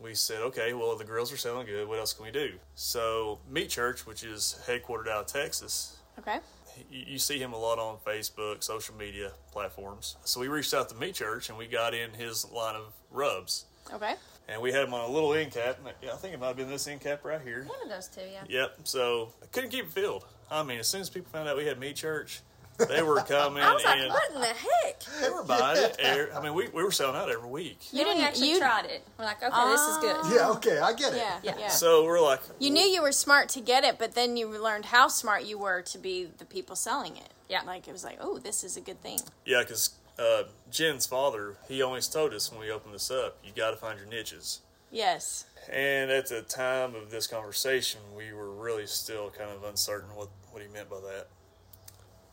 we 0.00 0.14
said 0.14 0.40
okay 0.42 0.72
well 0.72 0.96
the 0.96 1.04
grills 1.04 1.32
are 1.32 1.36
selling 1.36 1.66
good 1.66 1.86
what 1.86 1.98
else 1.98 2.12
can 2.12 2.24
we 2.24 2.30
do 2.32 2.52
so 2.74 3.38
meat 3.48 3.68
church 3.68 4.06
which 4.06 4.24
is 4.24 4.60
headquartered 4.66 5.08
out 5.08 5.20
of 5.22 5.26
texas 5.26 5.96
Okay. 6.18 6.38
you, 6.90 7.04
you 7.08 7.18
see 7.18 7.38
him 7.38 7.52
a 7.52 7.58
lot 7.58 7.78
on 7.78 7.96
facebook 8.06 8.62
social 8.62 8.94
media 8.94 9.32
platforms 9.52 10.16
so 10.24 10.40
we 10.40 10.48
reached 10.48 10.74
out 10.74 10.88
to 10.88 10.94
meat 10.96 11.14
church 11.14 11.48
and 11.48 11.56
we 11.58 11.66
got 11.66 11.94
in 11.94 12.10
his 12.12 12.50
line 12.50 12.74
of 12.76 12.92
rubs 13.10 13.66
Okay. 13.92 14.14
and 14.48 14.60
we 14.60 14.72
had 14.72 14.84
him 14.84 14.94
on 14.94 15.08
a 15.08 15.12
little 15.12 15.32
end 15.34 15.52
cap 15.52 15.78
i 15.86 16.16
think 16.16 16.34
it 16.34 16.40
might 16.40 16.48
have 16.48 16.56
been 16.56 16.68
this 16.68 16.86
end 16.88 17.00
cap 17.00 17.24
right 17.24 17.40
here 17.42 17.64
One 17.68 17.82
of 17.82 17.88
those 17.88 18.08
two, 18.08 18.22
yeah. 18.32 18.42
Yep. 18.48 18.78
So 18.84 19.32
I 19.42 19.46
couldn't 19.46 19.70
keep 19.70 19.84
it 19.86 19.90
filled. 19.90 20.24
I 20.50 20.62
mean, 20.62 20.78
as 20.80 20.86
soon 20.88 21.00
as 21.00 21.08
people 21.10 21.30
found 21.32 21.48
out 21.48 21.56
we 21.56 21.64
had 21.66 21.78
meat 21.80 21.96
church, 21.96 22.40
they 22.78 23.02
were 23.02 23.20
coming 23.22 23.62
I 23.62 23.72
was 23.72 23.84
like, 23.84 24.00
and 24.00 24.08
what 24.10 24.30
in 24.34 24.40
the 24.40 24.46
heck? 24.46 25.00
they 25.20 25.30
were 25.30 25.44
buying 25.44 25.82
it. 25.82 25.96
Every- 25.98 26.32
I 26.32 26.42
mean, 26.42 26.54
we, 26.54 26.68
we 26.68 26.82
were 26.82 26.90
selling 26.90 27.16
out 27.16 27.30
every 27.30 27.48
week. 27.48 27.78
You 27.92 28.04
didn't 28.04 28.22
actually 28.22 28.50
you- 28.50 28.58
tried 28.58 28.86
it. 28.86 29.06
We're 29.18 29.24
like, 29.26 29.42
okay, 29.42 29.70
this 29.70 29.80
is 29.80 29.98
good. 29.98 30.16
yeah, 30.34 30.50
okay, 30.50 30.78
I 30.78 30.92
get 30.94 31.12
it. 31.12 31.18
Yeah. 31.18 31.38
Yeah. 31.42 31.54
Yeah. 31.58 31.68
So 31.68 32.04
we're 32.04 32.20
like, 32.20 32.40
You 32.58 32.70
knew 32.70 32.82
you 32.82 33.02
were 33.02 33.12
smart 33.12 33.48
to 33.50 33.60
get 33.60 33.84
it, 33.84 33.98
but 33.98 34.14
then 34.14 34.36
you 34.36 34.48
learned 34.48 34.86
how 34.86 35.08
smart 35.08 35.44
you 35.44 35.58
were 35.58 35.82
to 35.82 35.98
be 35.98 36.28
the 36.38 36.44
people 36.44 36.74
selling 36.76 37.16
it. 37.16 37.28
Yeah. 37.48 37.62
Like 37.62 37.86
it 37.86 37.92
was 37.92 38.04
like, 38.04 38.18
oh, 38.20 38.38
this 38.38 38.64
is 38.64 38.76
a 38.76 38.80
good 38.80 39.00
thing. 39.02 39.20
yeah, 39.44 39.60
because 39.60 39.90
uh, 40.18 40.44
Jen's 40.70 41.06
father, 41.06 41.56
he 41.68 41.82
always 41.82 42.06
told 42.08 42.32
us 42.34 42.50
when 42.50 42.60
we 42.60 42.70
opened 42.70 42.94
this 42.94 43.10
up, 43.10 43.38
you 43.44 43.50
got 43.54 43.70
to 43.70 43.76
find 43.76 43.98
your 43.98 44.08
niches. 44.08 44.60
Yes. 44.90 45.46
And 45.70 46.10
at 46.10 46.26
the 46.28 46.42
time 46.42 46.94
of 46.94 47.10
this 47.10 47.26
conversation, 47.26 48.00
we 48.16 48.32
were 48.32 48.50
really 48.50 48.86
still 48.86 49.30
kind 49.30 49.50
of 49.50 49.64
uncertain 49.64 50.10
what, 50.14 50.28
what 50.50 50.62
he 50.62 50.68
meant 50.68 50.90
by 50.90 50.96
that. 51.00 51.28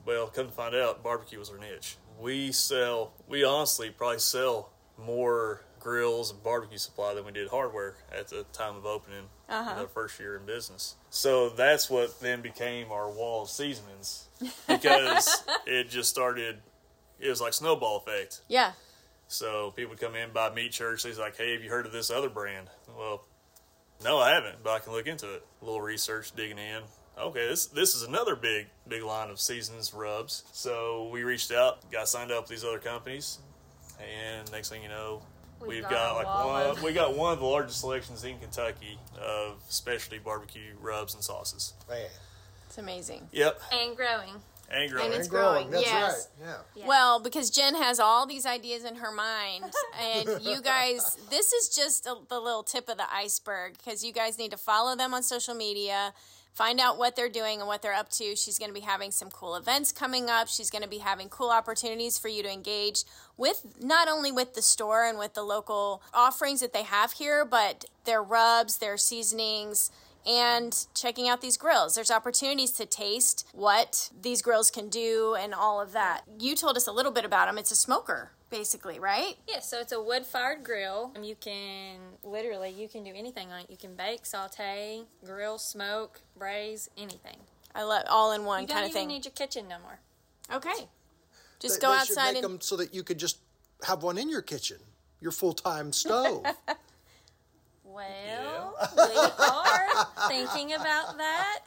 Well, 0.10 0.26
come 0.26 0.48
to 0.48 0.52
find 0.52 0.74
out, 0.74 1.04
barbecue 1.04 1.38
was 1.38 1.52
our 1.52 1.60
niche. 1.60 1.98
We 2.20 2.52
sell, 2.52 3.14
we 3.28 3.44
honestly 3.44 3.92
probably 3.92 4.18
sell 4.18 4.72
more 4.98 5.62
grills 5.80 6.32
and 6.32 6.42
barbecue 6.42 6.80
supply 6.80 7.14
than 7.14 7.26
we 7.26 7.32
did 7.32 7.48
hardware 7.50 7.94
at 8.12 8.28
the 8.30 8.44
time 8.52 8.76
of 8.76 8.88
opening 8.88 9.26
Uh-huh. 9.48 9.84
the 9.84 9.88
first 9.88 10.20
year 10.20 10.36
in 10.36 10.48
business. 10.48 10.96
So 11.12 11.50
that's 11.50 11.92
what 11.92 12.20
then 12.22 12.42
became 12.42 12.92
our 12.92 13.08
wall 13.12 13.44
of 13.44 13.50
seasonings 13.52 14.30
because 14.68 15.44
it 15.68 15.92
just 15.92 16.10
started, 16.10 16.58
it 17.20 17.30
was 17.30 17.40
like 17.40 17.54
snowball 17.54 17.98
effect. 17.98 18.42
Yeah. 18.48 18.72
So 19.28 19.70
people 19.76 19.92
would 19.92 20.00
come 20.00 20.16
in, 20.16 20.32
buy 20.32 20.50
meat 20.52 20.72
church. 20.72 21.04
He's 21.04 21.20
like, 21.20 21.38
"Hey, 21.38 21.54
have 21.54 21.64
you 21.64 21.70
heard 21.70 21.86
of 21.86 21.92
this 21.92 22.10
other 22.10 22.30
brand?" 22.30 22.68
Well, 22.98 23.28
no, 24.04 24.18
I 24.18 24.32
haven't, 24.32 24.64
but 24.64 24.72
I 24.72 24.80
can 24.80 24.92
look 24.92 25.06
into 25.06 25.32
it. 25.36 25.46
A 25.62 25.66
little 25.66 25.82
research, 25.82 26.36
digging 26.36 26.58
in. 26.58 26.82
Okay, 27.20 27.48
this 27.48 27.66
this 27.68 27.96
is 27.96 28.04
another 28.04 28.36
big 28.36 28.68
big 28.88 29.04
line 29.04 29.30
of 29.30 29.40
seasons 29.40 29.94
rubs. 29.94 30.44
So 30.54 31.10
we 31.12 31.24
reached 31.24 31.52
out, 31.52 31.80
got 31.92 32.08
signed 32.08 32.32
up 32.32 32.44
with 32.44 32.50
these 32.50 32.64
other 32.64 32.80
companies, 32.80 33.40
and 34.00 34.50
next 34.52 34.70
thing 34.70 34.82
you 34.84 34.90
know, 34.90 35.22
We've 35.60 35.68
we've, 35.70 35.82
got 35.84 35.92
got, 35.92 36.16
like 36.16 36.46
one. 36.46 36.66
of- 36.68 36.84
We 36.84 36.94
got 36.94 37.16
one 37.16 37.34
of 37.34 37.40
the 37.40 37.46
largest 37.46 37.82
selections 37.82 38.24
in 38.24 38.40
Kentucky 38.40 38.98
of 39.22 39.62
specialty 39.68 40.20
barbecue 40.20 40.74
rubs 40.82 41.14
and 41.14 41.22
sauces. 41.24 41.74
Man. 41.90 42.08
It's 42.68 42.78
amazing. 42.78 43.28
Yep, 43.32 43.60
And 43.74 43.98
growing. 43.98 44.36
And 44.72 44.92
growing. 44.92 45.06
And 45.08 45.14
it's 45.16 45.22
And 45.24 45.30
growing. 45.32 45.54
growing, 45.70 45.72
That's 45.72 45.86
yes. 45.86 46.28
right. 46.46 46.56
Yeah. 46.76 46.86
Well, 46.88 47.20
because 47.20 47.50
Jen 47.50 47.74
has 47.74 48.00
all 48.00 48.28
these 48.28 48.46
ideas 48.46 48.84
in 48.86 48.98
her 48.98 49.12
mind, 49.12 49.66
and 50.00 50.42
you 50.46 50.62
guys, 50.64 51.18
this 51.32 51.52
is 51.52 51.76
just 51.76 52.06
a, 52.06 52.16
the 52.30 52.40
little 52.40 52.62
tip 52.62 52.88
of 52.88 52.98
the 52.98 53.12
iceberg 53.12 53.74
because 53.80 54.04
you 54.06 54.14
guys 54.14 54.38
need 54.38 54.52
to 54.52 54.58
follow 54.58 54.96
them 54.96 55.16
on 55.16 55.24
social 55.24 55.56
media, 55.56 56.14
find 56.54 56.80
out 56.80 56.98
what 56.98 57.16
they're 57.16 57.30
doing 57.30 57.60
and 57.60 57.68
what 57.68 57.82
they're 57.82 57.94
up 57.94 58.10
to. 58.10 58.36
She's 58.36 58.60
going 58.60 58.70
to 58.70 58.80
be 58.80 58.86
having 58.86 59.12
some 59.12 59.30
cool 59.30 59.56
events 59.56 59.92
coming 59.92 60.30
up. 60.30 60.48
She's 60.48 60.70
going 60.70 60.84
to 60.84 60.90
be 60.90 61.00
having 61.00 61.30
cool 61.30 61.50
opportunities 61.50 62.18
for 62.18 62.28
you 62.28 62.44
to 62.44 62.52
engage 62.52 63.04
with 63.38 63.66
not 63.80 64.08
only 64.08 64.32
with 64.32 64.54
the 64.54 64.62
store 64.62 65.06
and 65.06 65.18
with 65.18 65.34
the 65.34 65.44
local 65.44 66.02
offerings 66.14 66.60
that 66.60 66.74
they 66.74 66.84
have 66.84 67.14
here, 67.14 67.46
but 67.46 67.86
their 68.06 68.22
rubs, 68.22 68.78
their 68.78 68.98
seasonings 68.98 69.92
and 70.28 70.86
checking 70.94 71.28
out 71.28 71.42
these 71.42 71.58
grills. 71.58 71.96
There's 71.96 72.12
opportunities 72.12 72.72
to 72.72 72.86
taste 72.86 73.48
what 73.54 74.10
these 74.22 74.42
grills 74.42 74.70
can 74.70 74.90
do 74.90 75.36
and 75.40 75.54
all 75.54 75.82
of 75.82 75.94
that. 75.94 76.22
You 76.40 76.56
told 76.56 76.78
us 76.78 76.88
a 76.88 76.92
little 76.92 77.12
bit 77.12 77.26
about 77.26 77.48
them. 77.48 77.58
It's 77.58 77.72
a 77.72 77.76
smoker, 77.76 78.32
basically, 78.50 79.00
right? 79.00 79.36
Yeah, 79.48 79.60
so 79.60 79.80
it's 79.80 79.92
a 79.92 80.02
wood 80.02 80.26
fired 80.26 80.64
grill. 80.64 81.14
You 81.22 81.36
can 81.36 81.98
literally 82.24 82.70
you 82.72 82.88
can 82.88 83.04
do 83.04 83.12
anything 83.16 83.52
on 83.52 83.62
it. 83.62 83.70
You 83.70 83.78
can 83.78 83.96
bake, 83.96 84.26
saute, 84.26 85.04
grill, 85.26 85.58
smoke, 85.58 86.22
braise, 86.38 86.90
anything. 86.98 87.38
I 87.76 87.84
love 87.84 88.04
all 88.10 88.32
in 88.32 88.46
one 88.46 88.66
kind 88.68 88.86
of 88.86 88.86
thing. 88.86 88.86
You 88.88 88.94
don't 88.94 89.02
even 89.04 89.08
need 89.10 89.26
your 89.26 89.34
kitchen 89.34 89.68
no 89.68 89.78
more. 89.80 90.00
okay. 90.58 90.88
Just 91.60 91.80
They- 91.82 91.86
go 91.88 91.92
they 91.94 92.06
should 92.06 92.18
outside 92.18 92.34
make 92.36 92.44
and 92.44 92.54
them 92.56 92.62
so 92.62 92.76
that 92.78 92.94
you 92.94 93.04
could 93.04 93.18
just 93.20 93.38
have 93.84 94.02
one 94.04 94.18
in 94.18 94.30
your 94.30 94.42
kitchen, 94.42 94.78
your 95.22 95.32
full 95.32 95.54
time 95.54 95.92
stove. 95.94 96.46
Well, 97.84 98.76
we 98.96 99.16
are 99.46 100.06
thinking 100.28 100.74
about 100.74 101.18
that. 101.18 101.60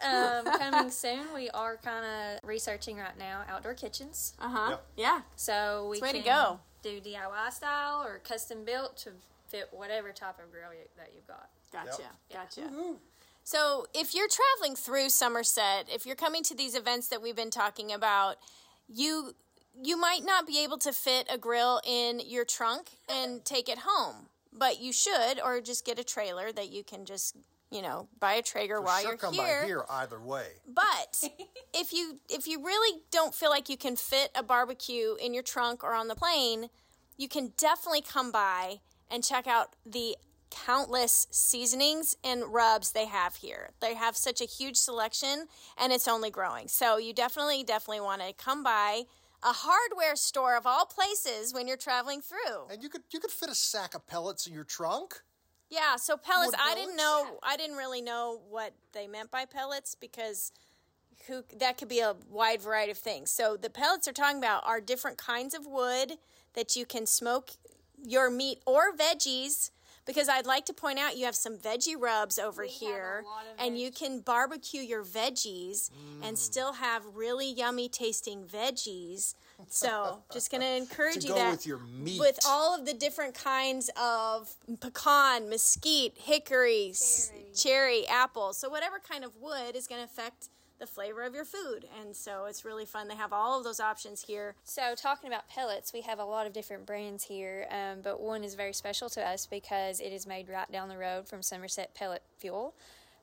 Um, 0.46 0.58
coming 0.58 0.90
soon, 0.90 1.26
we 1.34 1.50
are 1.50 1.76
kind 1.78 2.04
of 2.06 2.48
researching 2.48 2.96
right 2.96 3.18
now 3.18 3.42
outdoor 3.48 3.74
kitchens. 3.74 4.32
uh-huh. 4.40 4.76
Yeah. 4.96 5.22
So 5.36 5.88
we 5.90 5.96
It's 5.96 6.02
way 6.02 6.12
can 6.12 6.22
to 6.22 6.26
go. 6.28 6.60
Do 6.82 7.00
DIY 7.00 7.52
style 7.52 8.02
or 8.04 8.18
custom 8.18 8.64
built 8.64 8.96
to 8.98 9.10
fit 9.48 9.68
whatever 9.70 10.12
type 10.12 10.38
of 10.42 10.50
grill 10.50 10.72
you, 10.72 10.86
that 10.96 11.10
you've 11.14 11.26
got. 11.26 11.48
Gotcha. 11.72 12.02
Gotcha. 12.32 12.70
So, 13.44 13.86
if 13.92 14.14
you're 14.14 14.28
traveling 14.28 14.76
through 14.76 15.08
Somerset, 15.08 15.88
if 15.92 16.06
you're 16.06 16.16
coming 16.16 16.42
to 16.44 16.54
these 16.54 16.76
events 16.76 17.08
that 17.08 17.20
we've 17.20 17.36
been 17.36 17.50
talking 17.50 17.92
about, 17.92 18.36
you 18.88 19.34
you 19.80 19.96
might 19.98 20.24
not 20.24 20.46
be 20.46 20.62
able 20.62 20.78
to 20.78 20.92
fit 20.92 21.26
a 21.32 21.38
grill 21.38 21.80
in 21.86 22.20
your 22.26 22.44
trunk 22.44 22.90
and 23.10 23.42
take 23.44 23.68
it 23.68 23.78
home, 23.84 24.26
but 24.52 24.80
you 24.80 24.92
should, 24.92 25.40
or 25.42 25.60
just 25.62 25.84
get 25.86 25.98
a 25.98 26.04
trailer 26.04 26.52
that 26.52 26.70
you 26.70 26.84
can 26.84 27.06
just 27.06 27.36
you 27.72 27.82
know 27.82 28.08
buy 28.20 28.34
a 28.34 28.42
Traeger 28.42 28.80
while 28.80 29.00
sure 29.00 29.10
you're 29.10 29.18
come 29.18 29.34
here. 29.34 29.60
by 29.62 29.66
here 29.66 29.84
either 29.90 30.20
way. 30.20 30.46
But 30.68 31.24
if 31.74 31.92
you 31.92 32.20
if 32.28 32.46
you 32.46 32.64
really 32.64 33.00
don't 33.10 33.34
feel 33.34 33.50
like 33.50 33.68
you 33.68 33.76
can 33.76 33.96
fit 33.96 34.30
a 34.34 34.42
barbecue 34.42 35.14
in 35.14 35.34
your 35.34 35.42
trunk 35.42 35.82
or 35.82 35.94
on 35.94 36.08
the 36.08 36.14
plane, 36.14 36.68
you 37.16 37.28
can 37.28 37.52
definitely 37.56 38.02
come 38.02 38.30
by 38.30 38.80
and 39.10 39.24
check 39.24 39.46
out 39.46 39.74
the 39.84 40.16
countless 40.50 41.26
seasonings 41.30 42.16
and 42.22 42.52
rubs 42.52 42.92
they 42.92 43.06
have 43.06 43.36
here. 43.36 43.70
They 43.80 43.94
have 43.94 44.16
such 44.16 44.40
a 44.40 44.44
huge 44.44 44.76
selection 44.76 45.46
and 45.78 45.92
it's 45.92 46.06
only 46.06 46.30
growing. 46.30 46.68
So 46.68 46.98
you 46.98 47.14
definitely 47.14 47.64
definitely 47.64 48.02
want 48.02 48.20
to 48.20 48.34
come 48.34 48.62
by 48.62 49.04
a 49.42 49.52
hardware 49.52 50.14
store 50.14 50.56
of 50.56 50.66
all 50.66 50.86
places 50.86 51.52
when 51.52 51.66
you're 51.66 51.76
traveling 51.76 52.20
through. 52.20 52.68
And 52.70 52.82
you 52.82 52.88
could 52.88 53.02
you 53.10 53.18
could 53.18 53.30
fit 53.30 53.48
a 53.48 53.54
sack 53.54 53.94
of 53.94 54.06
pellets 54.06 54.46
in 54.46 54.54
your 54.54 54.64
trunk. 54.64 55.22
Yeah, 55.72 55.96
so 55.96 56.16
pellets. 56.18 56.52
Wood 56.52 56.60
I 56.62 56.74
didn't 56.74 56.96
pellets? 56.98 57.30
know. 57.30 57.38
I 57.42 57.56
didn't 57.56 57.76
really 57.76 58.02
know 58.02 58.40
what 58.50 58.74
they 58.92 59.06
meant 59.06 59.30
by 59.30 59.46
pellets 59.46 59.94
because 59.94 60.52
who 61.26 61.42
that 61.58 61.78
could 61.78 61.88
be 61.88 62.00
a 62.00 62.14
wide 62.30 62.60
variety 62.60 62.92
of 62.92 62.98
things. 62.98 63.30
So 63.30 63.56
the 63.56 63.70
pellets 63.70 64.06
are 64.06 64.12
talking 64.12 64.38
about 64.38 64.62
are 64.66 64.80
different 64.80 65.16
kinds 65.18 65.54
of 65.54 65.66
wood 65.66 66.18
that 66.54 66.76
you 66.76 66.84
can 66.84 67.06
smoke 67.06 67.50
your 68.04 68.28
meat 68.30 68.58
or 68.66 68.92
veggies. 68.94 69.70
Because 70.04 70.28
I'd 70.28 70.46
like 70.46 70.64
to 70.66 70.72
point 70.72 70.98
out 70.98 71.16
you 71.16 71.26
have 71.26 71.36
some 71.36 71.56
veggie 71.58 71.94
rubs 71.96 72.36
over 72.36 72.64
here, 72.64 73.22
lot 73.24 73.44
of 73.46 73.64
and 73.64 73.78
you 73.78 73.92
can 73.92 74.18
barbecue 74.18 74.80
your 74.82 75.04
veggies 75.04 75.90
Mm. 75.90 76.26
and 76.26 76.36
still 76.36 76.72
have 76.72 77.04
really 77.14 77.46
yummy 77.48 77.88
tasting 77.88 78.44
veggies. 78.44 79.34
So, 79.68 80.22
just 80.32 80.50
going 80.50 80.60
to 80.62 80.76
encourage 80.76 81.16
To 81.16 81.20
you 81.22 81.28
go 81.28 81.34
that 81.36 81.50
with 81.50 81.66
your 81.66 81.78
meat. 81.78 82.18
with 82.20 82.38
all 82.46 82.78
of 82.78 82.86
the 82.86 82.92
different 82.94 83.34
kinds 83.34 83.90
of 84.00 84.54
pecan, 84.80 85.48
mesquite, 85.48 86.16
hickory, 86.16 86.88
s- 86.90 87.32
cherry, 87.54 88.06
apple. 88.08 88.52
So 88.52 88.68
whatever 88.68 88.98
kind 88.98 89.24
of 89.24 89.36
wood 89.40 89.74
is 89.76 89.86
going 89.86 90.00
to 90.00 90.04
affect 90.04 90.48
the 90.78 90.86
flavor 90.86 91.22
of 91.22 91.32
your 91.34 91.44
food. 91.44 91.86
And 92.00 92.14
so 92.16 92.46
it's 92.46 92.64
really 92.64 92.84
fun. 92.86 93.06
They 93.06 93.14
have 93.14 93.32
all 93.32 93.56
of 93.58 93.62
those 93.64 93.78
options 93.78 94.22
here. 94.22 94.56
So, 94.64 94.94
talking 94.96 95.28
about 95.28 95.48
pellets, 95.48 95.92
we 95.92 96.00
have 96.00 96.18
a 96.18 96.24
lot 96.24 96.46
of 96.46 96.52
different 96.52 96.86
brands 96.86 97.22
here, 97.22 97.68
um, 97.70 98.00
but 98.02 98.20
one 98.20 98.42
is 98.42 98.54
very 98.54 98.72
special 98.72 99.08
to 99.10 99.22
us 99.24 99.46
because 99.46 100.00
it 100.00 100.12
is 100.12 100.26
made 100.26 100.48
right 100.48 100.70
down 100.72 100.88
the 100.88 100.98
road 100.98 101.28
from 101.28 101.40
Somerset 101.40 101.94
Pellet 101.94 102.22
Fuel. 102.38 102.74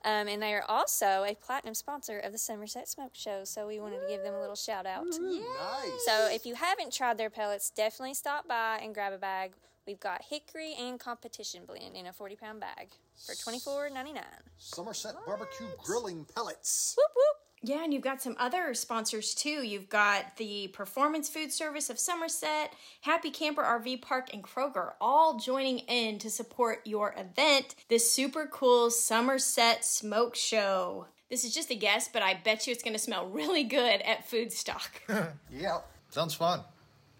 Um, 0.06 0.30
and 0.30 0.42
they 0.42 0.54
are 0.54 0.64
also 0.68 1.26
a 1.28 1.36
platinum 1.36 1.74
sponsor 1.74 2.20
of 2.20 2.32
the 2.32 2.38
Somerset 2.38 2.88
Smoke 2.88 3.12
Show, 3.14 3.44
so 3.44 3.68
we 3.68 3.80
wanted 3.82 4.00
to 4.00 4.08
give 4.08 4.24
them 4.24 4.34
a 4.34 4.40
little 4.40 4.56
shout 4.56 4.86
out. 4.86 5.06
Nice. 5.06 6.06
So, 6.06 6.30
if 6.32 6.46
you 6.46 6.56
haven't 6.56 6.94
tried 6.94 7.18
their 7.18 7.30
pellets, 7.30 7.70
definitely 7.70 8.14
stop 8.14 8.48
by 8.48 8.80
and 8.82 8.94
grab 8.94 9.12
a 9.12 9.18
bag. 9.18 9.54
We've 9.86 10.00
got 10.00 10.22
hickory 10.22 10.74
and 10.80 11.00
competition 11.00 11.64
blend 11.66 11.96
in 11.96 12.06
a 12.06 12.14
40 12.14 12.36
pound 12.36 12.60
bag 12.62 12.90
for 13.26 13.34
$24.99. 13.34 14.22
Somerset 14.58 15.16
barbecue 15.26 15.68
grilling 15.84 16.26
pellets. 16.34 16.96
Whoop 16.98 17.12
whoop! 17.16 17.49
Yeah, 17.62 17.84
and 17.84 17.94
you've 17.94 18.04
got 18.04 18.22
some 18.22 18.36
other 18.40 18.74
sponsors 18.74 19.34
too. 19.34 19.66
You've 19.66 19.90
got 19.90 20.38
the 20.38 20.70
Performance 20.70 21.30
Food 21.30 21.52
Service 21.52 21.90
of 21.90 22.00
Somerset, 22.00 22.74
Happy 23.02 23.32
Camper 23.32 23.64
RV 23.64 24.02
Park, 24.02 24.34
and 24.34 24.44
Kroger 24.44 24.94
all 25.02 25.38
joining 25.38 25.80
in 25.80 26.20
to 26.20 26.30
support 26.30 26.80
your 26.86 27.14
event, 27.18 27.76
this 27.90 28.12
super 28.12 28.48
cool 28.52 28.90
Somerset 28.90 29.84
Smoke 29.84 30.36
Show. 30.36 31.08
This 31.30 31.44
is 31.44 31.54
just 31.54 31.70
a 31.70 31.76
guess, 31.76 32.08
but 32.08 32.24
I 32.24 32.34
bet 32.34 32.66
you 32.66 32.72
it's 32.72 32.82
going 32.82 32.94
to 32.94 33.00
smell 33.00 33.28
really 33.28 33.64
good 33.64 34.02
at 34.02 34.30
Foodstock. 34.30 34.90
Yeah. 35.52 35.80
Sounds 36.10 36.34
fun. 36.34 36.62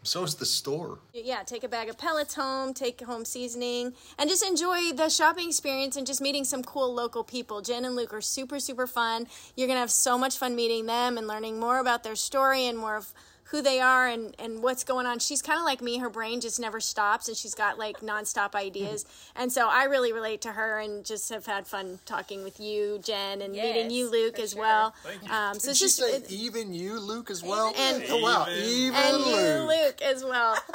So 0.04 0.24
is 0.24 0.36
the 0.36 0.46
store. 0.46 1.00
yeah, 1.14 1.44
take 1.44 1.64
a 1.64 1.68
bag 1.68 1.90
of 1.90 1.98
pellets 1.98 2.34
home, 2.34 2.74
take 2.74 3.02
home 3.02 3.26
seasoning, 3.26 3.94
and 4.18 4.30
just 4.30 4.46
enjoy 4.46 4.94
the 4.94 5.10
shopping 5.10 5.50
experience 5.50 5.98
and 5.98 6.08
just 6.08 6.22
meeting 6.22 6.46
some 6.46 6.64
cool 6.64 6.94
local 6.94 7.24
people. 7.24 7.62
Jen 7.62 7.84
and 7.84 7.96
Luke 7.96 8.14
are 8.14 8.22
super, 8.22 8.60
super 8.60 8.88
fun. 8.88 9.28
You're 9.56 9.68
going 9.68 9.76
to 9.76 9.82
have 9.82 9.92
so 9.92 10.18
much 10.18 10.38
fun 10.38 10.56
meeting 10.56 10.86
them 10.86 11.18
and 11.18 11.28
learning 11.28 11.60
more 11.60 11.80
about 11.80 12.04
their 12.04 12.16
story 12.16 12.66
and 12.66 12.78
more 12.78 12.96
of 12.96 13.14
who 13.52 13.62
they 13.64 13.80
are 13.80 14.08
and, 14.08 14.36
and 14.38 14.62
what's 14.62 14.84
going 14.84 15.06
on. 15.08 15.18
She's 15.20 15.42
kind 15.42 15.58
of 15.60 15.66
like 15.66 15.82
me. 15.82 15.98
Her 15.98 16.10
brain 16.10 16.40
just 16.40 16.60
never 16.60 16.80
stops 16.80 17.28
and 17.28 17.36
she's 17.36 17.56
got 17.56 17.80
like 17.80 18.00
nonstop 18.02 18.54
ideas. 18.56 19.06
And 19.36 19.52
so 19.52 19.68
I 19.70 19.86
really 19.86 20.12
relate 20.12 20.42
to 20.42 20.52
her 20.52 20.80
and 20.80 21.06
just 21.06 21.30
have 21.30 21.46
had 21.46 21.66
fun 21.66 22.00
talking 22.06 22.44
with 22.44 22.60
you, 22.60 23.00
Jen, 23.02 23.42
and 23.42 23.54
meeting 23.54 23.90
you, 23.90 24.12
Luke, 24.12 24.38
as 24.38 24.52
sure. 24.52 24.60
well. 24.60 24.94
Thank 25.04 25.24
you. 25.24 25.32
Um, 25.32 25.54
so 25.60 25.68
Did 25.68 25.70
it's 25.72 25.80
she 25.80 25.86
just. 25.86 25.98
say 25.98 26.12
it- 26.18 26.32
even 26.32 26.74
you, 26.74 27.00
Luke, 27.00 27.32
as 27.32 27.42
well? 27.42 27.74
And- 27.78 28.04
oh 28.10 28.22
wow, 28.22 28.46
Even. 28.50 28.64
even, 28.70 28.96
and 28.96 29.26
you, 29.26 29.36
Luke. 29.36 29.70
Luke, 29.70 30.02
as 30.02 30.24
well. 30.24 30.58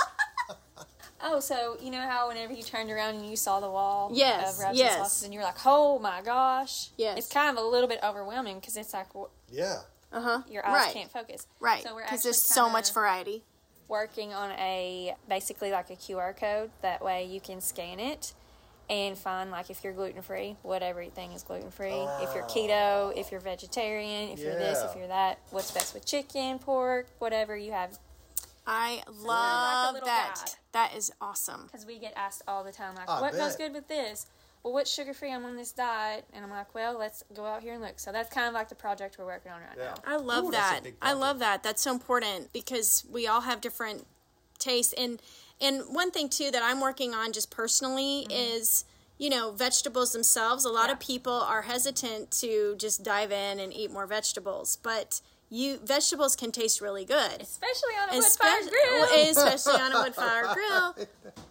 Oh, 1.26 1.40
so 1.40 1.78
you 1.80 1.90
know 1.90 2.02
how 2.02 2.28
whenever 2.28 2.52
you 2.52 2.62
turned 2.62 2.90
around 2.90 3.14
and 3.14 3.26
you 3.30 3.34
saw 3.36 3.58
the 3.58 3.70
wall 3.70 4.10
Yes, 4.12 4.58
of 4.58 4.64
rubs 4.64 4.78
yes. 4.78 4.92
and 4.94 5.02
sauces, 5.04 5.22
and 5.22 5.32
you're 5.32 5.42
like, 5.42 5.56
"Oh 5.64 5.98
my 5.98 6.20
gosh!" 6.22 6.90
Yes. 6.98 7.16
it's 7.16 7.28
kind 7.28 7.56
of 7.56 7.64
a 7.64 7.66
little 7.66 7.88
bit 7.88 7.98
overwhelming 8.04 8.56
because 8.60 8.76
it's 8.76 8.92
like 8.92 9.06
wh- 9.16 9.30
Yeah. 10.12 10.42
your 10.48 10.66
eyes 10.66 10.72
Right. 10.86 10.94
can't 10.94 11.10
focus. 11.10 11.46
Right, 11.60 11.82
So 11.82 11.94
we're 11.94 12.02
because 12.02 12.18
actually 12.20 12.28
there's 12.28 12.42
so 12.42 12.68
much 12.68 12.92
variety. 12.92 13.44
working 13.88 14.32
on 14.32 14.50
a 14.52 15.14
basically 15.28 15.70
like 15.70 15.90
a 15.90 15.96
QR 15.96 16.32
code. 16.36 16.70
That 16.82 17.02
way 17.04 17.24
you 17.24 17.40
can 17.40 17.60
scan 17.60 18.00
it 18.00 18.32
and 18.88 19.16
find 19.16 19.50
like 19.50 19.70
if 19.70 19.82
you're 19.82 19.92
gluten 19.92 20.22
free, 20.22 20.56
what 20.62 20.82
everything 20.82 21.32
is 21.32 21.42
gluten 21.42 21.70
free. 21.70 22.06
If 22.20 22.34
you're 22.34 22.44
keto, 22.44 22.70
oh. 22.70 23.12
if 23.16 23.30
you're 23.30 23.40
vegetarian, 23.40 24.30
if 24.30 24.40
you're 24.40 24.54
this, 24.58 24.82
if 24.82 24.96
you're 24.96 25.08
that. 25.08 25.38
What's 25.50 25.70
best 25.70 25.94
with 25.94 26.04
chicken, 26.04 26.58
pork, 26.58 27.06
whatever 27.18 27.56
you 27.56 27.72
have. 27.72 27.98
I 28.66 29.02
love 29.22 29.94
little 29.94 30.06
that. 30.06 30.34
guide. 30.36 30.50
That 30.72 30.96
is 30.96 31.12
awesome. 31.20 31.64
Because 31.66 31.84
we 31.86 31.98
get 31.98 32.14
asked 32.16 32.42
all 32.48 32.64
the 32.64 32.72
time, 32.72 32.94
like, 32.94 33.08
I 33.08 33.20
what 33.20 33.32
goes 33.34 33.56
good 33.56 33.72
with 33.74 33.88
this? 33.88 34.26
Well, 34.64 34.72
what's 34.72 34.90
sugar 34.90 35.12
free? 35.12 35.30
I'm 35.30 35.44
on 35.44 35.56
this 35.56 35.72
diet. 35.72 36.24
And 36.32 36.42
I'm 36.42 36.50
like, 36.50 36.74
well, 36.74 36.98
let's 36.98 37.22
go 37.34 37.44
out 37.44 37.62
here 37.62 37.74
and 37.74 37.82
look. 37.82 38.00
So 38.00 38.10
that's 38.10 38.32
kind 38.32 38.48
of 38.48 38.54
like 38.54 38.70
the 38.70 38.74
project 38.74 39.18
we're 39.18 39.26
working 39.26 39.52
on 39.52 39.60
right 39.60 39.76
Yeah. 39.76 39.84
now. 39.84 39.94
I 40.06 40.16
love 40.16 40.46
Ooh, 40.46 40.50
that. 40.52 40.80
I 41.02 41.12
love 41.12 41.38
that. 41.40 41.62
That's 41.62 41.82
so 41.82 41.92
important 41.92 42.50
because 42.54 43.04
we 43.12 43.26
all 43.26 43.42
have 43.42 43.60
different 43.60 44.06
tastes 44.58 44.94
and 44.94 45.20
and 45.60 45.82
one 45.88 46.10
thing 46.10 46.28
too 46.28 46.50
that 46.50 46.62
I'm 46.62 46.80
working 46.80 47.12
on 47.12 47.32
just 47.32 47.50
personally 47.50 48.26
mm-hmm. 48.28 48.30
is 48.30 48.84
you 49.18 49.28
know 49.28 49.50
vegetables 49.50 50.12
themselves. 50.12 50.64
A 50.64 50.70
lot 50.70 50.90
of 50.90 50.98
people 50.98 51.32
are 51.32 51.62
hesitant 51.62 52.30
to 52.40 52.74
just 52.78 53.02
dive 53.02 53.32
in 53.32 53.60
and 53.60 53.72
eat 53.72 53.90
more 53.90 54.06
vegetables, 54.06 54.78
but 54.82 55.20
you 55.54 55.78
vegetables 55.84 56.34
can 56.34 56.50
taste 56.50 56.80
really 56.80 57.04
good. 57.04 57.40
Especially 57.40 57.94
on 58.02 58.08
a 58.10 58.12
wood 58.14 58.24
Especially, 58.24 58.68
fired 58.70 59.10
grill. 59.12 59.30
especially 59.30 59.80
on 59.80 59.92
a 59.92 60.02
wood 60.02 60.14
fire 60.22 60.52
grill. 60.52 60.96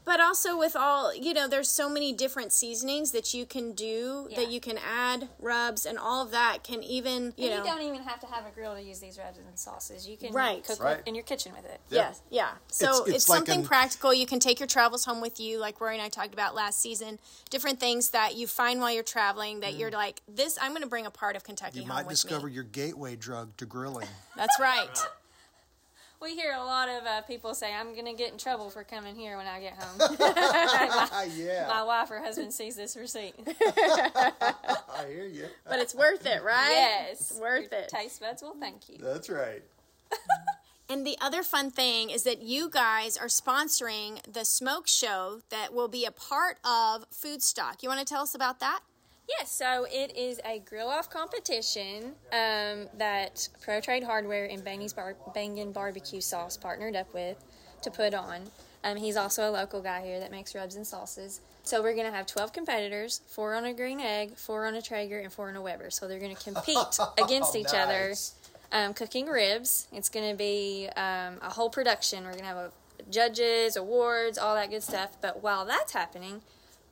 But 0.05 0.19
also 0.19 0.57
with 0.57 0.75
all, 0.75 1.15
you 1.15 1.33
know, 1.33 1.47
there's 1.47 1.69
so 1.69 1.87
many 1.89 2.11
different 2.11 2.51
seasonings 2.51 3.11
that 3.11 3.33
you 3.33 3.45
can 3.45 3.71
do 3.71 4.27
that 4.35 4.49
you 4.51 4.59
can 4.59 4.77
add 4.77 5.29
rubs 5.39 5.85
and 5.85 5.97
all 5.97 6.21
of 6.25 6.31
that 6.31 6.63
can 6.63 6.83
even, 6.83 7.33
you 7.37 7.47
And 7.49 7.59
know. 7.59 7.63
you 7.63 7.71
don't 7.79 7.81
even 7.93 8.03
have 8.03 8.19
to 8.19 8.27
have 8.27 8.45
a 8.45 8.49
grill 8.51 8.73
to 8.75 8.81
use 8.81 8.99
these 8.99 9.17
rubs 9.17 9.37
and 9.37 9.57
sauces. 9.57 10.05
You 10.07 10.17
can 10.17 10.33
Right. 10.33 10.63
cook 10.65 10.83
Right. 10.83 11.01
in 11.05 11.15
your 11.15 11.23
kitchen 11.23 11.53
with 11.55 11.63
it. 11.65 11.79
Yes, 11.89 12.21
yeah. 12.29 12.51
So 12.67 12.85
It's- 12.85 12.99
it's, 13.07 13.15
it's 13.17 13.29
like 13.29 13.37
something 13.37 13.59
an- 13.61 13.65
practical. 13.67 14.13
You 14.13 14.25
can 14.25 14.39
take 14.41 14.59
your 14.59 14.67
travels 14.67 15.05
home 15.05 15.21
with 15.21 15.39
you, 15.39 15.59
like 15.59 15.79
Rory 15.79 15.95
and 15.95 16.03
I 16.03 16.09
talked 16.09 16.33
about 16.33 16.53
last 16.53 16.81
season. 16.81 17.17
Different 17.49 17.79
things 17.79 18.09
that 18.09 18.35
you 18.35 18.45
find 18.47 18.81
while 18.81 18.91
you're 18.91 19.03
traveling 19.03 19.61
that 19.61 19.75
you're 19.75 19.91
like, 19.91 20.21
this. 20.27 20.57
I'm 20.61 20.71
going 20.71 20.81
to 20.81 20.87
bring 20.89 21.05
a 21.05 21.11
part 21.11 21.35
of 21.37 21.43
Kentucky 21.45 21.79
Mm. 21.79 21.83
You 21.83 21.87
home 21.87 21.95
might 21.95 22.05
with 22.07 22.15
discover 22.21 22.47
me. 22.47 22.53
your 22.53 22.63
gateway 22.63 23.15
drug 23.15 23.55
to 23.57 23.65
grilling. 23.93 24.09
That's 24.35 24.59
right. 24.59 25.05
We 26.21 26.35
hear 26.35 26.53
a 26.53 26.63
lot 26.63 26.87
of 26.87 27.03
uh, 27.05 27.21
people 27.23 27.53
say, 27.53 27.73
"I'm 27.73 27.93
going 27.93 28.05
to 28.05 28.13
get 28.13 28.31
in 28.31 28.37
trouble 28.37 28.69
for 28.69 28.83
coming 28.85 29.13
here 29.15 29.35
when 29.35 29.45
I 29.45 29.59
get 29.59 29.73
home." 29.73 29.97
my, 30.19 31.27
yeah, 31.35 31.67
my 31.67 31.83
wife 31.83 32.09
or 32.11 32.19
husband 32.19 32.53
sees 32.53 32.77
this 32.77 32.95
receipt. 32.95 33.33
I 33.45 35.05
hear 35.09 35.25
you. 35.25 35.47
but 35.67 35.79
it's 35.79 35.93
worth 35.93 36.25
it, 36.25 36.41
right? 36.43 36.69
yes, 36.71 37.31
It's 37.31 37.39
worth 37.39 37.71
Your 37.71 37.81
it. 37.81 37.89
Taste 37.89 38.21
buds 38.21 38.41
will 38.41 38.55
thank 38.57 38.87
you. 38.87 38.99
That's 39.01 39.29
right. 39.29 39.63
And 40.89 41.05
the 41.05 41.17
other 41.19 41.43
fun 41.43 41.71
thing 41.71 42.09
is 42.09 42.23
that 42.23 42.41
you 42.41 42.69
guys 42.69 43.17
are 43.17 43.27
sponsoring 43.27 44.21
the 44.31 44.45
smoke 44.45 44.87
show 44.87 45.41
that 45.49 45.73
will 45.73 45.87
be 45.87 46.05
a 46.05 46.11
part 46.11 46.57
of 46.63 47.09
Foodstock. 47.09 47.81
You 47.81 47.89
want 47.89 47.99
to 47.99 48.05
tell 48.05 48.21
us 48.21 48.35
about 48.35 48.59
that? 48.59 48.81
Yes, 49.27 49.51
so 49.51 49.85
it 49.89 50.15
is 50.17 50.39
a 50.45 50.59
grill 50.59 50.89
off 50.89 51.09
competition 51.09 52.13
um, 52.31 52.87
that 52.97 53.47
Pro 53.61 53.79
Trade 53.79 54.03
Hardware 54.03 54.45
and 54.45 54.63
Bangy's 54.63 54.93
Bar- 54.93 55.15
Bangin 55.33 55.71
Barbecue 55.71 56.21
Sauce 56.21 56.57
partnered 56.57 56.95
up 56.95 57.13
with 57.13 57.43
to 57.83 57.91
put 57.91 58.13
on. 58.13 58.43
Um, 58.83 58.97
he's 58.97 59.15
also 59.15 59.49
a 59.49 59.51
local 59.51 59.81
guy 59.81 60.01
here 60.05 60.19
that 60.19 60.29
makes 60.29 60.53
rubs 60.53 60.75
and 60.75 60.85
sauces. 60.85 61.39
So 61.63 61.81
we're 61.81 61.93
going 61.93 62.05
to 62.05 62.11
have 62.11 62.25
12 62.25 62.51
competitors, 62.51 63.21
four 63.27 63.53
on 63.55 63.63
a 63.63 63.73
green 63.73 64.01
egg, 64.01 64.35
four 64.35 64.65
on 64.65 64.75
a 64.75 64.81
Traeger, 64.81 65.19
and 65.19 65.31
four 65.31 65.47
on 65.47 65.55
a 65.55 65.61
Weber. 65.61 65.89
So 65.89 66.07
they're 66.07 66.19
going 66.19 66.35
to 66.35 66.43
compete 66.43 66.77
against 67.17 67.55
each 67.55 67.73
other, 67.73 68.13
um, 68.73 68.93
cooking 68.93 69.27
ribs. 69.27 69.87
It's 69.93 70.09
going 70.09 70.29
to 70.29 70.35
be 70.35 70.89
um, 70.97 71.37
a 71.41 71.49
whole 71.49 71.69
production. 71.69 72.25
We're 72.25 72.31
going 72.31 72.41
to 72.41 72.47
have 72.47 72.57
a, 72.57 72.71
judges, 73.09 73.77
awards, 73.77 74.37
all 74.37 74.55
that 74.55 74.69
good 74.69 74.83
stuff. 74.83 75.15
But 75.21 75.41
while 75.41 75.65
that's 75.65 75.93
happening, 75.93 76.41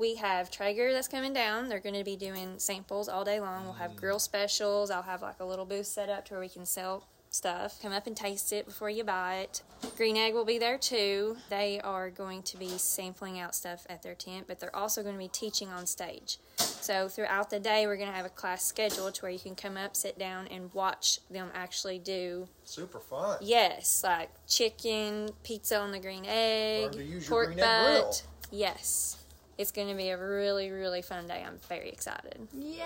we 0.02 0.16
have 0.16 0.50
Traeger 0.50 0.92
that's 0.92 1.08
coming 1.08 1.32
down. 1.32 1.70
They're 1.70 1.80
going 1.80 1.96
to 1.96 2.04
be 2.04 2.16
doing 2.16 2.56
samples 2.58 3.08
all 3.08 3.24
day 3.24 3.40
long. 3.40 3.66
We'll 3.66 3.74
have 3.74 3.92
mm. 3.92 3.98
grill 3.98 4.20
specials. 4.20 4.90
I'll 4.90 5.04
have 5.04 5.22
like 5.22 5.40
a 5.40 5.46
little 5.46 5.64
booth 5.64 5.86
set 5.86 6.10
up 6.10 6.26
to 6.26 6.34
where 6.34 6.42
we 6.42 6.50
can 6.50 6.66
sell 6.66 7.08
stuff. 7.30 7.80
Come 7.82 7.94
up 7.94 8.08
and 8.08 8.18
taste 8.18 8.52
it 8.52 8.66
before 8.66 8.90
you 8.90 9.04
buy 9.04 9.36
it. 9.36 9.62
Green 9.96 10.18
Egg 10.18 10.34
will 10.34 10.44
be 10.44 10.58
there 10.58 10.80
too. 10.80 11.38
They 11.52 11.80
are 11.82 12.10
going 12.10 12.42
to 12.44 12.58
be 12.58 12.68
sampling 12.68 13.40
out 13.40 13.54
stuff 13.54 13.86
at 13.90 14.02
their 14.02 14.16
tent, 14.16 14.46
but 14.48 14.60
they're 14.60 14.76
also 14.76 15.04
going 15.04 15.14
to 15.14 15.20
be 15.20 15.28
teaching 15.28 15.70
on 15.70 15.86
stage. 15.86 16.40
So 16.56 17.08
throughout 17.08 17.52
the 17.52 17.60
day, 17.60 17.86
we're 17.86 17.96
going 17.96 18.10
to 18.10 18.16
have 18.16 18.26
a 18.26 18.30
class 18.30 18.66
schedule 18.66 19.12
to 19.12 19.22
where 19.22 19.32
you 19.32 19.40
can 19.40 19.54
come 19.54 19.78
up, 19.78 19.96
sit 19.96 20.18
down, 20.18 20.48
and 20.48 20.74
watch 20.74 21.20
them 21.30 21.50
actually 21.54 22.00
do 22.00 22.48
Super 22.66 23.00
fun. 23.00 23.38
Yes, 23.42 24.04
like 24.04 24.32
chicken, 24.48 25.30
pizza 25.44 25.78
on 25.78 25.92
the 25.92 26.00
green 26.00 26.26
egg, 26.26 26.86
Learn 26.86 26.92
to 26.94 27.04
use 27.04 27.30
your 27.30 27.30
pork 27.30 27.48
green 27.54 27.60
egg 27.60 28.02
butt. 28.04 28.24
Yes. 28.52 29.21
It's 29.62 29.72
going 29.72 29.88
to 29.88 29.96
be 29.96 30.10
a 30.10 30.18
really, 30.18 30.72
really 30.72 31.02
fun 31.02 31.28
day. 31.28 31.44
I'm 31.46 31.60
very 31.70 31.90
excited. 31.90 32.48
Yay! 32.54 32.82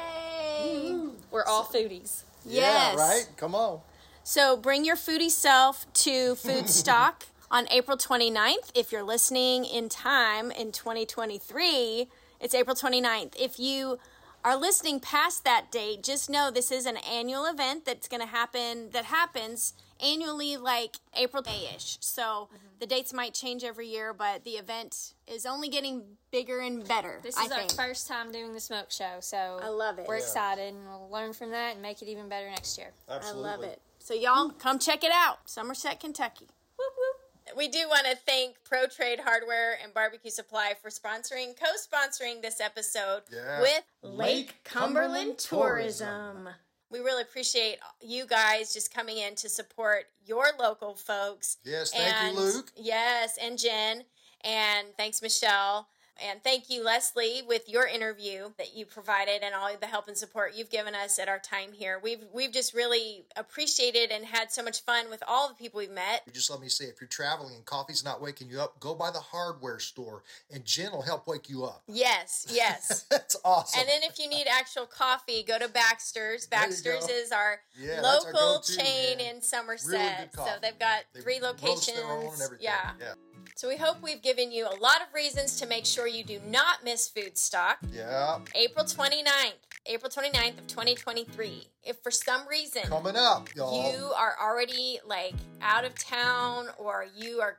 Mm-hmm. 0.63 1.09
We're 1.31 1.45
all 1.45 1.63
foodies. 1.63 2.23
Yes. 2.45 2.95
Yeah, 2.95 2.95
right? 2.95 3.27
Come 3.37 3.55
on. 3.55 3.79
So 4.23 4.57
bring 4.57 4.83
your 4.83 4.95
foodie 4.95 5.31
self 5.31 5.91
to 5.93 6.35
Food 6.35 6.69
Stock 6.81 7.27
on 7.49 7.67
April 7.71 7.97
29th. 7.97 8.71
If 8.75 8.91
you're 8.91 9.03
listening 9.03 9.65
in 9.65 9.87
time 9.87 10.51
in 10.51 10.71
2023, 10.71 12.09
it's 12.41 12.53
April 12.53 12.75
29th. 12.75 13.33
If 13.39 13.57
you 13.59 13.97
are 14.43 14.57
listening 14.57 14.99
past 14.99 15.43
that 15.45 15.71
date, 15.71 16.03
just 16.03 16.29
know 16.29 16.51
this 16.51 16.71
is 16.71 16.85
an 16.85 16.97
annual 16.97 17.45
event 17.45 17.85
that's 17.85 18.07
going 18.07 18.21
to 18.21 18.27
happen, 18.27 18.89
that 18.91 19.05
happens 19.05 19.73
annually 20.03 20.57
like 20.57 20.97
April 21.15 21.43
May-ish. 21.45 21.97
So 22.01 22.21
mm-hmm. 22.21 22.55
the 22.79 22.85
dates 22.85 23.13
might 23.13 23.33
change 23.33 23.63
every 23.63 23.87
year, 23.87 24.13
but 24.13 24.43
the 24.43 24.51
event 24.51 25.13
is 25.27 25.45
only 25.45 25.69
getting 25.69 26.03
bigger 26.31 26.59
and 26.59 26.87
better, 26.87 27.19
This 27.23 27.37
I 27.37 27.45
is 27.45 27.51
our 27.51 27.59
think. 27.59 27.71
first 27.73 28.07
time 28.07 28.31
doing 28.31 28.53
the 28.53 28.59
smoke 28.59 28.91
show, 28.91 29.17
so 29.19 29.59
I 29.61 29.69
love 29.69 29.99
it. 29.99 30.07
We're 30.07 30.17
Yeah. 30.17 30.23
excited, 30.23 30.73
and 30.73 30.87
we'll 30.87 31.09
learn 31.09 31.33
from 31.33 31.51
that 31.51 31.73
and 31.73 31.81
make 31.81 32.01
it 32.01 32.07
even 32.07 32.27
better 32.29 32.49
next 32.49 32.77
year. 32.77 32.91
Absolutely. 33.09 33.49
I 33.49 33.51
love 33.51 33.63
it. 33.63 33.81
So 33.99 34.13
y'all 34.13 34.49
come 34.51 34.79
check 34.79 35.03
it 35.03 35.11
out. 35.13 35.49
Somerset, 35.49 35.99
Kentucky. 35.99 36.47
Whoop, 36.77 36.93
whoop. 36.97 37.57
We 37.57 37.67
do 37.67 37.87
want 37.87 38.05
to 38.07 38.15
thank 38.15 38.63
Pro 38.63 38.87
Trade 38.87 39.19
Hardware 39.21 39.77
and 39.81 39.93
Barbecue 39.93 40.31
Supply 40.31 40.73
for 40.81 40.89
sponsoring, 40.89 41.55
co-sponsoring 41.59 42.41
this 42.41 42.59
episode 42.59 43.23
Yeah. 43.31 43.61
with 43.61 43.83
Lake, 44.01 44.17
Lake 44.17 44.63
Cumberland, 44.63 45.05
Cumberland 45.05 45.37
Tourism. 45.39 46.07
Tourism. 46.07 46.49
We 46.91 46.99
really 46.99 47.23
appreciate 47.23 47.77
you 48.01 48.25
guys 48.25 48.73
just 48.73 48.93
coming 48.93 49.17
in 49.17 49.35
to 49.35 49.49
support 49.49 50.05
your 50.25 50.45
local 50.59 50.95
folks. 50.95 51.57
Yes, 51.63 51.91
thank 51.91 52.07
you, 52.07 52.27
And- 52.29 52.37
Luke. 52.37 52.71
Yes, 52.75 53.37
and 53.41 53.57
Jen. 53.57 54.05
And 54.41 54.87
thanks, 54.95 55.21
Michelle. 55.21 55.87
And 56.23 56.41
thank 56.43 56.69
you, 56.69 56.83
Leslie, 56.83 57.41
with 57.45 57.67
your 57.67 57.85
interview 57.85 58.49
that 58.57 58.75
you 58.75 58.85
provided 58.85 59.43
and 59.43 59.53
all 59.53 59.69
the 59.79 59.85
help 59.87 60.07
and 60.07 60.17
support 60.17 60.53
you've 60.55 60.69
given 60.69 60.95
us 60.95 61.19
at 61.19 61.27
our 61.27 61.39
time 61.39 61.73
here. 61.73 61.99
We've 62.01 62.23
we've 62.33 62.51
just 62.53 62.73
really 62.73 63.25
appreciated 63.35 64.11
and 64.11 64.23
had 64.25 64.51
so 64.51 64.63
much 64.63 64.81
fun 64.83 65.09
with 65.09 65.21
all 65.27 65.49
the 65.49 65.55
people 65.55 65.79
we've 65.79 65.91
met. 65.91 66.21
Just 66.33 66.49
let 66.49 66.61
me 66.61 66.69
say, 66.69 66.85
if 66.85 67.01
you're 67.01 67.07
traveling 67.09 67.55
and 67.55 67.65
coffee's 67.65 68.03
not 68.03 68.21
waking 68.21 68.49
you 68.49 68.61
up, 68.61 68.79
go 68.79 68.95
by 68.95 69.11
the 69.11 69.19
hardware 69.19 69.79
store, 69.79 70.23
and 70.53 70.63
Jen 70.63 70.91
will 70.93 71.01
help 71.01 71.27
wake 71.27 71.49
you 71.49 71.65
up. 71.65 71.83
Yes, 71.87 72.47
yes. 72.49 73.03
That's 73.09 73.35
awesome. 73.43 73.81
And 73.81 73.89
then 73.89 74.01
if 74.09 74.17
you 74.17 74.29
need 74.29 74.47
actual 74.49 74.85
coffee, 74.85 75.43
go 75.43 75.59
to 75.59 75.67
Baxter's. 75.67 76.47
Baxter's 76.47 77.09
is 77.09 77.31
our 77.31 77.59
Yeah, 77.77 78.01
that's 78.01 78.25
our 78.25 78.33
local 78.33 78.61
chain 78.61 79.17
man. 79.17 79.35
in 79.35 79.41
Somerset. 79.41 80.29
Really 80.35 80.47
so 80.49 80.53
they've 80.61 80.79
got 80.79 81.03
They 81.13 81.21
three 81.21 81.39
locations. 81.41 81.97
their 81.97 82.05
own 82.05 82.33
and 82.33 82.41
everything. 82.41 82.63
Yeah. 82.65 82.91
yeah, 82.99 83.13
So 83.55 83.67
we 83.67 83.77
hope 83.77 84.01
we've 84.01 84.21
given 84.21 84.51
you 84.51 84.65
a 84.65 84.75
lot 84.79 85.01
of 85.01 85.13
reasons 85.13 85.59
to 85.59 85.67
make 85.67 85.85
sure 85.85 86.07
you 86.07 86.23
do 86.23 86.39
not 86.49 86.83
miss 86.83 87.09
Foodstock. 87.09 87.75
yeah. 87.91 88.39
April 88.55 88.85
29th, 88.85 89.53
April 89.85 90.09
29th 90.09 90.57
of 90.59 90.67
2023. 90.67 91.67
If 91.83 91.97
for 92.01 92.11
some 92.11 92.47
reason 92.47 92.83
Coming 92.83 93.15
up, 93.15 93.49
y'all. 93.55 93.91
you 93.91 94.05
are 94.17 94.35
already 94.41 94.99
like 95.05 95.35
out 95.61 95.85
of 95.85 95.95
town 95.95 96.67
or 96.77 97.05
you 97.15 97.41
are 97.41 97.57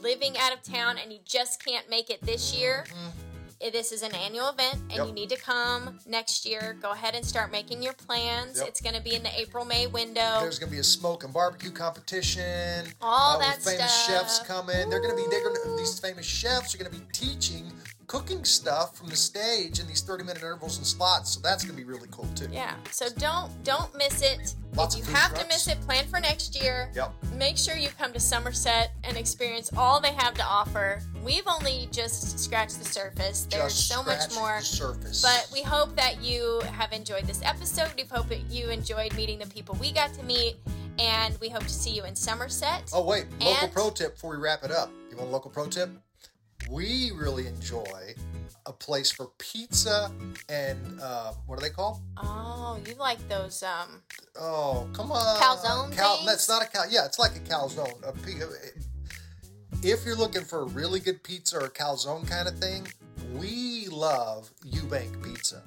living 0.00 0.36
out 0.38 0.52
of 0.52 0.62
town 0.62 0.96
and 1.02 1.12
you 1.12 1.18
just 1.24 1.64
can't 1.64 1.88
make 1.90 2.10
it 2.10 2.20
this 2.22 2.54
year, 2.54 2.84
eh, 2.88 3.10
this 3.70 3.92
is 3.92 4.02
an 4.02 4.14
annual 4.14 4.48
event 4.48 4.80
and. 4.90 4.92
Yep. 4.92 5.06
you 5.08 5.12
need 5.12 5.30
to 5.30 5.36
come 5.36 5.98
next 6.06 6.46
year. 6.46 6.76
Go 6.80 6.92
ahead 6.92 7.14
and 7.14 7.24
start 7.24 7.52
making 7.52 7.82
your 7.82 7.92
plans. 7.92 8.58
Yep. 8.58 8.68
It's 8.68 8.80
going 8.80 8.94
to 8.94 9.02
be 9.02 9.14
in 9.14 9.22
the 9.22 9.30
April 9.38 9.64
May 9.64 9.86
window. 9.86 10.38
There's 10.40 10.58
gonna 10.58 10.72
be 10.72 10.78
a 10.78 10.84
smoke 10.84 11.24
and 11.24 11.32
barbecue 11.32 11.70
competition. 11.70 12.86
All 13.00 13.36
uh, 13.36 13.38
that 13.38 13.62
famous 13.62 13.92
stuff. 13.92 14.06
chefs 14.06 14.38
coming. 14.40 14.88
They're 14.90 15.00
gonna 15.00 15.16
be. 15.16 15.24
They're 15.30 15.42
gonna. 15.44 15.76
These 15.76 15.98
famous 15.98 16.26
chefs 16.26 16.74
are 16.74 16.78
gonna 16.78 16.90
be 16.90 17.02
teaching 17.12 17.72
cooking 18.06 18.44
stuff 18.44 18.96
from 18.96 19.08
the 19.08 19.16
stage 19.16 19.80
in 19.80 19.86
these 19.86 20.00
30 20.02 20.24
minute 20.24 20.42
intervals 20.42 20.76
and 20.78 20.86
slots. 20.86 21.30
So 21.32 21.40
that's 21.40 21.64
gonna 21.64 21.76
be 21.76 21.84
really 21.84 22.08
cool 22.10 22.26
too. 22.34 22.48
yeah. 22.52 22.74
So 22.90 23.06
don't 23.18 23.50
don't 23.64 23.94
miss 23.96 24.22
it. 24.22 24.54
Lots 24.74 24.96
if 24.98 25.06
you 25.08 25.14
have 25.14 25.34
to 25.38 25.46
miss 25.46 25.68
it, 25.68 25.80
plan 25.82 26.04
for 26.06 26.18
next 26.20 26.60
year. 26.60 26.90
Yep. 26.94 27.12
Make 27.36 27.56
sure 27.56 27.76
you 27.76 27.88
come 27.98 28.12
to 28.12 28.18
Somerset 28.20 28.92
and 29.04 29.16
experience 29.16 29.70
all 29.76 30.00
they 30.00 30.12
have 30.14 30.34
to 30.34 30.44
offer. 30.44 31.00
We've 31.24 31.46
only 31.46 31.88
just 31.92 32.38
scratched 32.40 32.78
the 32.80 32.84
surface. 32.84 33.46
There's 33.50 33.72
Just 33.74 33.88
so 33.88 34.02
much 34.02 34.34
more. 34.34 34.58
The 34.58 34.64
surface. 34.64 35.22
But 35.22 35.48
we 35.52 35.62
hope 35.62 35.94
that 35.96 36.20
you 36.22 36.60
have 36.72 36.92
enjoyed 36.92 37.24
this 37.24 37.40
episode. 37.44 37.92
We 37.96 38.02
hope 38.10 38.28
that 38.28 38.50
you 38.50 38.68
enjoyed 38.70 39.14
meeting 39.14 39.38
the 39.38 39.46
people 39.46 39.76
we 39.80 39.92
got 39.92 40.12
to 40.14 40.22
meet. 40.24 40.56
And 40.98 41.36
we 41.40 41.48
hope 41.48 41.62
to 41.64 41.68
see 41.68 41.90
you 41.90 42.04
in 42.04 42.14
Somerset. 42.14 42.90
Oh 42.92 43.02
wait, 43.04 43.26
local 43.40 43.62
And- 43.64 43.72
pro 43.72 43.90
tip 43.90 44.14
before 44.14 44.30
we 44.30 44.36
wrap 44.36 44.62
it 44.64 44.70
up. 44.70 44.90
You 45.10 45.16
want 45.16 45.28
a 45.28 45.32
local 45.32 45.50
pro 45.50 45.66
tip? 45.66 45.90
We 46.70 47.12
really 47.14 47.46
enjoy 47.46 48.14
a 48.66 48.72
place 48.72 49.12
for 49.12 49.28
pizza 49.38 50.10
and 50.48 51.00
uh, 51.00 51.32
what 51.46 51.58
are 51.58 51.62
they 51.62 51.70
called? 51.70 52.00
Oh, 52.16 52.78
you 52.86 52.94
like 52.94 53.26
those 53.28 53.62
um 53.62 54.02
Oh, 54.40 54.88
come 54.92 55.12
on. 55.12 55.40
Calzone 55.40 55.94
Cal- 55.94 56.16
things? 56.16 56.26
That's 56.26 56.48
not 56.48 56.62
a 56.62 56.66
cal. 56.68 56.84
Yeah, 56.90 57.04
it's 57.04 57.18
like 57.18 57.36
a 57.36 57.40
calzone. 57.40 58.02
A 58.02 58.12
if 59.86 60.04
you're 60.06 60.16
looking 60.16 60.42
for 60.44 60.62
a 60.62 60.64
really 60.66 60.98
good 60.98 61.22
pizza 61.22 61.58
or 61.58 61.66
a 61.66 61.70
calzone 61.70 62.26
kind 62.26 62.48
of 62.48 62.58
thing, 62.58 62.86
we 63.34 63.86
love 63.88 64.50
Eubank 64.66 65.22
Pizza. 65.22 65.62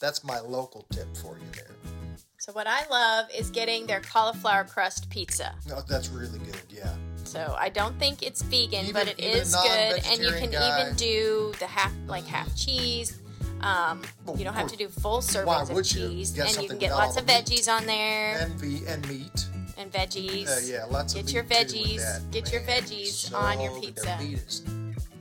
That's 0.00 0.24
my 0.24 0.40
local 0.40 0.86
tip 0.90 1.14
for 1.16 1.36
you 1.38 1.44
there. 1.54 2.16
so 2.38 2.52
what 2.52 2.66
I 2.66 2.88
love 2.88 3.26
is 3.36 3.50
getting 3.50 3.86
their 3.86 4.00
cauliflower 4.00 4.64
crust 4.64 5.10
pizza. 5.10 5.54
No, 5.68 5.82
that's 5.86 6.08
really 6.08 6.38
good. 6.38 6.62
Yeah. 6.70 6.94
So 7.24 7.56
I 7.58 7.68
don't 7.68 7.98
think 7.98 8.22
it's 8.22 8.42
vegan, 8.42 8.86
Even- 8.86 8.92
but 8.92 9.08
it 9.08 9.18
is 9.20 9.54
good, 9.54 10.02
and 10.06 10.20
you 10.22 10.32
can 10.32 10.50
guy- 10.50 10.80
even 10.82 10.94
do 10.96 11.52
the 11.58 11.66
half 11.66 11.92
like 12.06 12.26
half 12.26 12.54
cheese. 12.56 13.14
Um, 13.62 14.02
Well, 14.26 14.36
you 14.36 14.44
don't 14.44 14.54
have 14.54 14.68
to 14.68 14.76
do 14.76 14.88
full 14.88 15.20
servings 15.22 15.70
of 15.70 15.84
cheese, 15.86 16.36
You 16.36 16.42
and 16.42 16.56
you 16.62 16.68
can 16.68 16.78
get 16.78 16.90
lots 16.90 17.16
of 17.16 17.26
the 17.26 17.32
meat. 17.32 17.46
veggies 17.46 17.68
on 17.72 17.86
there 17.86 18.38
And 18.38 18.54
ve- 18.60 18.84
and 18.88 19.08
meat. 19.08 19.46
and 19.78 19.90
veggies. 19.92 20.48
Uh, 20.48 20.60
yeah, 20.64 20.84
lots 20.90 21.14
Get 21.14 21.24
of 21.24 21.30
your 21.30 21.44
meat 21.44 21.68
too 21.68 21.78
with 21.78 21.86
veggies. 21.92 21.96
that. 21.98 22.30
Get 22.32 22.52
your 22.52 22.60
veggies 22.62 23.12
so 23.30 23.36
on 23.36 23.60
your 23.60 23.80
pizza. 23.80 24.18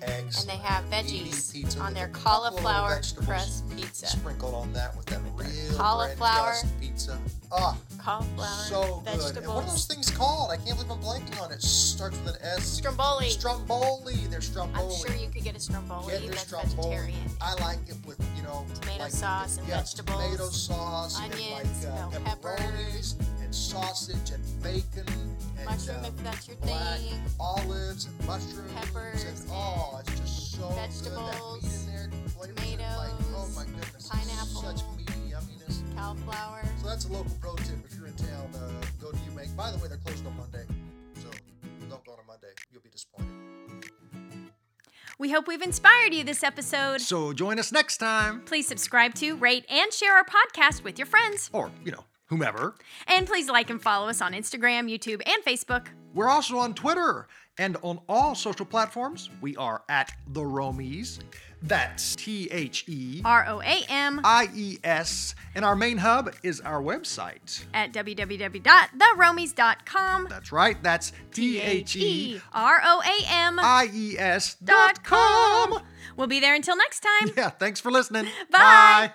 And 0.04 0.34
they 0.48 0.58
have 0.58 0.84
veggies 0.86 1.80
on 1.80 1.94
their 1.94 2.08
a 2.08 2.10
couple 2.10 2.46
of 2.46 2.54
little 2.56 2.68
cauliflower 2.72 3.02
crust 3.24 3.70
pizza. 3.78 4.08
Sprinkled 4.08 4.56
on 4.56 4.74
that 4.74 4.98
with 4.98 5.06
that 5.08 5.22
real 5.36 5.78
cauliflower. 5.78 6.46
crust 6.48 6.66
pizza. 6.80 7.20
Ah, 7.52 7.78
Cauliflower, 8.04 8.46
so 8.48 9.04
good. 9.06 9.38
And 9.38 9.48
what 9.48 9.64
are 9.64 9.68
those 9.70 9.86
things 9.86 10.10
called? 10.10 10.52
I 10.52 10.58
can't 10.58 10.78
believe 10.78 10.92
I'm 10.92 11.00
blanking 11.00 11.40
on 11.42 11.52
it. 11.52 11.62
Starts 11.62 12.18
with 12.26 12.36
an 12.36 12.42
S. 12.42 12.66
Stromboli. 12.66 13.30
Stromboli. 13.30 14.16
They're 14.30 14.42
Stromboli. 14.42 14.96
I'm 14.96 15.08
sure 15.08 15.16
you 15.16 15.30
could 15.30 15.44
get 15.44 15.56
a 15.56 15.60
stromboli 15.60 16.14
Get 16.14 16.28
that's 16.28 16.42
Stromboli. 16.48 16.96
vegetarian. 16.96 17.30
I 17.42 17.54
like 17.62 17.80
it 17.88 17.98
with, 18.06 18.20
you 18.36 18.44
know, 18.44 18.66
Tomato 18.82 19.04
like, 19.04 19.12
sauce 19.12 19.58
and 19.58 19.68
yeah, 19.68 19.78
vegetables, 19.78 20.24
Tomato 20.24 20.50
sauce 20.50 21.20
onions, 21.20 21.86
and 21.86 21.96
like 21.96 22.16
uh, 22.16 22.36
peppers. 22.36 23.16
and 23.42 23.54
sausage 23.54 24.32
and 24.32 24.44
bacon 24.64 25.06
and 25.58 25.66
Mushroom 25.66 25.98
uh, 26.04 26.08
if 26.08 26.24
that's 26.24 26.48
your 26.48 26.58
thing. 26.58 27.22
olives 27.40 28.06
and 28.06 28.28
mushrooms 28.28 28.72
Peppers 28.74 29.24
and 29.26 29.38
oh, 29.52 30.00
it's 30.08 30.20
just 30.20 30.52
so 30.54 30.68
good. 30.70 30.78
That 30.78 30.90
vegetables, 30.90 31.64
meat 31.64 31.72
in 31.72 31.86
there, 31.88 32.10
flavors 32.30 32.80
like 32.98 33.12
oh 33.36 33.48
my 33.56 33.66
goodness, 33.66 34.10
pineapple. 34.10 35.01
Such 36.02 36.16
meaty. 36.16 36.26
Cauliflower. 36.26 36.62
So 36.82 36.88
that's 36.88 37.06
a 37.06 37.12
local 37.12 37.32
pro 37.40 37.56
tip. 37.56 37.78
If 37.86 37.96
you're 37.98 38.08
in 38.08 38.16
town, 38.16 38.50
uh, 38.56 38.86
go 39.02 39.12
to 39.12 39.18
Eubank. 39.18 39.56
By 39.56 39.72
the 39.72 39.78
way, 39.78 39.88
they're 39.88 39.98
closed 39.98 40.26
on 40.26 40.36
Monday, 40.38 40.66
so 41.16 41.30
don't 41.90 42.04
go 42.06 42.14
on 42.14 42.20
a 42.20 42.28
Monday. 42.28 42.48
You'll 42.72 42.82
be 42.82 42.90
disappointed. 42.90 43.28
We 45.20 45.30
hope 45.30 45.48
we've 45.48 45.62
inspired 45.62 46.14
you 46.14 46.24
this 46.24 46.44
episode. 46.44 47.00
So 47.02 47.32
join 47.34 47.60
us 47.60 47.72
next 47.72 47.98
time. 47.98 48.42
Please 48.46 48.68
subscribe 48.68 49.14
to, 49.16 49.36
rate, 49.36 49.66
and 49.70 49.94
share 49.94 50.16
our 50.16 50.26
podcast 50.26 50.84
with 50.84 50.98
your 50.98 51.06
friends. 51.06 51.52
Or, 51.54 51.70
you 51.86 51.92
know, 51.92 52.04
whomever. 52.26 52.74
And 53.06 53.28
please 53.28 53.48
like 53.48 53.70
and 53.70 53.80
follow 53.80 54.10
us 54.10 54.20
on 54.20 54.34
Instagram, 54.34 54.90
YouTube, 54.90 55.22
and 55.28 55.44
Facebook. 55.46 55.90
We're 56.16 56.30
also 56.30 56.58
on 56.58 56.74
Twitter 56.74 57.28
and 57.60 57.78
on 57.84 58.00
all 58.10 58.34
social 58.34 58.66
platforms. 58.66 59.30
We 59.42 59.56
are 59.58 59.84
at 59.90 60.12
The 60.30 60.42
ROAMies. 60.42 61.20
That's 61.64 62.16
T 62.16 62.50
H 62.52 62.86
E 62.88 63.22
R 63.24 63.46
O 63.48 63.62
A 63.62 63.84
M 63.88 64.20
I 64.24 64.50
E 64.54 64.80
S. 64.84 65.36
And 65.54 65.64
our 65.64 65.76
main 65.76 66.00
hub 66.00 66.34
is 66.44 66.60
our 66.62 66.82
website. 66.82 67.64
at 67.74 67.92
www.theroamies.com. 67.94 70.28
That's 70.30 70.52
right. 70.52 70.82
That's 70.82 71.12
T 71.32 71.60
H 71.62 71.96
E 71.96 72.42
R 72.54 72.82
O 72.84 73.02
A 73.02 73.26
M 73.32 73.60
I 73.60 73.90
E 73.94 74.18
S 74.18 74.56
dot 74.64 75.04
com. 75.04 75.72
com. 75.74 75.84
We'll 76.18 76.28
be 76.28 76.40
there 76.40 76.56
until 76.56 76.76
next 76.78 77.02
time. 77.02 77.32
Yeah, 77.38 77.50
thanks 77.50 77.80
for 77.80 77.92
listening. 77.92 78.26
Bye. 78.52 79.12